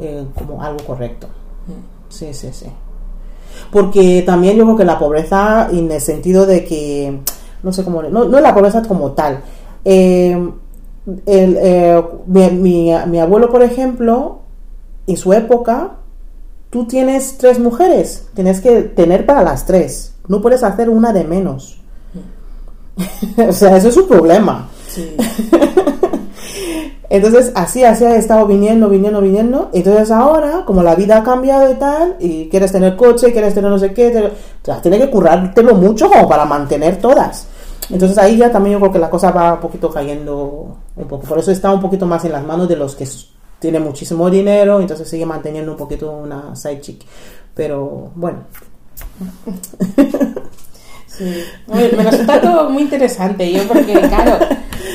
[0.00, 1.28] eh, como algo correcto.
[2.08, 2.66] Sí, sí, sí.
[3.70, 7.20] Porque también yo creo que la pobreza, en el sentido de que,
[7.62, 9.40] no sé cómo, no, no la pobreza como tal.
[9.84, 10.50] Eh,
[11.26, 14.40] el, eh, mi, mi- mi abuelo, por ejemplo,
[15.06, 15.92] en su época,
[16.70, 21.24] tú tienes tres mujeres, tienes que tener para las tres, no puedes hacer una de
[21.24, 21.80] menos.
[23.48, 24.68] o sea, eso es un problema.
[24.88, 25.14] Sí.
[27.08, 29.70] Entonces, así, así ha estado viniendo, viniendo, viniendo.
[29.72, 33.70] Entonces, ahora, como la vida ha cambiado y tal, y quieres tener coche, quieres tener
[33.70, 34.30] no sé qué, te- o
[34.64, 37.46] sea, tienes que currártelo mucho como para mantener todas.
[37.90, 41.26] Entonces, ahí ya también yo creo que la cosa va un poquito cayendo un poco.
[41.26, 43.08] Por eso está un poquito más en las manos de los que
[43.58, 47.04] tienen muchísimo dinero, entonces sigue manteniendo un poquito una side chick.
[47.54, 48.44] Pero, bueno,
[51.16, 51.42] Sí.
[51.66, 54.38] Me resulta todo muy interesante, yo porque, claro,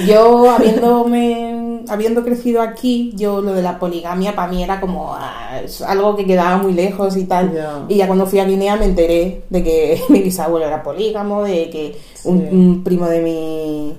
[0.07, 5.59] yo habiéndome, habiendo crecido aquí, yo lo de la poligamia para mí era como ah,
[5.87, 7.51] algo que quedaba muy lejos y tal.
[7.89, 11.69] Y ya cuando fui a Guinea me enteré de que mi bisabuelo era polígamo, de
[11.69, 12.47] que un, Sí.
[12.51, 13.97] un primo de mi...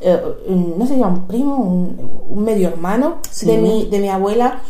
[0.00, 3.46] eh, no sé un primo, un, un medio hermano Sí.
[3.46, 4.60] de, mi, de mi abuela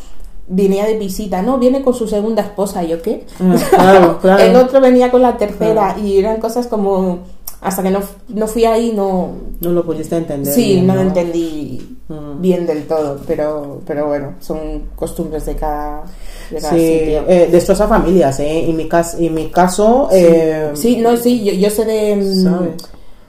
[0.48, 1.58] venía de visita, ¿no?
[1.58, 3.24] Viene con su segunda esposa, ¿y ¿yo qué?
[3.38, 4.42] Mm, claro, claro.
[4.42, 7.20] El otro venía con la tercera y eran cosas como
[7.60, 10.52] hasta que no, no fui ahí no no lo pudiste entender.
[10.52, 12.42] sí bien, no lo entendí Mm.
[12.42, 16.02] bien del todo pero pero bueno son costumbres de cada,
[16.50, 18.68] de cada Sí, sitio eh, destroza familias, ¿eh?
[18.68, 22.42] En mi, cas en mi caso, eh, sí no sí yo, yo sé de mm,
[22.42, 22.72] ¿Sabes?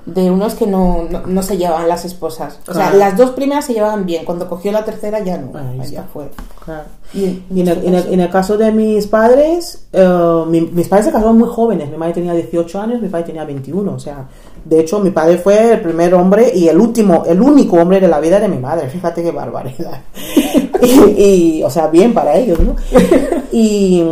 [0.05, 3.63] De unos que no, no, no se llevaban las esposas o sea las dos primeras
[3.65, 5.51] se llevaban bien cuando cogió la tercera ya no
[5.91, 6.29] ya fue
[6.65, 6.83] claro.
[7.13, 11.05] y, Y en el, en el- en el caso de mis padres, mi- mis padres
[11.05, 11.89] se casaron muy jóvenes.
[11.89, 13.93] Mi madre tenía 18 años, mi padre tenía 21.
[13.93, 14.27] O sea,
[14.65, 18.07] de hecho, mi padre fue el primer hombre y el último, el único hombre de
[18.07, 18.89] la vida de mi madre.
[18.89, 20.01] Fíjate qué barbaridad.
[20.81, 21.21] y,
[21.59, 22.75] y, o sea, bien para ellos, ¿no?
[23.51, 24.03] Y,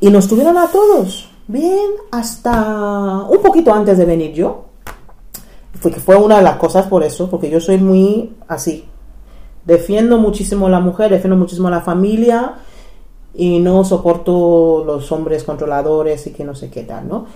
[0.00, 4.64] y nos tuvieron a todos bien hasta un poquito antes de venir yo.
[5.80, 8.84] Fue fue una de las cosas por eso, porque yo soy muy así.
[9.64, 12.54] Defiendo muchísimo a la mujer, defiendo muchísimo a la familia
[13.34, 17.26] y no soporto los hombres controladores y que no sé qué tal, ¿no?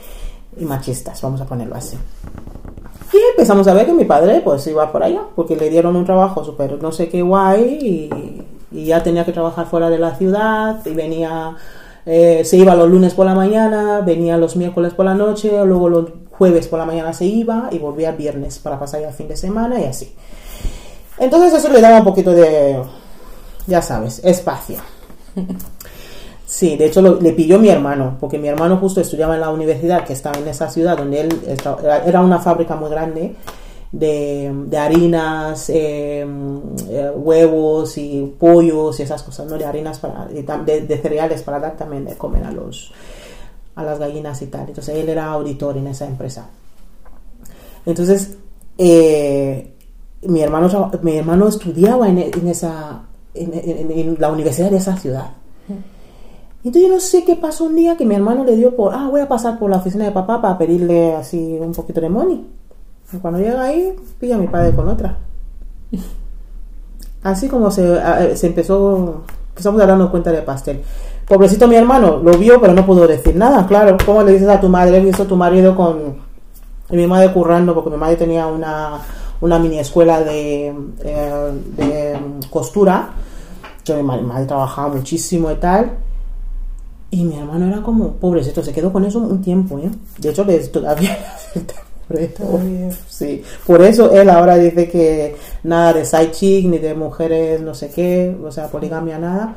[0.56, 1.96] Y machistas, vamos a ponerlo así.
[3.12, 6.04] Y empezamos a ver que mi padre pues iba por allá, porque le dieron un
[6.04, 10.14] trabajo súper no sé qué guay y, y ya tenía que trabajar fuera de la
[10.14, 11.56] ciudad y venía,
[12.04, 15.88] eh, se iba los lunes por la mañana, venía los miércoles por la noche, luego
[15.88, 16.04] los
[16.38, 19.28] jueves por la mañana se iba y volvía el viernes para pasar ya el fin
[19.28, 20.14] de semana y así.
[21.18, 22.80] Entonces eso le daba un poquito de,
[23.66, 24.76] ya sabes, espacio.
[26.46, 29.50] Sí, de hecho lo- le pilló mi hermano, porque mi hermano justo estudiaba en la
[29.50, 31.40] universidad que estaba en esa ciudad donde él
[32.06, 33.34] era- una fábrica muy grande
[33.92, 36.26] de, de harinas, eh,
[36.88, 39.58] eh, huevos y pollos y esas cosas, ¿no?
[39.58, 42.92] De harinas para, de cereales para dar también de comer a los
[43.78, 44.68] a las gallinas y tal.
[44.68, 46.48] Entonces él era auditor en esa empresa.
[47.86, 48.36] Entonces
[48.76, 49.72] eh,
[50.22, 53.02] mi hermano mi hermano estudiaba en, en esa
[53.34, 55.30] en- la universidad de esa ciudad.
[56.64, 59.06] Entonces yo no sé qué pasó un día que mi hermano le dio por, ah,
[59.08, 62.44] voy a pasar por la oficina de papá para pedirle así un poquito de money.
[63.12, 65.16] Y cuando llega ahí, pilla a mi padre con otra.
[67.22, 70.82] Así como se, a- se empezó, empezamos a darnos cuenta del pastel.
[71.28, 73.96] Pobrecito mi hermano, lo vio pero no pudo decir nada, claro.
[74.04, 76.28] ¿Cómo le dices a tu madre, he visto a tu marido con
[76.90, 78.98] y mi madre currando, porque mi madre tenía una,
[79.40, 80.74] una mini escuela de,
[81.04, 82.18] eh, de
[82.48, 83.10] costura.
[83.84, 85.90] Yo, mi madre, mi madre trabajaba muchísimo y tal.
[87.10, 89.90] Y mi hermano era como, pobrecito, se quedó con eso un tiempo, ¿eh?
[90.18, 91.18] De hecho, les todavía
[91.54, 91.60] le
[92.08, 93.00] por eso.
[93.08, 97.74] Sí, por eso él ahora dice que nada de side chick, ni de mujeres no
[97.74, 99.56] sé qué, o sea, poligamia, nada.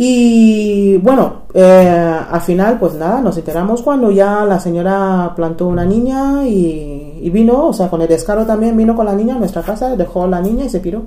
[0.00, 5.84] Y bueno, eh, al final, pues nada, nos enteramos cuando ya la señora plantó una
[5.84, 9.38] niña y, y vino, o sea, con el descaro también vino con la niña a
[9.38, 11.02] nuestra casa, dejó a la niña y se piró.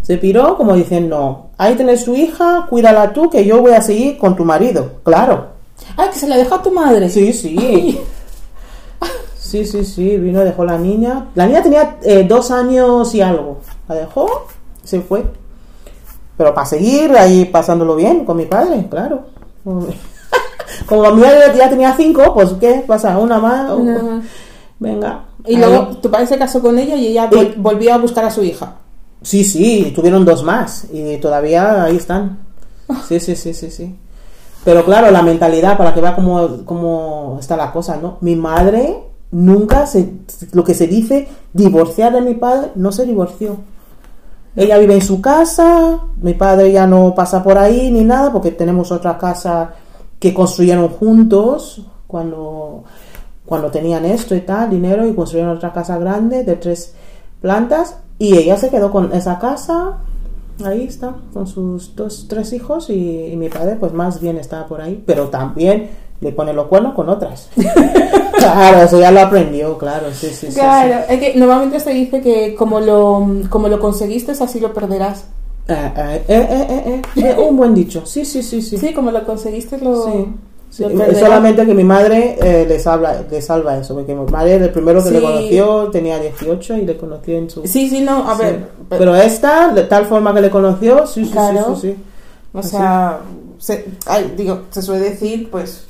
[0.00, 4.16] Se piró como diciendo, ahí tienes tu hija, cuídala tú, que yo voy a seguir
[4.16, 5.00] con tu marido.
[5.02, 5.48] Claro.
[5.98, 8.00] ay que se la dejó a tu madre Sí, sí.
[9.38, 11.26] Sí, sí, sí, vino, dejó la niña.
[11.34, 13.58] La niña tenía eh, dos años y algo.
[13.86, 14.46] La dejó,
[14.82, 15.24] se fue.
[16.36, 19.22] Pero para seguir ahí pasándolo bien con mi padre, claro.
[20.86, 23.18] Como mi madre ya tenía cinco, pues ¿qué pasa?
[23.18, 23.70] Una más.
[23.70, 24.24] o- Una más.
[24.78, 25.24] Venga.
[25.46, 25.60] Y Ahí.
[25.60, 28.42] luego tu padre se casó con ella y ella vol- volvió a buscar a su
[28.42, 28.74] hija.
[29.22, 32.38] Sí, sí, tuvieron dos más y todavía ahí están.
[33.08, 33.94] Sí, sí, sí, sí, sí.
[34.64, 38.18] Pero claro, la mentalidad, para que vea cómo, cómo está la cosa, ¿no?
[38.20, 38.96] Mi madre
[39.30, 40.12] nunca se,
[40.52, 43.56] lo que se dice, divorciar de mi padre, no se divorció.
[44.56, 48.52] Ella vive en su casa, mi padre ya no pasa por ahí ni nada, porque
[48.52, 49.74] tenemos otra casa
[50.20, 52.84] que construyeron juntos cuando,
[53.44, 56.94] cuando tenían esto y tal, dinero, y construyeron otra casa grande de tres
[57.40, 59.98] plantas, y ella se quedó con esa casa,
[60.64, 64.68] ahí está, con sus dos, tres hijos, y, y mi padre pues más bien está
[64.68, 65.90] por ahí, pero también
[66.24, 67.48] le pone los cuernos con otras.
[68.38, 70.54] claro, eso ya lo aprendió, claro, sí, sí, sí, sí.
[70.54, 75.24] Claro, es que normalmente se dice que como lo, como lo conseguiste, así lo perderás.
[75.68, 78.76] Eh, eh, eh, eh, eh, eh, un buen dicho, sí, sí, sí, sí.
[78.78, 80.26] Sí, como lo conseguiste, lo, Sí,
[80.70, 80.84] sí.
[81.20, 85.02] solamente que mi madre eh, le, salva, le salva eso, porque mi madre, el primero
[85.04, 87.66] que le conoció, tenía 18 y le conoció en su...
[87.66, 91.24] Sí, sí, no, a ver, pe- Pero esta, de tal forma que le conoció, sí,
[91.26, 91.76] sí, Claro.
[91.76, 92.02] sí, sí, sí.
[92.52, 93.20] o sea,
[93.58, 95.84] se, ay, digo, se suele decir, pues,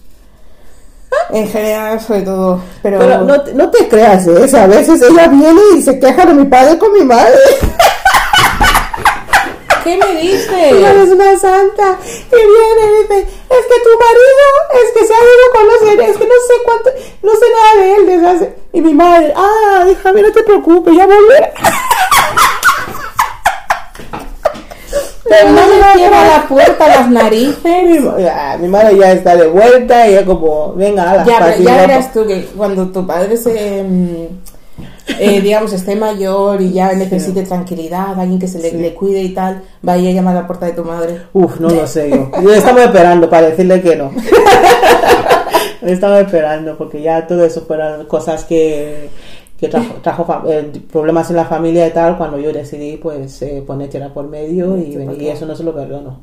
[1.31, 4.57] en general, sobre todo, pero, Pero no, te- no te creas, ¿eh?
[4.59, 7.35] A veces ella viene y se queja de mi padre con mi madre.
[9.85, 10.21] ¿qué me Ella
[10.95, 11.09] dices?
[11.09, 11.99] es una santa.
[12.09, 15.83] Y viene y dice, es que tu marido es que se ha ido con los
[16.09, 16.91] es que no sé cuánto,
[17.23, 18.55] no sé nada de él desde hace...
[18.73, 21.53] Y mi madre, ah, déjame, no te preocupes, ya volverá.
[25.41, 27.65] Pero no me cierra la puerta a las narices.
[27.85, 31.39] Mi, ma- mi madre ya está de vuelta y ya como, venga, a la Ya,
[31.41, 34.27] pero ya verás tú que cuando tu padre se, mm,
[35.19, 38.77] eh, digamos, esté mayor y ya necesite tranquilidad, alguien que se le, Sí.
[38.77, 41.23] le cuide y tal, vaya a llamar a la puerta de tu madre.
[41.33, 42.31] Uf, no lo sé yo.
[42.43, 44.11] Yo estamos esperando para decirle que no.
[45.83, 49.11] estaba esperando porque ya todo eso fueron cosas que,
[49.59, 53.63] que trajo, trajo eh, problemas en la familia y tal cuando yo decidí pues eh,
[53.67, 56.19] poner tierra por medio y, venir, y eso no se lo perdono.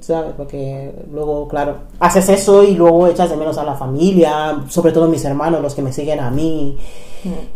[0.00, 0.32] ¿Sabes?
[0.38, 5.06] Porque luego, claro, haces eso y luego echas de menos a la familia, sobre todo
[5.06, 6.78] mis hermanos, los que me siguen a mí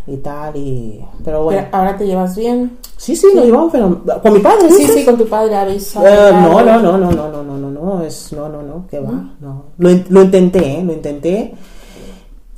[0.05, 0.55] y tal.
[0.55, 1.03] Y...
[1.25, 2.77] Pero bueno, Pero ahora te llevas bien.
[2.95, 4.69] sí, sí, lo llevamos pero con mi padre.
[4.69, 4.95] Sí, ¿dices?
[4.97, 6.61] sí, con tu padre habéis Eh, hablado.
[6.61, 9.13] no, no, no, no, no, no, no, no, no, es, no, no, no, que va,
[9.39, 9.63] no.
[9.79, 10.83] Lo, lo intenté, ¿eh?
[10.83, 11.55] lo intenté,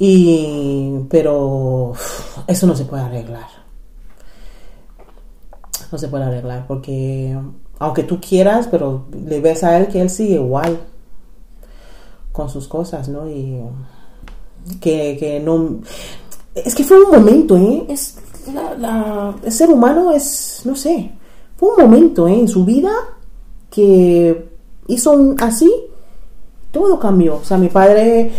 [0.06, 1.94] y, pero
[2.46, 3.48] eso no se puede arreglar.
[5.94, 7.38] No se puede arreglar porque,
[7.80, 10.78] aunque tú quieras, pero le ves a él que él sigue igual
[12.34, 13.30] con sus cosas, ¿no?
[13.30, 13.62] Y
[14.82, 15.80] que, que no...
[16.54, 17.86] Es que fue un momento, ¿eh?
[17.88, 21.12] Es, el ser humano es, no sé,
[21.56, 22.40] fue un momento ¿eh?
[22.40, 22.92] en su vida
[23.70, 24.50] que
[24.88, 25.72] hizo un, así,
[26.72, 27.38] todo cambió.
[27.38, 28.32] O sea, mi padre,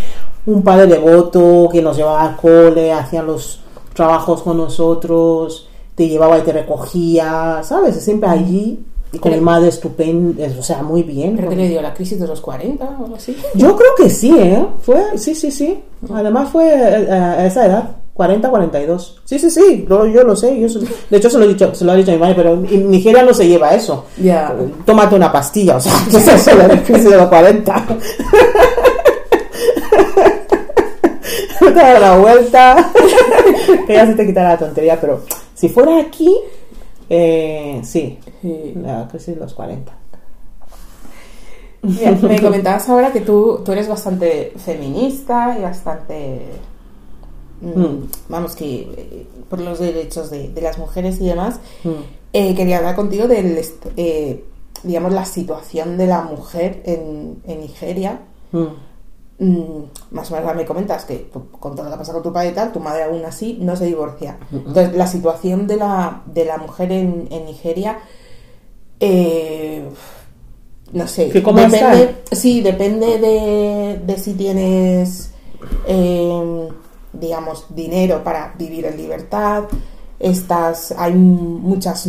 [0.46, 3.60] un padre devoto que nos llevaba al cole, hacía los
[3.94, 7.96] trabajos con nosotros, te llevaba y te recogía, ¿sabes?
[8.02, 11.36] Siempre allí y con Pero- mi madre estupenda, o sea, muy bien.
[11.36, 13.36] ¿Pero que le dio la crisis de los 40 o algo así?
[13.54, 14.66] Yo creo que sí, ¿eh?
[14.82, 15.82] Fue, sí, sí, sí.
[16.12, 19.20] Además fue eh, a esa edad, 40, 42.
[19.24, 20.58] Sí, sí, sí, lo- yo lo sé.
[20.60, 20.66] Yo
[21.10, 22.90] de hecho, se lo, he dicho, se lo ha dicho a mi madre, pero en
[22.90, 24.04] Nigeria no se lleva eso.
[24.20, 24.52] Ya.
[24.84, 27.86] Tómate una pastilla, o sea, ¿qué es eso de la crisis de los 40?
[31.58, 32.92] te da la vuelta.
[33.86, 35.22] que ya se te quita la tontería, pero
[35.54, 36.34] si fuera aquí,
[37.08, 38.72] eh, sí, Sí.
[38.76, 39.92] la crisis de los 40.
[41.82, 46.40] Mira, me comentabas ahora que tú, tú eres bastante feminista y bastante...
[47.60, 48.08] mm, Mm.
[48.28, 51.60] Vamos, que eh, por los derechos de, de las mujeres y demás.
[51.84, 51.90] Mm.
[52.32, 53.58] Eh, quería hablar contigo del,
[53.96, 54.44] eh,
[54.82, 58.18] digamos, la situación de la mujer en, en Nigeria.
[58.52, 58.64] Mm.
[59.36, 62.50] Mm, más o menos me comentas que con todo lo que pasa con tu padre
[62.50, 64.38] y tal, tu madre aún así no se divorcia.
[64.52, 67.98] Entonces, la situación de la, de la mujer en, en Nigeria,
[69.00, 69.88] eh,
[70.92, 75.32] no sé, ¿Que cómo depende, sí, depende de, de si tienes,
[75.88, 76.68] eh,
[77.12, 79.64] digamos, dinero para vivir en libertad.
[80.20, 82.08] Estas, hay muchas,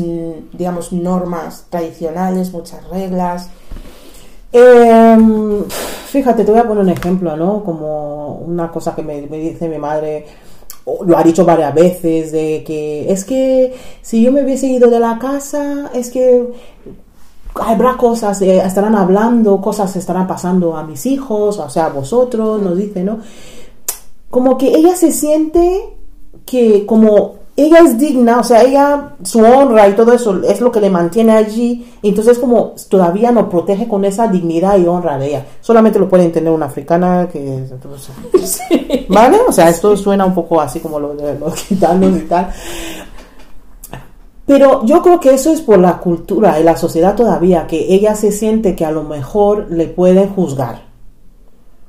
[0.54, 3.50] digamos, normas tradicionales, muchas reglas.
[4.58, 5.64] Em,
[6.08, 7.64] fíjate, te voy a poner un ejemplo, ¿no?
[7.64, 10.26] Como una cosa que me, dice mi madre,
[11.06, 15.00] lo ha dicho varias veces, de que es que si yo me hubiese ido de
[15.00, 16.48] la casa, es que
[17.56, 22.62] habrá cosas, eh, estarán hablando, cosas estarán pasando a mis hijos, o sea, a vosotros,
[22.62, 23.20] nos dice, ¿no?
[24.36, 25.96] como que ella se siente
[26.46, 30.72] que como ella es digna, o sea, ella, su honra y todo eso es lo
[30.72, 35.28] que le mantiene allí, entonces como todavía no protege con esa dignidad y honra de
[35.28, 35.46] ella.
[35.62, 37.64] Solamente lo puede entender una africana que...
[39.10, 39.38] ¿Vale?
[39.48, 42.52] O sea, esto suena un poco así como lo de los gitanos y tal.
[44.46, 48.16] Pero yo creo que eso es por la cultura y la sociedad todavía, que ella
[48.16, 50.84] se siente que a lo mejor le pueden juzgar.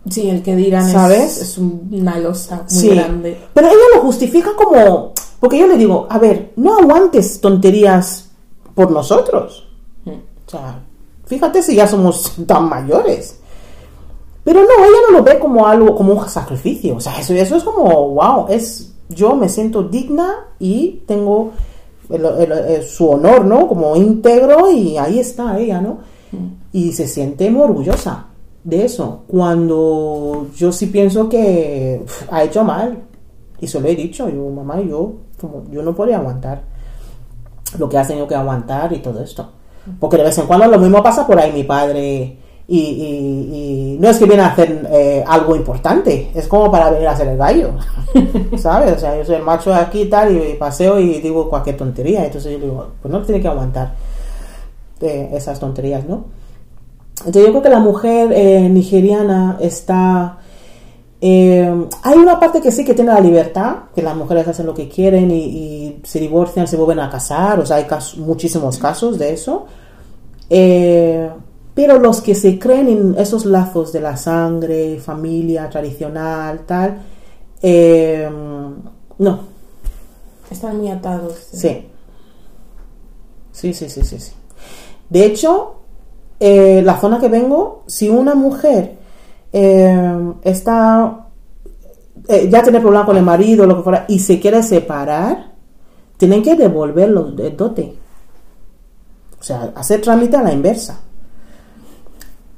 [0.08, 1.36] Sí, el que dirán ¿Sabes?
[1.38, 2.88] Es, es una losa muy Sí.
[2.90, 3.36] grande.
[3.52, 5.12] Pero ella lo justifica como...
[5.40, 8.30] Porque yo le digo, a ver, no aguantes tonterías
[8.74, 9.68] por nosotros.
[10.46, 10.80] O sea,
[11.26, 13.38] fíjate si ya somos tan mayores.
[14.44, 16.96] Pero no, ella no lo ve como algo, como un sacrificio.
[16.96, 21.50] O sea, eso, eso es como, wow, es, yo me siento digna y tengo
[22.08, 23.66] el- el- el- su honor, ¿no?
[23.66, 25.98] Como íntegro y ahí está ella, ¿no?
[26.72, 28.26] Y se siente muy orgullosa
[28.62, 29.22] de eso.
[29.26, 32.98] Cuando yo sí pienso que uf, ha hecho mal.
[33.60, 36.62] Y se lo he dicho, yo, mamá, yo, como, yo no podía aguantar
[37.78, 39.50] lo que has tenido que aguantar y todo esto.
[40.00, 42.38] Porque de vez en cuando lo mismo pasa por ahí mi padre
[42.68, 47.12] y, no es que viene a hacer eh, algo importante, es como para venir a
[47.12, 47.70] hacer el gallo,
[48.58, 48.96] ¿sabes?
[48.96, 51.76] O sea, yo soy el macho de aquí y tal y paseo y digo cualquier
[51.76, 53.94] tontería, entonces yo digo, pues no tiene que aguantar
[55.00, 56.24] eh, esas tonterías, ¿no?
[57.20, 60.38] Entonces yo creo que la mujer eh, nigeriana está...
[61.28, 64.74] eh, hay una parte que sí que tiene la libertad, que las mujeres hacen lo
[64.74, 68.78] que quieren y, y se divorcian, se vuelven a casar, o sea, hay casos- muchísimos
[68.78, 69.66] casos de eso.
[70.50, 71.28] Eh,
[71.74, 76.98] pero los que se creen en esos lazos de la sangre, familia tradicional, tal,
[77.62, 78.28] eh,
[79.18, 79.40] no,
[80.50, 81.34] Están muy atados.
[81.52, 81.86] Sí.
[83.52, 84.32] Sí, sí, sí, sí, sí.
[85.10, 85.74] De hecho,
[86.38, 88.96] la zona que vengo, si una mujer
[89.52, 91.26] eh, está
[92.28, 95.52] eh, ya tiene problema con el marido, lo que fuera, y se quiere separar,
[96.16, 97.94] tienen que devolverlo el dote.
[99.38, 101.00] O sea, hacer trámite a la inversa.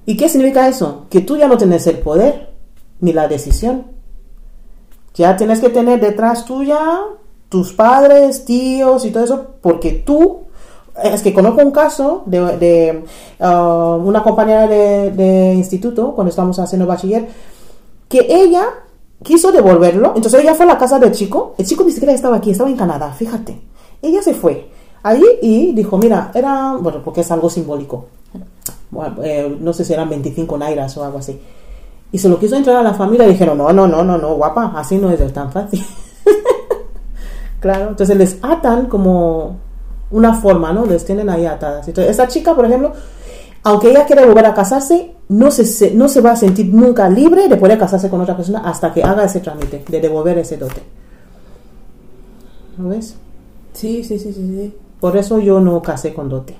[0.06, 1.06] ¿Y qué significa eso?
[1.10, 2.54] Que tú ya no tienes el poder
[3.00, 3.88] ni la decisión.
[5.14, 6.78] Ya tienes que tener detrás tuya
[7.50, 10.46] tus padres, tíos y todo eso, porque tú,
[11.02, 13.04] es que conozco un caso de, de,
[13.40, 17.28] uh, una compañera de, instituto, cuando estábamos haciendo bachiller,
[18.08, 18.66] que ella
[19.22, 22.36] quiso devolverlo, entonces ella fue a la casa del chico, el chico ni siquiera estaba
[22.36, 23.60] aquí, estaba en Canadá, fíjate,
[24.00, 24.68] ella se fue
[25.02, 28.06] allí y dijo, mira, era, bueno, porque es algo simbólico,
[29.22, 31.38] eh, no sé si eran 25 nairas o algo así,
[32.10, 33.26] y se lo quiso entrar a la familia.
[33.26, 35.84] Dijeron, no, no, no, no, no, guapa, así no es tan fácil.
[37.60, 39.56] claro, entonces les atan como
[40.10, 40.86] una forma, ¿no?
[40.86, 41.86] Les tienen ahí atadas.
[41.88, 42.92] Entonces, esa chica, por ejemplo,
[43.62, 47.48] aunque ella quiere volver a casarse, no se, no se va a sentir nunca libre
[47.48, 50.82] de poder casarse con otra persona hasta que haga ese trámite de devolver ese dote.
[52.78, 53.16] ¿Lo ves?
[53.72, 54.56] Sí, sí, sí, sí.
[54.56, 54.74] sí.
[55.00, 56.56] Por eso yo no casé con dote.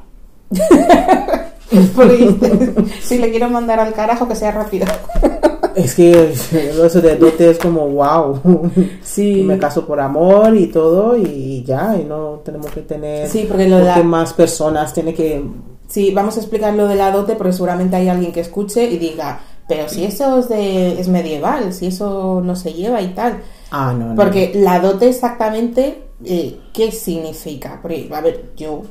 [3.03, 4.87] Si le quiero mandar al carajo, que sea rápido.
[5.79, 6.33] Es que
[6.85, 8.41] eso de dote es como wow.
[9.03, 9.43] Sí.
[9.43, 13.69] Me caso por amor y todo y ya, y no tenemos que tener Sí, porque
[13.69, 15.43] lo la- más personas tiene que
[15.89, 18.99] Sí, vamos a explicar lo de la dote porque seguramente hay alguien que escuche y
[18.99, 23.39] diga, pero si eso es, de, es medieval, si eso no se lleva y tal.
[23.71, 24.15] Ah, no, no.
[24.15, 27.79] Porque la dote exactamente, eh, ¿qué significa?
[27.81, 28.83] Porque, a ver, yo,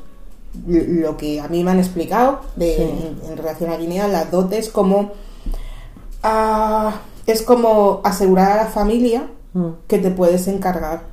[0.66, 2.82] lo que a mí me han explicado de, Sí.
[2.82, 5.12] en, en relación a Guinea, la dote es como,
[6.24, 6.96] ah,
[7.26, 11.04] es como asegurar a la familia Mm, que te puedes encargar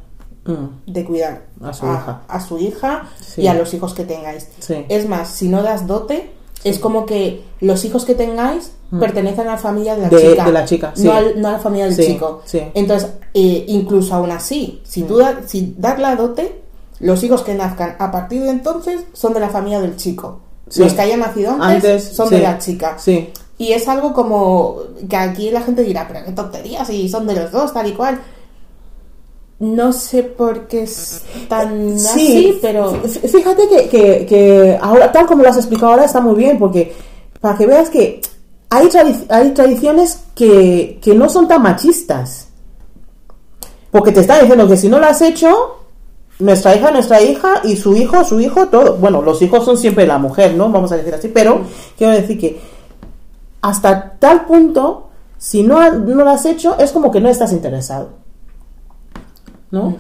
[0.45, 2.23] mm, de cuidar A su hija.
[2.29, 3.43] a su hija Sí.
[3.43, 4.49] y a los hijos que tengáis.
[4.59, 4.85] Sí.
[4.89, 6.33] Es más, si no das dote,
[6.65, 8.99] es como que los hijos que tengáis Mm.
[9.01, 10.45] pertenecen a la familia de la De- chica.
[10.45, 10.93] de la chica.
[10.99, 12.43] No, al- no a la familia del chico.
[12.75, 16.61] Entonces, eh, incluso aún así, si, tú da- si das la dote,
[17.01, 20.41] los hijos que nazcan a partir de entonces son de la familia del chico.
[20.77, 22.97] Los que hayan nacido antes, Antes, son de la chica.
[22.99, 23.31] Sí.
[23.57, 24.79] Y es algo como
[25.09, 27.93] que aquí la gente dirá, pero qué tonterías, si son de los dos, tal y
[27.93, 28.21] cual.
[29.61, 32.93] No sé por qué es tan así, pero...
[33.03, 36.93] Fíjate que, que, que ahora, tal como lo has explicado ahora, está muy bien, porque
[37.41, 38.21] para que veas que
[38.71, 38.89] hay,
[39.29, 42.49] hay tradiciones que, que no son tan machistas.
[43.93, 45.77] Porque te están diciendo que si no lo has hecho,
[46.41, 48.97] nuestra hija, nuestra hija, y su hijo, su hijo, todo.
[48.97, 50.69] Bueno, los hijos son siempre la mujer, ¿no?
[50.69, 51.61] Vamos a decir así, pero
[51.97, 52.74] quiero decir que
[53.69, 55.09] hasta tal punto,
[55.39, 58.11] si no, no lo has hecho, es como que no estás interesado.
[59.71, 59.97] ¿no?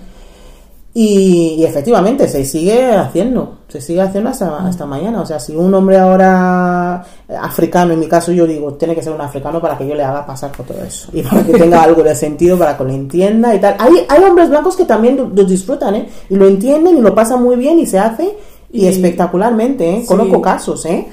[0.97, 4.66] Y, y efectivamente se sigue haciendo, se sigue haciendo hasta, Mm.
[4.66, 5.20] hasta mañana.
[5.23, 9.03] O sea, si un hombre ahora eh, africano, en mi caso yo digo, tiene que
[9.03, 11.09] ser un africano para que yo le haga pasar por todo eso.
[11.12, 13.74] Y para que tenga algo de sentido, para que lo entienda y tal.
[13.81, 16.09] Hay, hay hombres blancos que también lo, lo disfrutan, ¿eh?
[16.31, 18.36] Y lo entienden y lo pasan muy bien y se hace
[18.70, 20.01] y, Y- espectacularmente, ¿eh?
[20.03, 20.07] Sí.
[20.07, 21.09] Conozco casos, ¿eh?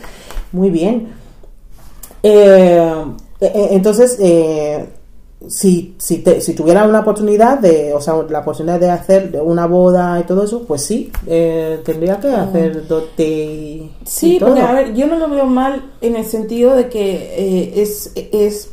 [0.51, 1.19] Muy bien.
[2.23, 2.93] Eh,
[3.39, 4.85] eh, entonces, eh,
[5.47, 9.65] si, si, te- si tuviera una oportunidad de, o sea, la oportunidad de hacer una
[9.65, 14.49] boda y todo eso, pues sí, eh, tendría que hacer dote y, Sí, y todo.
[14.49, 18.11] porque a ver, yo no lo veo mal en el sentido de que eh, es,
[18.15, 18.69] es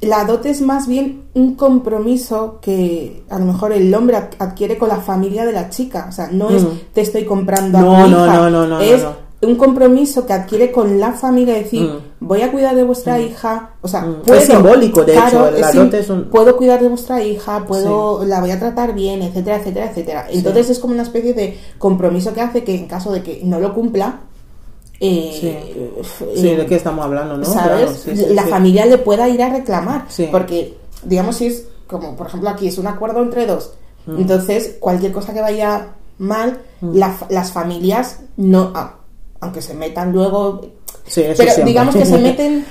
[0.00, 4.78] la dote es más bien un compromiso que a lo mejor el hombre ad- adquiere
[4.78, 6.06] con la familia de la chica.
[6.08, 6.68] O sea, no es Mm.
[6.92, 8.36] te estoy comprando No, a tu no, hija.
[8.36, 9.12] no, no, no, es no,
[9.42, 11.98] un compromiso que adquiere con la familia, decir, Mm.
[12.20, 13.70] Voy a cuidar de vuestra hija.
[13.80, 14.22] O sea, Mm.
[14.26, 17.64] puedo, Es simbólico, de claro, hecho, la dote es un- puedo cuidar de vuestra hija,
[17.66, 20.26] puedo, la voy a tratar bien, etcétera, etcétera, etcétera.
[20.30, 23.60] Entonces es como una especie de compromiso que hace que en caso de que no
[23.60, 24.20] lo cumpla,
[25.00, 25.46] eh, Sí.
[25.48, 26.02] eh,
[26.34, 27.44] Sí, ¿de qué estamos hablando, no?
[27.44, 27.82] ¿sabes?
[27.86, 28.48] Claro, sí, sí, la sí.
[28.50, 30.06] familia le pueda ir a reclamar.
[30.08, 30.28] Sí.
[30.30, 33.74] Porque, digamos, si es como, por ejemplo, aquí es un acuerdo entre dos.
[34.06, 34.18] Mm.
[34.22, 35.88] Entonces, cualquier cosa que vaya
[36.18, 38.72] mal, la las familias no,
[39.40, 40.62] aunque se metan luego,
[41.08, 41.64] Sí, eso pero siempre.
[41.64, 42.64] digamos que se meten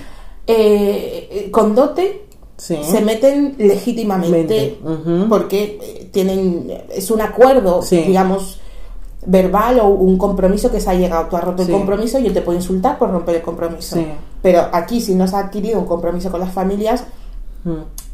[0.47, 2.23] eh, eh, con dote,
[2.59, 2.75] Sí.
[2.83, 4.79] se meten legítimamente
[5.29, 7.97] porque eh, tienen es un acuerdo Sí.
[8.01, 8.59] digamos
[9.27, 12.33] verbal o un compromiso que se ha llegado tú has roto el compromiso y yo
[12.33, 13.97] te puedo insultar por romper el compromiso
[14.41, 17.03] pero aquí si no se ha adquirido un compromiso con las familias.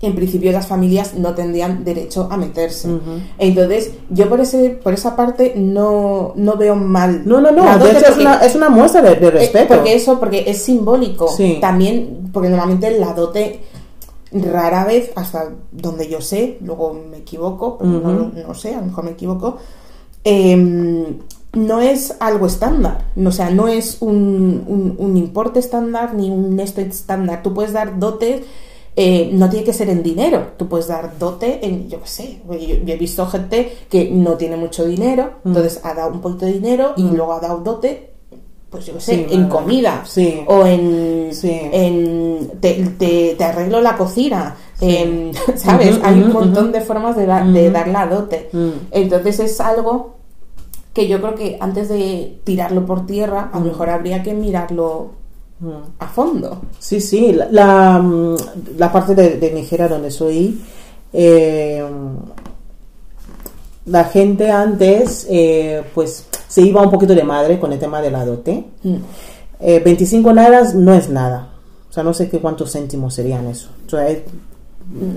[0.05, 2.89] En principio las familias no tendrían derecho a meterse
[3.37, 7.91] entonces yo por ese por esa parte no, no veo mal No, no, no, de
[7.91, 9.75] hecho es una, es una muestra de, de eh, respeto.
[9.75, 11.27] porque eso, porque es simbólico.
[11.29, 11.57] Sí.
[11.61, 13.61] También, porque normalmente la dote
[14.31, 19.03] rara vez, hasta donde yo sé, luego me equivoco, pero no, sé, a lo mejor
[19.03, 19.57] me equivoco,
[20.23, 21.19] em,
[21.53, 23.05] no es algo estándar.
[23.23, 27.43] O sea, no es un, un- un importe estándar ni un esto estándar.
[27.43, 28.41] Tú puedes dar dotes.
[28.95, 32.41] Eh, no tiene que ser en dinero, tú puedes dar dote en, yo qué sé,
[32.47, 35.47] yo, yo he visto gente que no tiene mucho dinero, Mm.
[35.49, 37.15] entonces ha dado un poquito de dinero y Mm.
[37.15, 38.09] luego ha dado dote
[38.69, 40.41] pues yo qué sé, Sí, en comida Sí.
[40.47, 41.51] o en, Sí.
[41.71, 45.99] en te, te- te arreglo la cocina, en- ¿sabes?
[46.03, 48.49] Hay un montón de formas de, dar- de dar la dote.
[48.51, 48.69] Mm.
[48.89, 50.15] Entonces es algo
[50.91, 55.11] que yo creo que antes de tirarlo por tierra, a lo mejor habría que mirarlo.
[55.99, 56.61] A fondo.
[56.79, 58.35] Sí, sí, la, la, mm,
[58.77, 60.61] la parte de, de Nigeria donde soy,
[61.13, 61.83] eh,
[63.85, 68.11] la gente antes, eh, pues se iba un poquito de madre con el tema de
[68.11, 68.65] la dote.
[68.83, 68.95] Mm.
[69.59, 71.49] Eh, 25 naras no es nada.
[71.89, 73.69] O sea, no sé qué cuántos céntimos serían eso.
[73.85, 74.23] O sea, es,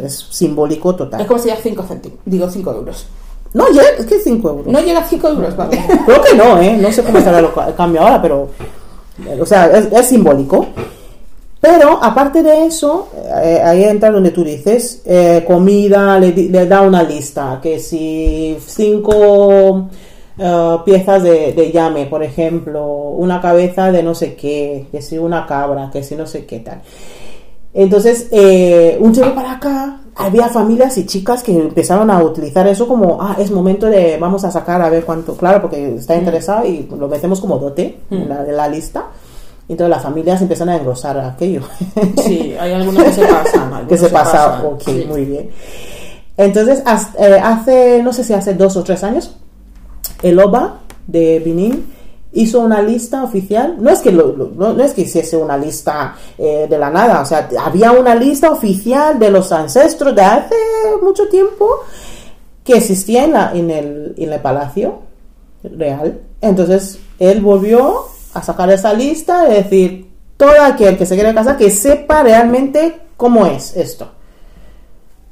[0.03, 1.21] es simbólico total.
[1.21, 3.07] Es como si ya 5 céntimos, digo 5 euros.
[3.55, 4.67] No, ya, es que 5 euros.
[4.67, 5.83] No llega a 5 euros, vale.
[6.05, 6.77] Creo que no, ¿eh?
[6.77, 8.49] No sé cómo estará el cambio ahora, pero.
[9.41, 10.67] O sea, es, simbólico.
[11.61, 13.09] Pero aparte de eso,
[13.43, 19.89] eh, ahí entra donde tú dices, eh, comida, le, da una lista, que si cinco
[20.39, 25.19] eh, piezas de, de llame, por ejemplo, una cabeza de no sé qué, que si
[25.19, 26.83] una cabra, que si no sé qué tal.
[27.75, 28.29] Entonces,
[29.01, 33.37] un tiempo para acá, había familias y chicas que empezaron a utilizar eso como, ah,
[33.39, 37.07] es momento de, vamos a sacar a ver cuánto, claro, porque está interesado y lo
[37.07, 39.07] metemos como dote en, la, en la lista.
[39.69, 41.63] Entonces las familias empiezan a engrosar aquello.
[42.25, 43.87] Sí, hay algunos que se pasan.
[43.87, 45.05] que se pasa, pasan, ok, sí.
[45.09, 45.51] muy bien.
[46.37, 46.83] Entonces,
[47.19, 49.37] eh, hace, no sé si hace dos o tres años,
[50.23, 51.96] el OBA de Benin
[52.37, 53.77] hizo una lista oficial.
[53.81, 56.91] No es que, lo- lo- no, no es que hiciese una lista eh, de la
[56.91, 60.55] nada, o sea, había una lista oficial de los ancestros de hace
[61.03, 61.69] mucho tiempo
[62.65, 65.01] que existía en, la, en, el, en el palacio
[65.63, 66.21] real.
[66.41, 68.05] Entonces, él volvió
[68.35, 73.01] a sacar esa lista y decir, todo aquel que se quiere casar, que sepa realmente
[73.17, 74.09] cómo es esto.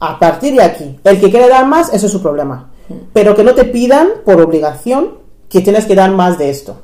[0.01, 2.71] A partir de aquí, el que quiere dar más, eso es su problema.
[3.13, 5.19] Pero que no te pidan por obligación
[5.49, 6.77] que tienes que dar más de esto.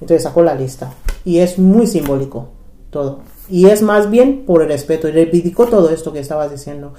[0.00, 0.92] Entonces sacó la lista.
[1.24, 2.48] Y es muy simbólico
[2.90, 3.20] todo.
[3.48, 5.08] Y es más bien por el respeto.
[5.08, 6.94] Y reivindicó todo esto que estabas diciendo.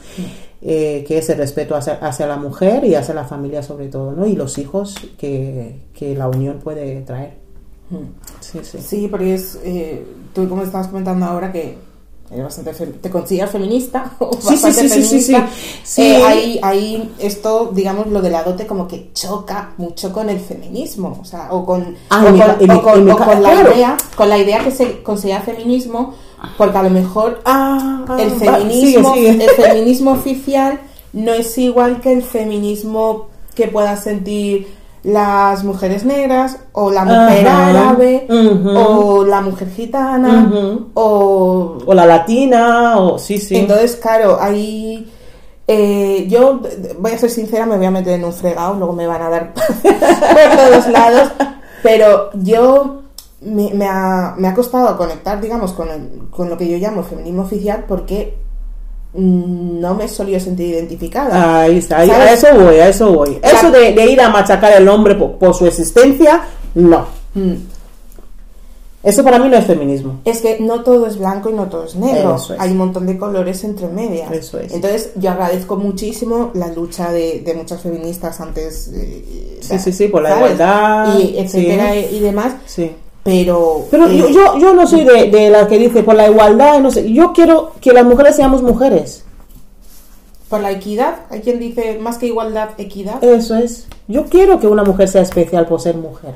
[0.62, 4.12] eh, que es el respeto hacia, hacia la mujer y hacia la familia sobre todo,
[4.14, 4.26] ¿no?
[4.26, 7.36] Y los hijos que, que la unión puede traer.
[8.40, 8.80] Sí, sí.
[8.82, 9.60] Sí, porque es.
[9.64, 10.04] eh,
[10.34, 11.78] tú, como estabas comentando ahora, que
[12.32, 14.12] eres bastante te consideras feminista.
[14.20, 15.50] o Sí, sí, bastante sí, sí, sí, feminista,
[15.84, 16.02] sí.
[16.02, 20.40] Eh, ahí, ahí esto, digamos, lo de la dote como que choca mucho con el
[20.40, 21.18] feminismo.
[21.22, 23.74] O sea, o con, Ah, o en mi con, o o la claro.
[23.74, 26.14] idea, con la idea que se considera feminismo,
[26.58, 29.44] porque a lo mejor Ah, el va, feminismo, sigue, sigue.
[29.46, 30.80] el feminismo oficial
[31.14, 34.68] no es igual que el feminismo que puedas sentir
[35.14, 37.68] las mujeres negras o la mujer Ajá.
[37.70, 38.28] árabe
[38.76, 40.52] o la mujer gitana
[40.96, 43.56] o O la latina, o sí, sí.
[43.56, 45.10] entonces claro ahí
[45.68, 46.60] eh, yo
[47.00, 49.30] voy a ser sincera me voy a meter en un fregado luego me van a
[49.30, 51.30] dar por todos lados
[51.84, 53.02] pero yo
[53.42, 57.04] me, me ha, me ha costado conectar digamos con, el- con lo que yo llamo
[57.04, 58.38] feminismo oficial porque
[59.18, 63.40] no me solido sentir identificada Ahí está, ahí- a eso voy, a eso voy.
[63.42, 66.42] Eso de, de ir a machacar al hombre por, por su existencia,
[66.76, 67.06] no.
[67.34, 67.54] Mm.
[69.04, 70.20] Eso para mí no es feminismo.
[70.26, 72.36] Es que no todo es blanco y no todo es negro.
[72.36, 72.52] Es.
[72.60, 74.30] Hay un montón de colores entre medias.
[74.32, 74.74] Eso es.
[74.74, 78.90] Entonces, yo agradezco muchísimo la lucha de, de muchas feministas antes.
[78.94, 80.44] eh, Sí, sí, sí, por la ¿sabes?
[80.56, 82.08] igualdad, Y etcétera sí.
[82.18, 82.54] y demás.
[82.66, 82.92] Sí.
[83.28, 83.86] Pero.
[83.92, 86.80] Pero eh, yo, yo, yo no soy de, de la que dice por la igualdad,
[86.80, 87.12] no sé.
[87.12, 89.26] Yo quiero que las mujeres seamos mujeres.
[90.48, 93.22] Por la equidad, hay quien dice más que igualdad, equidad.
[93.22, 93.90] Eso es.
[94.08, 96.36] Yo quiero que una mujer sea especial por ser mujer.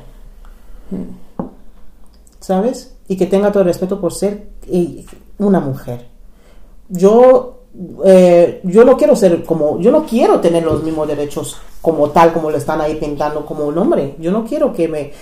[2.40, 2.92] ¿Sabes?
[3.08, 5.06] Y que tenga todo el respeto por ser eh,
[5.38, 6.08] una mujer.
[6.90, 7.60] Yo,
[8.04, 12.34] eh, yo no quiero ser como, yo no quiero tener los mismos derechos como tal,
[12.34, 14.14] como lo están ahí pintando como un hombre.
[14.18, 15.12] Yo no quiero que me,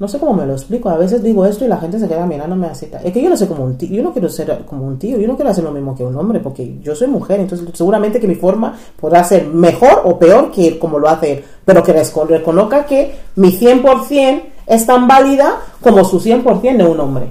[0.00, 0.88] no sé cómo me lo explico.
[0.88, 2.88] A veces digo esto y la gente se queda mirándome así.
[3.04, 5.18] Es que yo no sé como un tío, yo no quiero ser como un tío,
[5.18, 8.18] yo no quiero hacer lo mismo que un hombre, porque yo soy mujer, entonces seguramente
[8.18, 11.94] que mi forma podrá ser mejor o peor que como lo hace él, pero que
[11.94, 17.26] reco- reconozca que mi 100% es tan válida como su 100% de un hombre.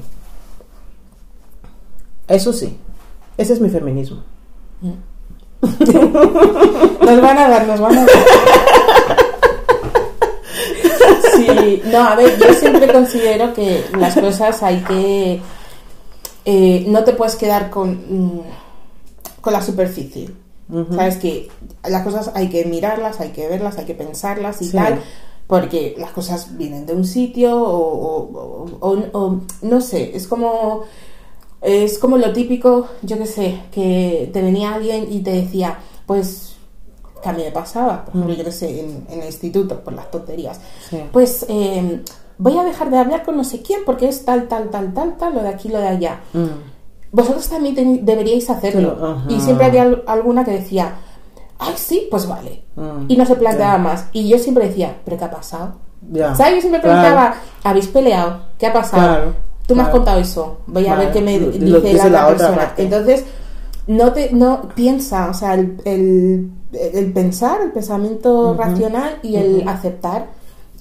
[2.28, 2.78] Eso sí,
[3.36, 4.18] ese es mi feminismo.
[5.62, 8.10] Nos van a dar, nos van a dar.
[11.46, 15.42] Sí, no, a ver, yo siempre considero que las cosas hay que.
[16.46, 18.42] eh, no te puedes quedar con, mm,
[19.42, 20.30] con la superficie.
[20.96, 21.50] Sabes que
[21.88, 24.78] las cosas hay que mirarlas, hay que verlas, hay que pensarlas y Sí.
[24.78, 25.00] tal,
[25.48, 30.84] porque las cosas vienen de un sitio o, o- o- o- no sé, es como
[31.62, 36.49] es como lo típico, yo qué sé, que te venía alguien y te decía, pues
[37.22, 39.94] que a mí me pasaba, por ejemplo, yo qué sé, en, en el instituto, por
[39.94, 40.60] las tonterías,
[40.90, 40.98] Sí.
[41.12, 42.02] pues eh,
[42.38, 45.18] voy a dejar de hablar con no sé quién porque es tal, tal, tal, tal,
[45.18, 46.46] tal, lo de aquí, lo de allá Mm.
[47.12, 48.98] vosotros también teni- deberíais hacerlo.
[49.02, 49.26] Ajá.
[49.28, 50.94] Y siempre había al- alguna que decía,
[51.58, 52.64] ay, sí, pues vale.
[52.76, 53.84] Mm, Y no se planteaba ya.
[53.84, 54.06] más.
[54.14, 55.74] Y yo siempre decía, ¿pero qué ha pasado?
[56.12, 56.34] Ya.
[56.36, 56.56] ¿Sabes?
[56.56, 57.00] Yo siempre Claro.
[57.02, 58.42] preguntaba, ¿habéis peleado?
[58.58, 59.02] ¿Qué ha pasado?
[59.04, 59.34] Claro,
[59.68, 60.00] Tú me has claro.
[60.00, 60.58] contado eso.
[60.68, 62.58] Voy a Vale, ver qué me dice lo la, dice otra la otra persona.
[62.58, 62.84] parte.
[62.84, 63.26] Entonces,
[63.90, 69.68] no te no piensa, o sea, el, el- el pensar, el pensamiento racional y el
[69.68, 70.28] aceptar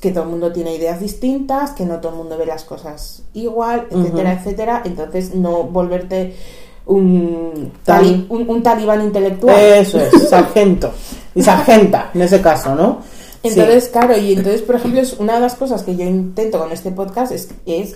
[0.01, 3.23] que todo el mundo tiene ideas distintas, que no todo el mundo ve las cosas
[3.33, 4.83] igual, etcétera, etcétera.
[4.85, 6.35] Entonces, no volverte
[6.87, 9.57] un, Tal- un, un talibán intelectual.
[9.59, 10.93] Eso es, sargento.
[11.35, 12.99] Y sargenta, en ese caso, ¿no?
[13.43, 13.49] Sí.
[13.51, 16.71] Entonces, claro, y entonces, por ejemplo, es una de las cosas que yo intento con
[16.73, 17.95] este podcast es, es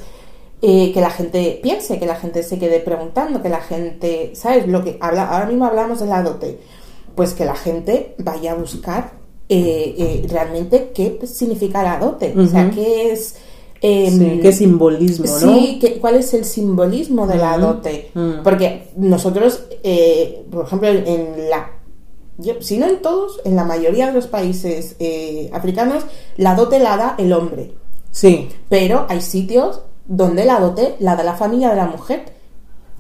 [0.63, 4.69] eh, que la gente piense, que la gente se quede preguntando, que la gente, ¿sabes?
[4.69, 6.59] Lo que habla, ahora mismo hablamos de la dote,
[7.17, 9.13] pues que la gente vaya a buscar
[9.49, 13.35] eh, eh, realmente qué significa la dote, o sea, qué es...
[13.83, 15.39] em, Sí, qué simbolismo, ¿no?
[15.55, 18.11] Sí, ¿cuál es el simbolismo de la dote?
[18.45, 19.65] Porque nosotros,
[20.51, 21.71] por ejemplo, en, en la...
[22.39, 26.05] yo- si no en todos, en la mayoría de los países eh, africanos,
[26.37, 27.73] la dote la da el hombre.
[28.13, 32.25] Sí, Pero hay sitios donde la dote la da la familia de la mujer.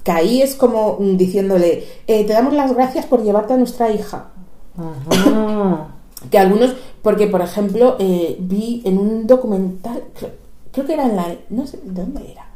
[0.04, 4.30] Que ahí es como diciéndole, eh, te damos las gracias por llevarte a nuestra hija.
[4.76, 5.88] Ajá.
[6.30, 10.30] Que algunos, porque por ejemplo, eh, vi en un documental, creo,
[10.70, 12.46] creo que era en la, no sé, ¿dónde era?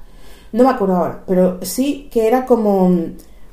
[0.53, 2.97] No me acuerdo ahora, pero sí que era como,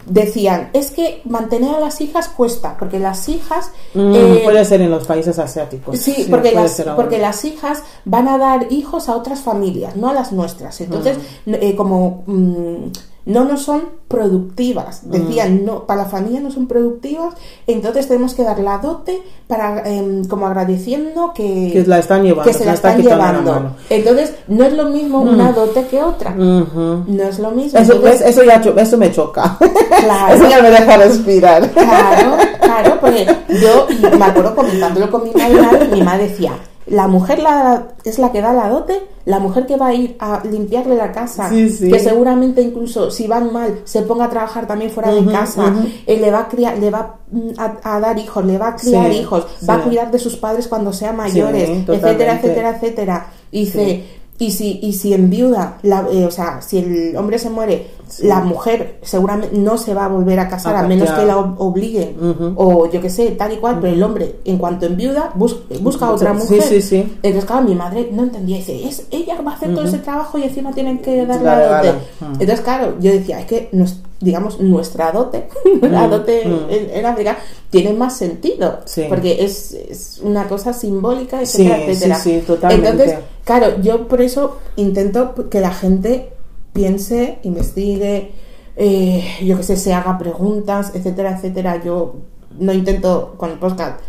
[0.05, 3.71] decían, es que mantener a las hijas cuesta, porque las hijas...
[3.93, 5.97] Mm, eh, puede ser en los países asiáticos.
[5.99, 10.09] Sí, porque, puede las, porque las hijas van a dar hijos a otras familias, no
[10.09, 10.80] a las nuestras.
[10.81, 11.53] Entonces, Mm.
[11.55, 12.91] eh, como mm,
[13.26, 15.12] no nos son productivas, Mm.
[15.12, 17.34] decían, no, para la familia no son productivas,
[17.68, 22.44] entonces tenemos que dar la dote para em, como agradeciendo que, Que la están llevando,
[22.44, 23.60] que se la están llevando.
[23.60, 23.66] Mm.
[23.90, 26.32] Entonces, no es lo mismo una dote que otra.
[26.32, 27.80] No es lo mismo.
[27.80, 29.58] Eso, Entonces, eso ya eso me choca.
[30.04, 30.36] Claro.
[30.36, 31.72] Eso ya me deja respirar.
[31.72, 33.26] Claro, claro, porque
[33.62, 33.88] yo
[34.18, 36.52] me acuerdo comentándolo con mi madre, mi madre decía,
[36.88, 40.18] la mujer la, es la que da la dote, la mujer que va a ir
[40.19, 41.89] a limpiarle la casa, Sí, sí.
[41.89, 45.73] que seguramente incluso si van mal se ponga a trabajar también fuera de casa,
[46.05, 48.76] eh, le va a criar, le va mm, a, a dar hijos, le va a
[48.76, 53.27] criar Sí, hijos, va a cuidar de sus padres cuando sean mayores, etcétera, etcétera, etcétera.
[53.51, 54.05] Y dice,
[54.39, 57.88] Y si, y si en viuda, la, eh, o sea, si el hombre se muere,
[58.23, 61.15] la mujer seguramente no se va a volver a casar, a menos ya.
[61.15, 62.15] que la ob- obliguen,
[62.57, 65.60] o yo que sé, tal y cual, pero el hombre, en cuanto en viuda, bus-
[65.81, 66.61] busca a otra Sí, mujer.
[66.64, 66.97] sí, sí.
[67.23, 70.38] Entonces, claro, mi madre no entendía, dice, es, ella va a hacer todo ese trabajo
[70.38, 71.95] y encima tienen que darle la.
[72.34, 75.48] Entonces, claro, yo decía, es que, nos, digamos, nuestra dote,
[75.82, 76.70] la Mm, dote mm.
[76.70, 77.38] en, en África,
[77.70, 79.06] tiene más sentido, Sí.
[79.10, 82.16] porque es, es una cosa simbólica, Sí, etcétera, etcétera.
[82.16, 82.90] sí, sí, totalmente.
[82.90, 86.30] Entonces, claro, yo por eso intento que la gente
[86.74, 88.32] piense, investigue,
[88.76, 91.82] eh, yo que sé, se haga preguntas, etcétera, etcétera.
[91.84, 92.16] Yo
[92.60, 94.00] no intento, con el podcast,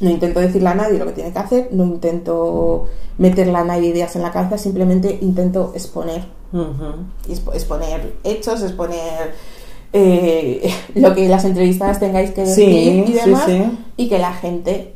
[0.00, 2.86] no intento decirle a nadie lo que tiene que hacer, no intento
[3.18, 7.32] meterle a nadie ideas en la cabeza, simplemente intento exponer, Ujú.
[7.32, 9.34] expo- exponer hechos, exponer
[9.92, 13.62] eh, lo que las entrevistadas tengáis que decir Sí, y demás, sí.
[13.96, 14.94] y que la gente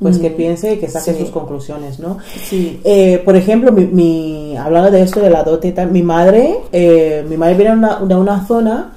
[0.00, 2.18] Pues que mm, piense y que saque sus conclusiones, ¿no?
[2.52, 6.56] Eh, por ejemplo, mi, mi- hablando de esto de la dote y tal, mi madre,
[6.72, 8.92] eh, mi madre viene de una, de una zona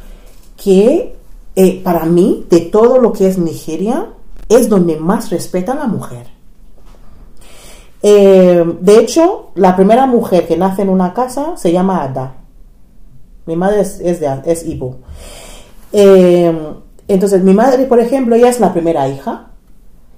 [0.61, 1.15] que
[1.55, 4.07] eh, para mí, de todo lo que es Nigeria,
[4.49, 6.27] es donde más respeta a la mujer.
[8.05, 12.35] Eh, de hecho, la primera mujer que nace en una casa se llama Ada.
[13.45, 14.97] Mi madre es, es, de, es Ibo.
[15.93, 16.53] Eh,
[17.07, 19.47] entonces, mi madre, por ejemplo, ella es la primera hija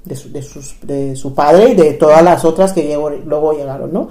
[0.03, 2.95] de su, padre y de todas las otras que
[3.25, 4.07] luego llegaron, ¿no?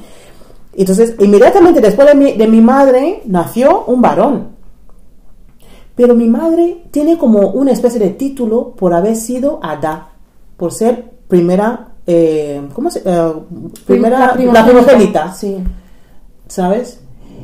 [0.77, 4.55] Entonces, inmediatamente después de mi, de mi madre nació un varón.
[5.95, 10.11] Pero mi madre tiene como una especie de título por haber sido Ada,
[10.57, 13.03] por ser primera, eh, ¿cómo se?
[13.05, 13.33] eh,
[13.87, 15.33] primera, la primogénita.
[15.35, 15.59] Sí.
[16.47, 17.01] ¿sabes?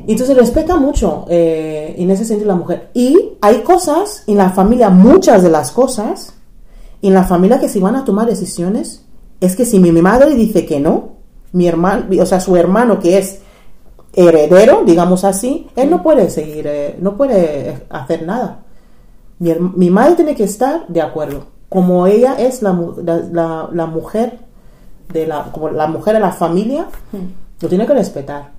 [0.07, 2.89] Y entonces respeta mucho eh, en ese sentido la mujer.
[2.93, 6.33] Y hay cosas en la familia, muchas de las cosas,
[7.01, 9.05] en la familia que si van a tomar decisiones,
[9.39, 11.09] es que si mi, mi madre dice que no,
[11.51, 13.39] mi hermano, o sea, su hermano que es
[14.13, 18.63] heredero, digamos así, él no puede seguir, eh, no puede hacer nada.
[19.39, 21.45] Mi, mi madre tiene que estar de acuerdo.
[21.69, 22.77] Como ella es la,
[23.31, 24.39] la- la mujer
[25.11, 26.87] de la, como la mujer de la familia,
[27.59, 28.51] lo tiene que respetar.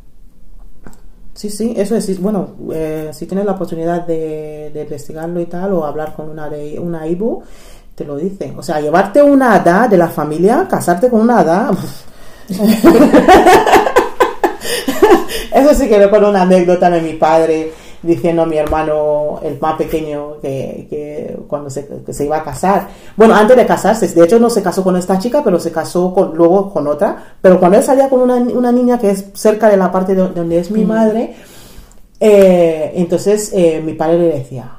[1.35, 2.21] Sí, sí, eso es.
[2.21, 6.49] Bueno, eh, si tienes la oportunidad de, de investigarlo y tal, o hablar con una
[6.49, 7.43] de una IBU,
[7.95, 8.59] te lo dicen.
[8.59, 11.71] O sea, llevarte una hada de la familia, casarte con una hada.
[15.53, 17.73] eso sí que recuerdo una anécdota de mi padre
[18.03, 22.45] diciendo a mi hermano, el más pequeño, que, que cuando se, que se iba a
[22.45, 22.89] casar.
[23.17, 26.13] Bueno, antes de casarse, de hecho no se casó con esta chica, pero se casó
[26.13, 27.37] con, luego con otra.
[27.41, 30.29] Pero cuando él salía con una, una niña que es cerca de la parte de
[30.29, 31.35] donde es mi madre,
[32.19, 34.79] eh, entonces eh, mi padre le decía,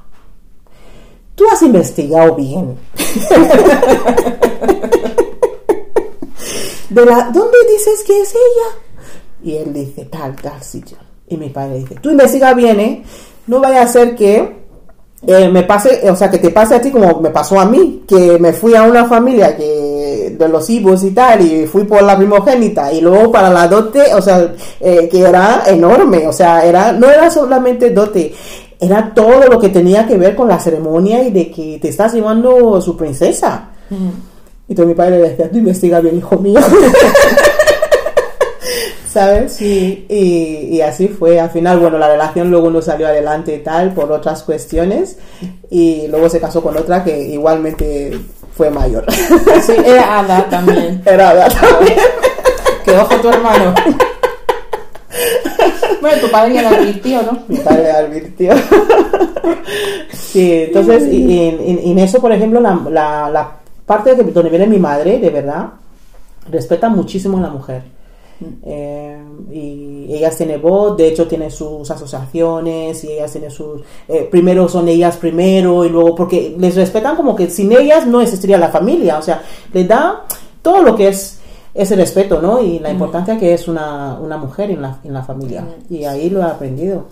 [1.36, 2.78] tú has investigado bien.
[6.90, 8.78] de la, ¿Dónde dices que es ella?
[9.44, 10.98] Y él dice, tal, tal sitio.
[11.28, 13.04] Y mi padre dice, tú investiga bien, ¿eh?
[13.48, 14.64] No vaya a ser que
[15.26, 18.04] eh, me pase, o sea, que te pase a ti como me pasó a mí,
[18.08, 22.04] que me fui a una familia que de los ibos y tal, y fui por
[22.04, 26.66] la primogénita, y luego para la dote, o sea, eh, que era enorme, o sea,
[26.66, 28.34] era, no era solamente dote,
[28.80, 32.14] era todo lo que tenía que ver con la ceremonia y de que te estás
[32.14, 33.70] llevando su princesa.
[33.90, 36.60] Y entonces mi padre le decía, tú investiga bien, hijo mío.
[39.14, 39.62] ¿Sabes?
[39.62, 41.40] Y, y así fue.
[41.40, 45.18] Al final, bueno, la relación luego no salió adelante y tal por otras cuestiones.
[45.70, 48.18] Y luego se casó con otra que igualmente
[48.56, 49.06] fue mayor.
[49.12, 51.02] Sí, era Ada también.
[51.06, 51.98] Era Ada también.
[52.84, 53.76] Que ojo tu hermano.
[56.02, 57.44] Bueno, tu padre ya lo advirtió, ¿no?
[57.48, 58.54] Mi padre advirtió.
[60.12, 63.52] Sí, entonces, y, y en, en eso, por ejemplo, la, la, la
[63.86, 65.68] parte de que- donde viene mi madre, de verdad,
[66.52, 67.84] respeta muchísimo a la mujer.
[68.64, 73.82] Eh, y ellas tienen voz, de hecho tienen sus asociaciones y ellas tienen sus...
[74.08, 78.22] eh, primero son ellas primero y luego porque les respetan como que sin ellas no
[78.22, 79.42] existiría la familia, o sea,
[79.74, 80.24] les da
[80.62, 81.40] todo lo que es
[81.74, 82.62] ese respeto, ¿no?
[82.62, 85.66] Y la importancia que es una, una mujer en la, en la familia.
[85.90, 87.06] Y ahí lo he aprendido.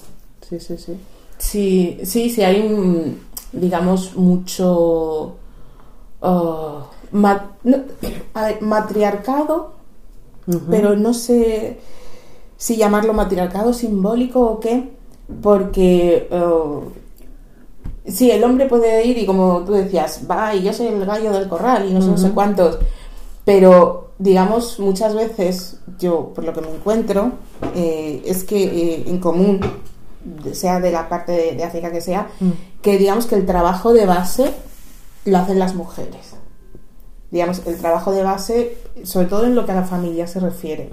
[0.48, 0.94] Sí, sí, sí.
[1.38, 3.20] Sí, sí, sí, hay un,
[3.52, 5.34] digamos, mucho
[6.22, 7.78] ah, ma- no,
[8.36, 9.74] a ver, matriarcado,
[10.70, 11.80] pero no sé
[12.58, 14.92] si llamarlo matriarcado simbólico o qué,
[15.42, 16.82] porque ah,
[18.06, 21.32] sí, el hombre puede ir y como tú decías, va y yo soy el gallo
[21.32, 22.80] del corral y no sé, no sé cuántos,
[23.46, 27.32] pero digamos muchas veces yo por lo que me encuentro
[27.76, 29.60] eh, es que eh, en común
[30.52, 32.28] sea de la parte de, de África que sea
[32.84, 34.52] que digamos que el trabajo de base
[35.26, 36.36] lo hacen las mujeres
[37.32, 40.90] digamos el trabajo de base sobre todo en lo que a la familia se refiere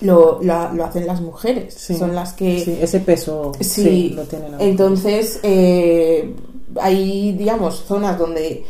[0.00, 1.74] lo, lo, lo hacen las mujeres.
[1.74, 1.94] Sí.
[1.94, 2.60] Son las que...
[2.64, 4.54] Sí, ese peso Sí, sí, lo tienen.
[4.58, 6.34] entonces eh,
[6.80, 8.64] hay, digamos, zonas donde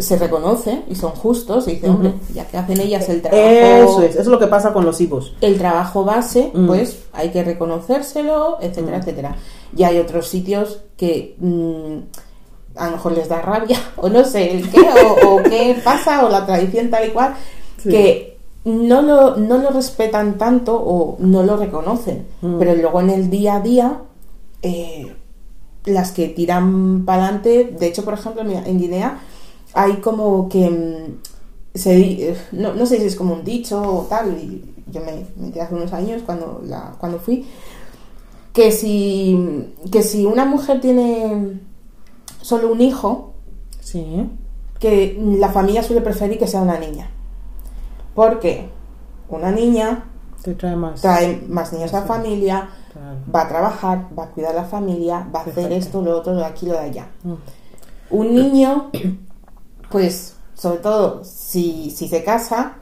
[0.00, 4.02] se reconoce y son justos y dice, hombre, ya que hacen ellas el trabajo, Eso
[4.02, 5.34] es, eso es lo que pasa con los hijos.
[5.40, 6.66] el trabajo base, Mm.
[6.66, 9.36] pues hay que reconocérselo, etcétera, etcétera.
[9.74, 11.98] Y hay otros sitios que mm,
[12.78, 16.24] a lo mejor les da rabia, o no sé el qué, o, o qué pasa,
[16.24, 17.34] o la tradición tal y cual,
[17.82, 17.90] Sí.
[17.90, 22.26] que no lo, no lo respetan tanto o no lo reconocen.
[22.42, 22.58] Mm.
[22.58, 23.98] Pero luego en el día a día,
[24.62, 25.14] eh,
[25.84, 29.20] las que tiran para adelante, de hecho, por ejemplo, en Guinea
[29.74, 34.02] hay como que mm, se eh, no, no sé si es como un dicho o
[34.08, 37.46] tal, y yo me me enteré hace unos años cuando, la, cuando fui,
[38.52, 41.60] que si, que si una mujer tiene
[42.48, 43.34] solo un hijo,
[43.80, 44.26] Sí.
[44.78, 47.10] que la familia suele preferir que sea una niña.
[48.14, 48.70] Porque
[49.28, 50.04] una niña
[50.42, 51.00] Te trae más.
[51.02, 53.18] trae más niños a la familia, Claro.
[53.34, 56.32] va a trabajar, va a cuidar a la familia, va a hacer esto, lo otro,
[56.32, 57.08] lo de aquí, lo de allá.
[57.22, 57.34] Mm.
[58.10, 58.90] Un niño,
[59.90, 62.76] pues, sobre todo, si, si se casa,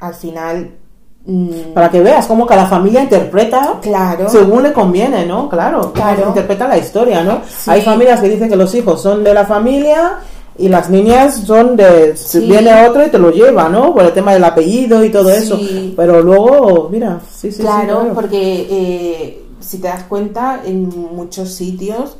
[0.00, 0.78] al final...
[1.26, 4.28] mm, Para que veas cómo cada familia interpreta Claro.
[4.28, 5.48] según le conviene, ¿no?
[5.48, 6.28] Claro, Claro.
[6.28, 7.40] interpreta la historia, ¿no?
[7.48, 7.70] Sí.
[7.70, 10.18] Hay familias que dicen que los hijos son de la familia
[10.58, 12.16] y las niñas son de...
[12.16, 12.40] Sí.
[12.40, 13.94] Viene otro y te lo lleva, ¿no?
[13.94, 15.36] Por el tema del apellido y todo Sí.
[15.36, 15.58] eso.
[15.96, 21.50] Pero luego, mira, sí, sí, sí, claro, porque eh, si te das cuenta, en muchos
[21.54, 22.16] sitios,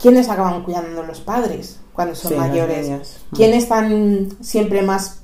[0.00, 2.90] ¿quiénes acaban cuidando los padres cuando son mayores?
[3.34, 5.20] ¿Quiénes están siempre más,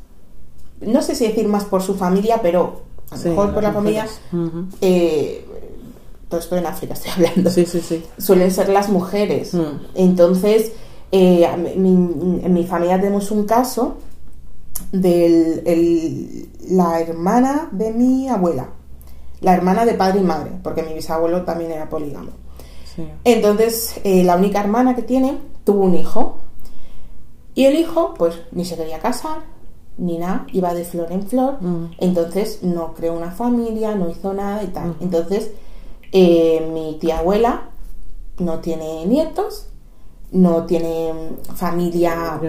[0.80, 3.72] no sé si decir más por su familia, pero a lo Sí, mejor por la
[3.72, 4.06] familia,
[4.80, 5.44] eh,
[6.28, 8.04] todo esto en África estoy hablando, Sí, sí, sí.
[8.18, 9.54] suelen ser las mujeres.
[9.54, 9.66] Mm.
[9.94, 10.72] Entonces,
[11.12, 13.96] eh, mi- en mi familia tenemos un caso
[14.92, 18.68] de la hermana de mi abuela,
[19.40, 22.30] la hermana de padre y madre, porque mi bisabuelo también era polígamo.
[23.22, 26.38] Entonces, eh, la única hermana que tiene tuvo un hijo.
[27.54, 29.38] Y el hijo, pues, ni se quería casar,
[29.98, 31.58] ni nada, iba de flor en flor.
[31.60, 31.90] Mm.
[31.98, 34.96] Entonces, no creó una familia, no hizo nada y tal.
[35.00, 35.50] Entonces,
[36.12, 37.70] eh, mi tía abuela
[38.38, 39.66] no tiene nietos,
[40.30, 42.40] no tiene mm, familia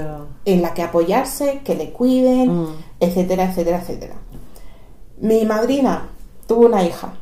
[0.46, 2.68] en la que apoyarse, que le cuiden, Mm.
[3.00, 4.16] etcétera, etcétera, etcétera.
[5.20, 6.10] Mi madrina
[6.48, 7.14] tuvo una hija.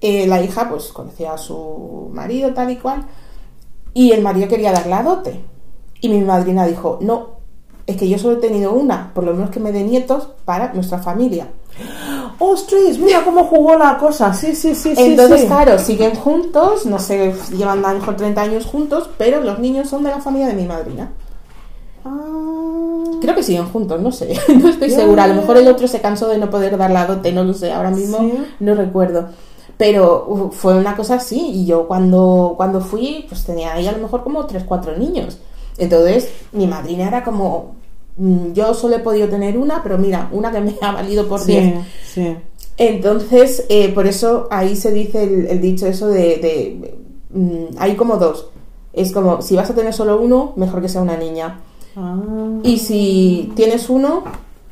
[0.00, 3.06] Eh, la hija, pues, conocía a su marido, tal y cual,
[3.94, 5.40] y el marido quería darle a dote.
[6.02, 7.35] Y mi madrina dijo, no,
[7.86, 10.72] es que yo solo he tenido una, por lo menos que me dé nietos para
[10.72, 11.48] nuestra familia.
[12.38, 12.98] ¡Ostras!
[12.98, 14.32] Mira cómo jugó la cosa.
[14.34, 15.02] Sí, sí, sí, sí.
[15.02, 15.46] Entonces, sí.
[15.46, 19.88] claro, siguen juntos, no sé, llevan a lo mejor 30 años juntos, pero los niños
[19.88, 21.12] son de la familia de mi madrina.
[22.04, 23.04] Ah.
[23.20, 25.24] Creo que siguen juntos, no sé, no estoy segura.
[25.24, 27.54] A lo mejor el otro se cansó de no poder dar la dote, no lo
[27.54, 28.32] sé, ahora mismo Sí.
[28.60, 29.28] no recuerdo.
[29.78, 33.98] Pero fue una cosa así, y yo cuando, cuando fui, pues tenía ahí a lo
[33.98, 35.38] mejor como 3, 4 niños.
[35.78, 37.74] Entonces, mi madrina era como,
[38.16, 41.44] mm, yo solo he podido tener una, pero mira, una que me ha valido por
[41.44, 41.74] 10.
[42.04, 42.36] Sí, sí.
[42.78, 46.94] Entonces, eh, por eso ahí se dice el, el dicho eso de, de,
[47.30, 48.48] mm, hay como dos.
[48.92, 51.60] Es como, si vas a tener solo uno, mejor que sea una niña.
[51.96, 52.16] Ah.
[52.62, 54.24] Y si tienes uno,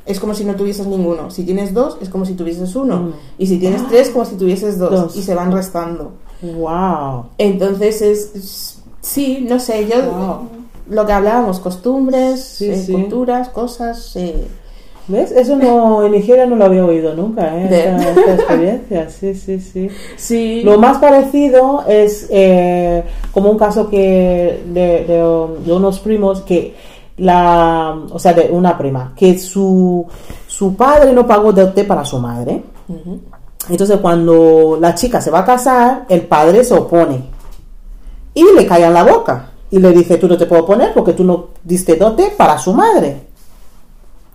[0.07, 1.31] es como si no tuvieses ninguno.
[1.31, 2.97] Si tienes dos, es como si tuvieses uno.
[2.99, 3.13] Mm.
[3.39, 4.91] Y si tienes tres, como si tuvieses dos.
[4.91, 5.17] Dos.
[5.17, 6.13] Y se van restando.
[6.43, 7.27] Wow.
[7.39, 10.49] Entonces es, es- sí, no sé, yo Wow.
[10.89, 12.93] Lo que hablábamos, costumbres, Sí, eh, sí.
[12.93, 14.15] culturas, cosas.
[14.17, 14.47] eh,
[15.07, 15.33] ¿Ves?
[15.33, 17.65] Eso no, en Nigeria no lo había oído nunca, ¿eh?
[17.65, 19.89] Esta, esta experiencia, sí, sí, sí.
[20.17, 20.63] sí.
[20.65, 23.03] Lo más parecido es eh,
[23.33, 26.75] como un caso que de, de- de unos primos que
[27.19, 30.07] la, o sea, de una prima, que su,
[30.47, 32.63] su padre no pagó dote para su madre.
[33.69, 37.23] Entonces cuando la chica se va a casar, el padre se opone
[38.35, 41.15] y le calla en la boca y le dice, tú no te puedo poner porque
[41.15, 43.17] tú no diste dote para su madre.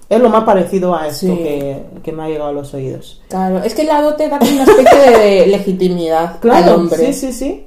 [0.09, 1.35] Es lo más parecido a esto Sí.
[1.37, 3.21] que, que me ha llegado a los oídos.
[3.29, 6.97] Claro, es que la dote da como una especie de legitimidad al Claro, hombre.
[6.97, 7.65] sí, sí, sí.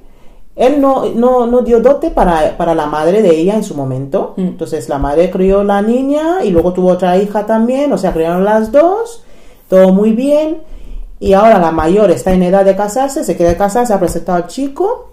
[0.55, 4.33] Él no, no, no dio dote para, para la madre de ella en su momento.
[4.37, 4.41] Mm.
[4.41, 8.43] Entonces la madre crió la niña y luego tuvo otra hija también, o sea, criaron
[8.45, 9.23] las dos,
[9.67, 10.61] todo muy bien.
[11.19, 14.37] Y ahora la mayor está en edad de casarse, se quiere casar, se ha presentado
[14.37, 15.12] al chico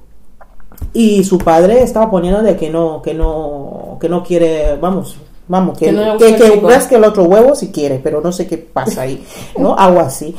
[0.92, 5.16] y su padre estaba poniendo de que no, que no, que no quiere, vamos,
[5.48, 8.46] vamos, que, Que no que, que rasque el otro huevo si quiere, pero no sé
[8.46, 9.24] qué pasa ahí,
[9.58, 9.74] ¿no?
[9.78, 10.34] Algo así.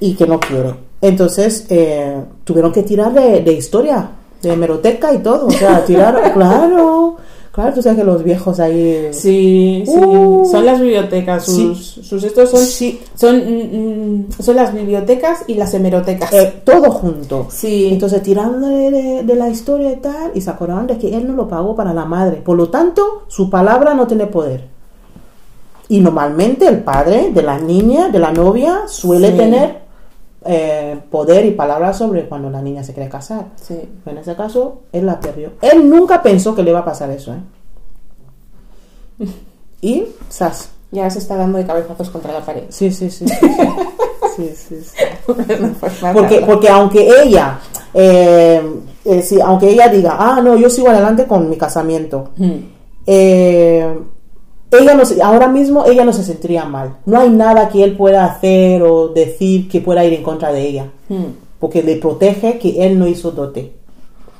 [0.00, 0.74] Y que no quiere.
[1.00, 4.10] Entonces, eh, tuvieron que tirar de, de historia,
[4.42, 7.16] de hemeroteca y todo, o sea, tirar, claro,
[7.58, 9.08] Claro, tú sabes que los viejos ahí...
[9.10, 9.92] Sí, sí.
[9.92, 10.48] Uh.
[10.48, 11.44] son las bibliotecas.
[11.44, 11.56] Sí.
[11.74, 13.00] Sus, sus estos son, Sí.
[13.16, 13.76] son, mm,
[14.20, 16.32] mm, son las bibliotecas y las hemerotecas.
[16.32, 17.48] Eh, todo junto.
[17.50, 17.88] sí.
[17.90, 21.26] Entonces tiraron de, de- de la historia y tal, y se acordaron de que él
[21.26, 22.36] no lo pagó para la madre.
[22.36, 24.62] Por lo tanto, su palabra no tiene poder.
[25.88, 29.36] Y normalmente el padre de la niña, de la novia, suele Sí.
[29.36, 29.87] tener
[30.50, 33.48] eh, poder y palabra sobre cuando la niña se quiere casar.
[33.56, 33.78] sí.
[34.06, 35.52] En ese caso, él la perdió.
[35.60, 39.26] Él nunca pensó que le iba a pasar eso, ¿eh?
[39.82, 40.70] Y, sas.
[40.90, 42.62] Ya se está dando de cabezazos contra la pared.
[42.70, 43.26] Sí, sí, sí.
[43.26, 44.78] sí,
[46.14, 47.58] Porque, porque aunque ella,
[47.92, 48.62] eh,
[49.04, 52.30] eh, sí, aunque ella diga, ah, no, yo sigo adelante con mi casamiento,
[53.06, 53.98] eh,
[54.70, 56.96] ella no se- ahora mismo ella no se sentiría mal.
[57.06, 60.62] No hay nada que él pueda hacer o decir que pueda ir en contra de
[60.68, 61.24] ella, Mm.
[61.58, 63.72] porque le protege que él no hizo dote.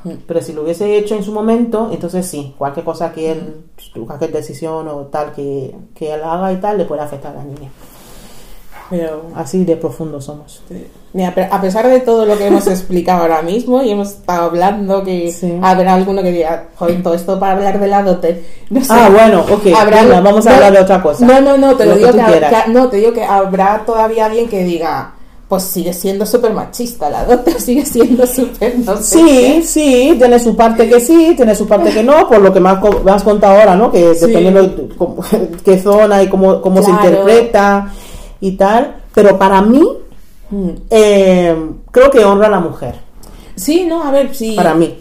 [0.05, 0.11] Mm.
[0.27, 3.65] Pero si lo hubiese hecho en su momento, entonces sí, cualquier cosa que él,
[4.07, 7.45] cualquier decisión o tal que, que él haga y tal, le puede afectar a la
[7.45, 7.71] niña.
[8.91, 10.63] Pero Así de profundo somos.
[11.13, 15.03] Mira, a pesar de todo lo que hemos explicado ahora mismo y hemos estado hablando
[15.05, 15.59] que Sí.
[15.63, 18.45] habrá alguno que diga, joder, todo esto para hablar de la dote.
[18.71, 18.87] No sé.
[18.91, 21.25] Ah, bueno, ok, venga, vamos a no, hablar de otra cosa.
[21.27, 24.47] No, no, no, te lo, digo que, que- no, te digo que habrá todavía alguien
[24.49, 25.13] que diga,
[25.49, 29.63] pues sigue siendo súper machista la dote, sigue siendo súper no sé Sí, qué".
[29.65, 32.69] sí, tiene su parte que sí, tiene su parte que no, por lo que me
[32.69, 33.91] has, co- me has contado ahora, ¿no?
[33.91, 34.27] Que Sí.
[34.27, 35.17] dependiendo de cómo-
[35.65, 37.91] qué zona y cómo, cómo se interpreta
[38.41, 39.03] y tal.
[39.15, 39.87] Pero para mí,
[40.51, 40.69] Mm.
[40.89, 42.95] eh, creo que honra a la mujer.
[43.55, 44.55] Sí, no, a ver, sí.
[44.57, 44.99] Para mí.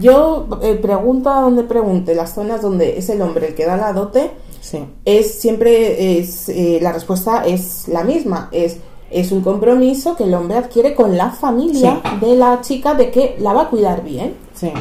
[0.00, 3.76] Yo eh, pregunto a donde pregunte, las zonas donde es el hombre el que da
[3.76, 4.30] la dote,
[4.60, 4.84] Sí.
[5.04, 8.78] es siempre es eh, la respuesta es la misma es
[9.12, 13.36] es un compromiso que el hombre adquiere con la familia de la chica de que
[13.38, 14.72] la va a cuidar bien Sí.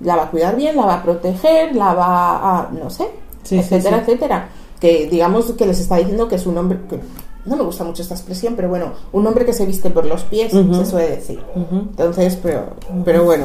[0.00, 3.06] la va a cuidar bien la va a proteger la va a no sé
[3.44, 4.48] Sí, etcétera etcétera
[4.80, 6.98] que digamos que les está diciendo que es un hombre que
[7.50, 10.22] no me gusta mucho esta expresión pero bueno un hombre que se viste por los
[10.22, 12.70] pies se suele decir entonces pero
[13.04, 13.44] pero bueno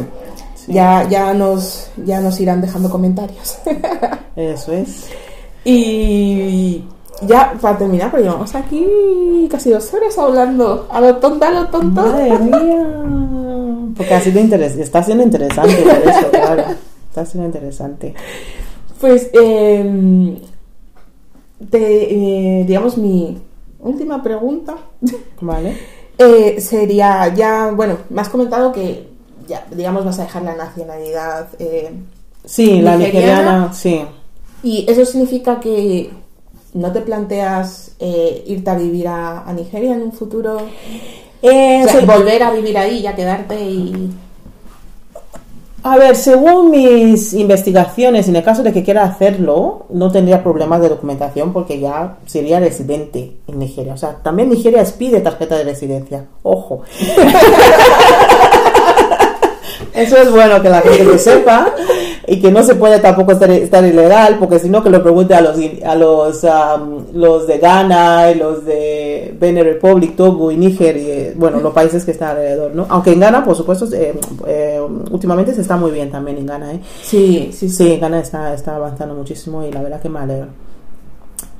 [0.56, 0.74] Sí.
[0.74, 3.58] ya ya nos ya nos irán dejando comentarios
[4.36, 5.08] Eso es.
[5.64, 6.84] Y
[7.22, 11.68] ya para terminar, porque llevamos aquí casi dos horas hablando a lo tonto, a lo
[11.68, 12.02] tonto.
[12.02, 12.86] Madre mía.
[13.96, 16.64] Porque ha sido interes- está siendo interesante eso, claro.
[17.10, 18.14] Está siendo interesante.
[19.00, 20.38] Pues, eh,
[21.70, 23.38] te, eh, digamos, mi
[23.86, 24.76] última pregunta
[25.42, 25.78] Vale.
[26.18, 29.08] eh, sería, ya, bueno, me has comentado que,
[29.48, 31.48] ya, digamos, vas a dejar la nacionalidad.
[31.60, 31.92] eh,
[32.46, 33.74] Sí, la Nigeriana.
[33.74, 34.06] sí.
[34.64, 36.12] y eso significa que
[36.74, 40.58] no te planteas eh, irte a vivir a, a Nigeria en un futuro.
[40.58, 41.48] O
[41.88, 42.06] sea, sí.
[42.06, 44.12] volver a vivir ahí, ya quedarte y...
[45.88, 50.82] A ver, según mis investigaciones, en el caso de que quiera hacerlo, no tendría problemas
[50.82, 53.94] de documentación porque ya sería residente en Nigeria.
[53.94, 56.26] O sea, también Nigeria pide tarjeta de residencia.
[56.42, 56.82] Ojo.
[59.96, 61.74] Eso es bueno que la gente lo sepa
[62.28, 65.34] y que no se puede tampoco estar, estar ilegal porque si no que lo pregunte
[65.36, 70.58] a los a los am, los de Ghana y los de Benin Republic, Togo y
[70.58, 72.88] Níger y eh, bueno los países que están alrededor, ¿no?
[72.90, 74.14] Aunque en Ghana por supuesto eh,
[74.48, 74.82] eh,
[75.12, 76.82] últimamente se está muy bien también en Ghana, ¿eh?
[77.02, 77.86] Sí, sí, sí.
[77.86, 80.48] Sí, Ghana está, está avanzando muchísimo y la verdad que me alegra.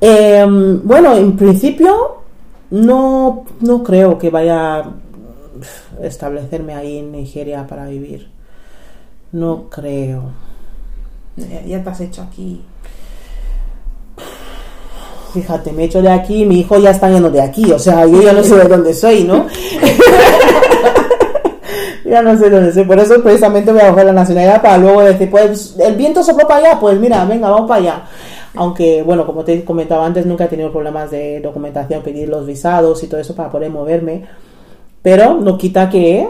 [0.00, 2.16] Em, bueno, en principio
[2.70, 4.84] no, no creo que vaya
[6.02, 8.28] establecerme ahí en Nigeria para vivir.
[9.32, 10.24] No creo.
[11.66, 12.62] Ya, te has hecho aquí.
[15.34, 18.06] Fíjate, me he hecho de aquí, mi hijo ya está yendo de aquí, o sea,
[18.06, 19.46] yo ya no sé de dónde soy, ¿no?
[22.06, 24.78] ya no sé de dónde soy, por eso precisamente voy a coger la nacionalidad para
[24.78, 28.02] luego decir, pues el viento sopló para allá, pues mira, venga, vamos para allá.
[28.54, 33.02] Aunque, bueno, como te comentaba antes, nunca he tenido problemas de documentación, pedir los visados
[33.02, 34.24] y todo eso para poder moverme,
[35.06, 36.26] pero no quita que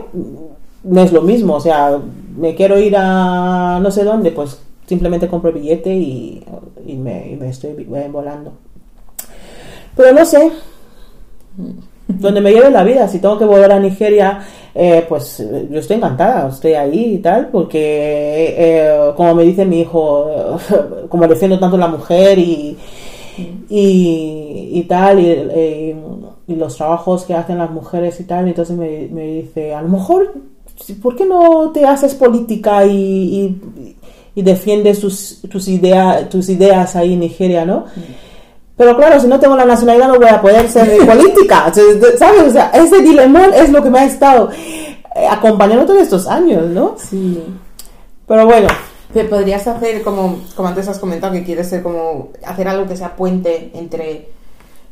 [0.85, 1.99] no es lo mismo, o sea,
[2.37, 6.45] me quiero ir a no sé dónde, pues simplemente compro el billete y,
[6.87, 8.53] y me, estoy vi- volando.
[9.97, 10.53] Pero no sé.
[12.07, 14.41] Donde me lleve la vida, si tengo que volver a Nigeria,
[14.75, 19.65] eh, pues eh, yo estoy encantada, estoy ahí y tal, porque eh, como me dice
[19.65, 20.59] mi hijo,
[21.09, 22.77] como defiendo tanto la mujer y,
[23.71, 25.97] y, y tal, y, eh,
[26.49, 29.89] y los trabajos que hacen las mujeres y tal, entonces me, me dice, a lo
[29.89, 30.35] mejor,
[31.03, 33.97] ¿por qué no te haces política y, y,
[34.37, 37.87] y defiendes tus, tus, idea, tus ideas ahí en Nigeria, ¿no?
[38.77, 41.73] Pero claro, si no tengo la nacionalidad no voy a poder ser política,
[42.19, 42.49] ¿sabes?
[42.49, 46.67] O sea, ese dilemón es lo que me ha estado eh, acompañando todos estos años,
[46.67, 46.95] ¿no?
[46.99, 47.43] Sí.
[48.29, 48.69] Pero bueno,
[49.15, 52.97] Pero podrías hacer como, como antes has comentado que quieres ser como hacer algo que
[52.97, 54.36] sea puente entre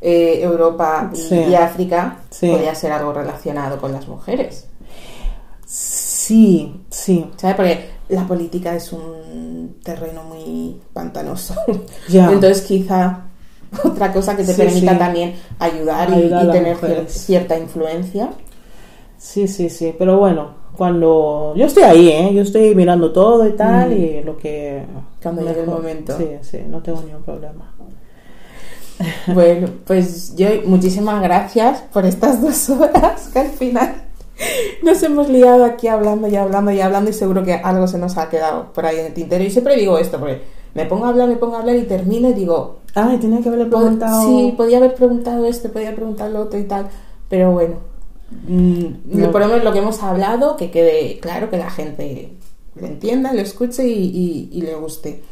[0.06, 1.34] eh, Europa y, Sí.
[1.50, 2.18] y África.
[2.30, 2.50] Sí.
[2.50, 4.68] Podría ser algo relacionado con las mujeres.
[5.66, 7.26] Sí, sí.
[7.36, 7.56] ¿Sabes?
[7.56, 11.54] Porque la política es un terreno muy pantanoso.
[12.08, 12.30] Ya.
[12.30, 13.22] Entonces quizá
[13.82, 18.30] otra cosa que te Sí, permita también ayudar, y- Ayudar tener cier- cierta influencia.
[19.18, 19.94] Sí, sí, sí.
[19.98, 22.30] Pero bueno, cuando yo estoy ahí, ¿eh?
[22.34, 23.92] Yo estoy mirando todo y tal, Mm.
[23.92, 24.84] y lo que...
[25.22, 26.16] Cuando llegue el momento.
[26.18, 27.73] Sí, sí, no tengo ningún problema.
[29.34, 33.94] Bueno, pues yo muchísimas gracias por estas dos horas que al final
[34.82, 38.16] nos hemos liado aquí hablando y hablando y hablando y seguro que algo se nos
[38.18, 39.42] ha quedado por ahí en el tintero.
[39.44, 40.42] Y siempre digo esto, porque
[40.74, 43.48] me pongo a hablar, me pongo a hablar y termino y digo, Ay, tenía que
[43.48, 44.22] haberle preguntado...
[44.26, 46.88] sí, podía haber preguntado esto, podía haber preguntado lo otro y tal,
[47.28, 47.76] pero bueno,
[48.46, 49.30] mm, No.
[49.32, 52.34] por lo menos lo que hemos hablado, que quede claro, que la gente
[52.76, 55.22] lo entienda, lo escuche y, y- y le guste.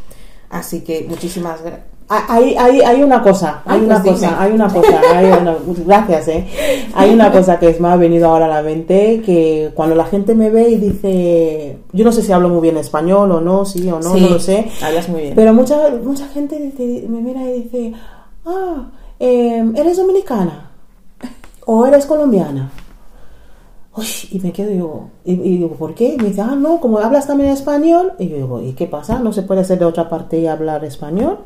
[0.51, 1.86] Así que muchísimas gracias.
[2.08, 4.30] Ah, Hay, hay, hay una cosa, hay Ah, una pues dime.
[4.32, 5.56] cosa, hay una cosa, hay una-
[5.86, 6.46] gracias, eh.
[6.94, 10.34] Hay una cosa que me ha venido ahora a la mente, que cuando la gente
[10.34, 13.88] me ve y dice, yo no sé si hablo muy bien español o no, sí
[13.90, 15.34] o no, no lo sé, Hablas muy bien.
[15.34, 16.72] pero mucha, mucha gente
[17.08, 17.92] me mira y dice,
[18.44, 20.70] ah, eh, ¿eres dominicana?
[21.64, 22.70] ¿O eres colombiana?
[23.96, 26.14] Uy, y me quedo y digo, y, y digo, ¿por qué?
[26.14, 28.14] Y me dice, ah, no, como hablas también español.
[28.18, 29.18] Y yo digo, ¿y qué pasa?
[29.18, 31.38] ¿No se puede ser de otra parte y hablar español?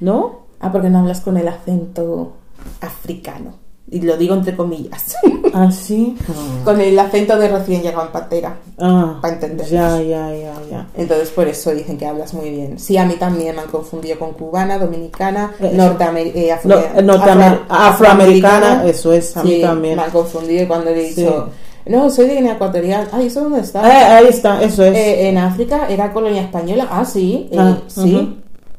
[0.00, 0.46] ¿No?
[0.60, 2.32] Ah, porque no hablas con el acento
[2.80, 3.54] africano.
[3.88, 5.14] Y lo digo entre comillas.
[5.54, 6.16] ¿Ah, sí?
[6.64, 8.56] con el acento de recién llegado en patera.
[8.78, 9.70] Ah, Pa' entendernos.
[9.70, 10.86] ya, ya, ya, ya.
[10.96, 12.78] Entonces por eso dicen que hablas muy bien.
[12.80, 15.72] Sí, a mí también me han confundido con cubana, dominicana, Eso.
[15.76, 19.96] norteamericana, No, eh, norteamer- afroamericana, eso es, a mí también.
[19.96, 21.20] Me han confundido cuando le he Sí.
[21.22, 21.48] dicho,
[21.86, 23.08] no, soy de Guinea Ecuatorial.
[23.12, 23.80] Ay, ¿eso dónde está?
[23.88, 24.96] Eh, ahí está, eso es.
[24.96, 26.88] Eh, en África era colonia española.
[26.90, 28.36] Ah, sí, eh, Ah, sí.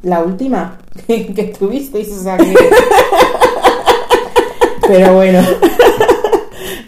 [0.07, 0.77] La última
[1.07, 2.53] que tuvisteis, o sea que...
[4.87, 5.39] Pero bueno,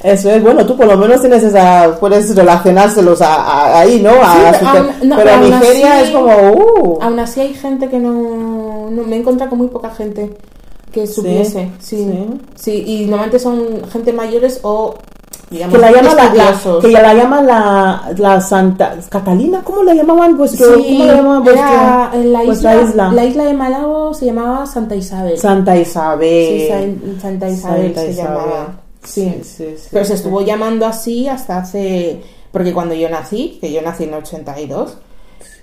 [0.04, 4.12] Eso es, bueno, tú por lo menos tienes esa, puedes relacionárselos a, a- ahí, ¿no?
[4.12, 7.42] A- Sí, pero su- aún- no, pero aún Nigeria así- es como, uh, aún así
[7.42, 10.32] hay gente que no, no- me he encontrado con muy poca gente
[10.94, 11.70] que supiese.
[11.80, 12.28] Sí, sí.
[12.56, 12.84] sí.
[12.88, 14.96] y normalmente son gente mayores o
[15.50, 19.94] digamos que la llaman la, la- que la llaman la, la Santa Catalina, ¿cómo la
[19.94, 23.12] llamaban vuestro, Sí, cómo la llamaban vuestra, en la isla, isla?
[23.14, 25.38] la isla de Malabo se llamaba Santa Isabel.
[25.38, 26.60] Santa Isabel.
[26.60, 28.32] Sí, San- Santa Isabel Santa se Isabel.
[28.32, 28.68] llamaba.
[29.04, 29.42] Sí.
[29.44, 29.76] Sí.
[29.92, 32.22] Pero se estuvo llamando así hasta hace...
[32.52, 34.98] Porque cuando yo nací, que yo nací en el 82,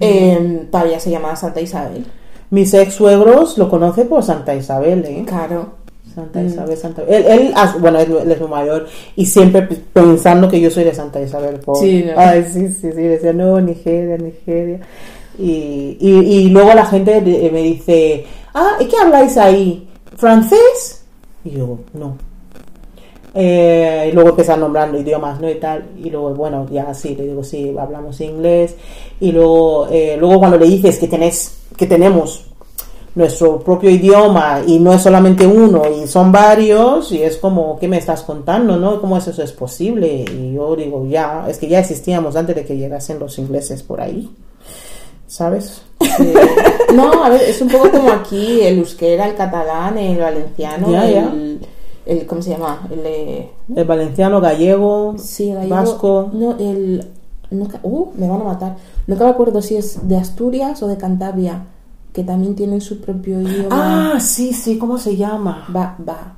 [0.01, 2.07] eh, todavía se llamaba Santa Isabel.
[2.51, 5.25] Mis ex suegros lo conocen por Santa Isabel, ¿eh?
[5.27, 5.71] Claro.
[6.17, 6.47] Santa Mm.
[6.47, 8.87] Isabel, Santa Él, él, ah, bueno, él, él es muy mayor
[9.17, 9.63] y siempre
[9.93, 11.61] pensando que yo soy de Santa Isabel.
[11.61, 12.13] por- Sí, ¿no?
[12.17, 13.03] Ay, sí, sí, sí.
[13.03, 14.81] Decía, no, Nigeria, Nigeria.
[15.39, 18.25] Y, y, y luego la gente de- me dice,
[18.55, 19.87] ah, ¿y qué habláis ahí?
[20.17, 21.05] ¿Francés?
[21.45, 22.17] Y yo, no.
[23.35, 25.51] Eh, y luego empiezan nombrando idiomas, ¿no?
[25.51, 25.85] Y tal.
[26.03, 28.75] Y luego, bueno, ya sí, le digo, sí, hablamos inglés.
[29.21, 32.47] Y luego, eh, luego cuando le dices que, tenés, que tenemos
[33.17, 37.89] nuestro propio idioma y no es solamente uno y son varios y es como, ¿qué
[37.89, 38.77] me estás contando?
[38.77, 39.01] ¿no?
[39.01, 40.25] ¿Cómo es eso es posible?
[40.31, 44.01] Y yo digo, ya, es que ya existíamos antes de que llegasen los ingleses por
[44.01, 44.31] ahí,
[45.27, 45.83] ¿sabes?
[46.01, 46.33] Sí.
[46.95, 51.11] No, a ver, es un poco como aquí el euskera, el catalán, el valenciano, Ya,
[51.11, 51.25] ya.
[51.33, 51.61] el,
[52.07, 52.87] el- ¿Cómo se llama?
[52.93, 56.31] El, eh, El valenciano, gallego, sí, gallego, vasco.
[56.33, 57.05] No, el.
[57.51, 58.77] Nunca, uh, me van a matar.
[59.09, 61.65] Nunca me acuerdo si es de Asturias o de Cantabria,
[62.17, 64.15] que también tienen su propio idioma.
[64.15, 65.67] Ah, sí, sí, ¿cómo se llama?
[65.77, 66.33] Va, va.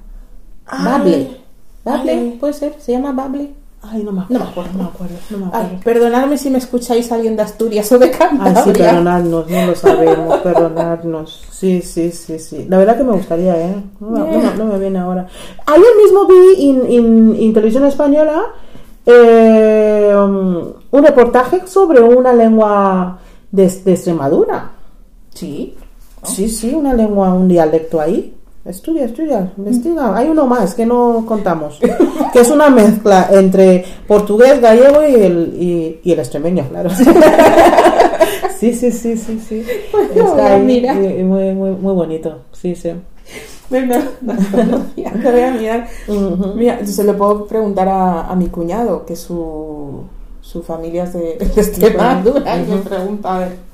[0.66, 0.84] Ay.
[0.84, 1.36] Bable.
[1.84, 2.36] Bable, Ay.
[2.40, 3.54] puede ser, se llama Bable.
[3.80, 4.72] Ay, no me No acuerdo, me acuerdo.
[4.76, 5.68] no me acuerdo, no me acuerdo.
[5.70, 8.64] Ay, perdonadme si me escucháis alguien de Asturias o de Ay, Cantabria.
[8.64, 11.44] sí, perdonadnos, no lo sabemos, perdonadnos.
[11.52, 12.66] Sí, sí, sí, sí.
[12.68, 13.76] La verdad que me gustaría, ¿eh?
[14.00, 15.28] No, me- no no viene ahora.
[15.64, 16.70] Ayer mismo vi
[17.38, 18.42] en, televisión española
[19.06, 23.18] eh, um, un reportaje sobre una lengua
[23.52, 24.72] de, de Extremadura.
[25.38, 25.74] Sí.
[26.24, 28.34] Sí, sí, una lengua, un dialecto ahí.
[28.64, 30.14] Estudia, estudia, investiga.
[30.16, 31.78] Hay uno más que no contamos.
[32.32, 36.90] que es una mezcla entre portugués, gallego y el, y, y el extremeño, claro.
[38.58, 39.64] sí, sí, sí, sí, sí.
[40.14, 40.94] Está ahí, mira.
[40.94, 42.38] y- y muy, muy, muy bonito.
[42.52, 42.90] Sí, sí.
[43.70, 44.34] Venga, no
[44.96, 45.88] voy a mirar.
[46.56, 50.02] Mira, se lo puedo preguntar a, a mi cuñado, que su,
[50.40, 53.68] su familia es de, de Extremadura, y me pregunta a ver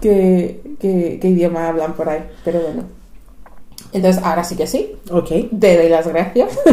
[0.00, 2.24] qué, qué, qué idioma hablan por ahí.
[2.44, 2.84] Pero bueno.
[3.92, 5.28] Entonces, ahora sí que sí, Ok,
[5.58, 6.58] te doy las gracias.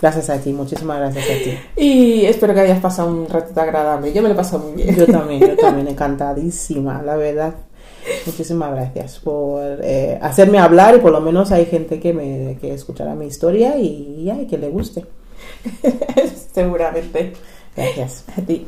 [0.00, 1.82] Gracias a ti, muchísimas gracias a ti.
[1.82, 4.12] Y espero que hayas pasado un ratito agradable.
[4.12, 4.94] Yo me lo he pasado muy bien.
[4.94, 7.54] Yo también, yo también, encantadísima, la verdad.
[8.26, 12.74] Muchísimas gracias por eh, hacerme hablar y por lo menos hay gente que me que
[12.74, 15.06] escuchará mi historia y, y ay, que le guste.
[16.52, 17.32] Seguramente.
[17.74, 18.24] Gracias.
[18.36, 18.66] A ti.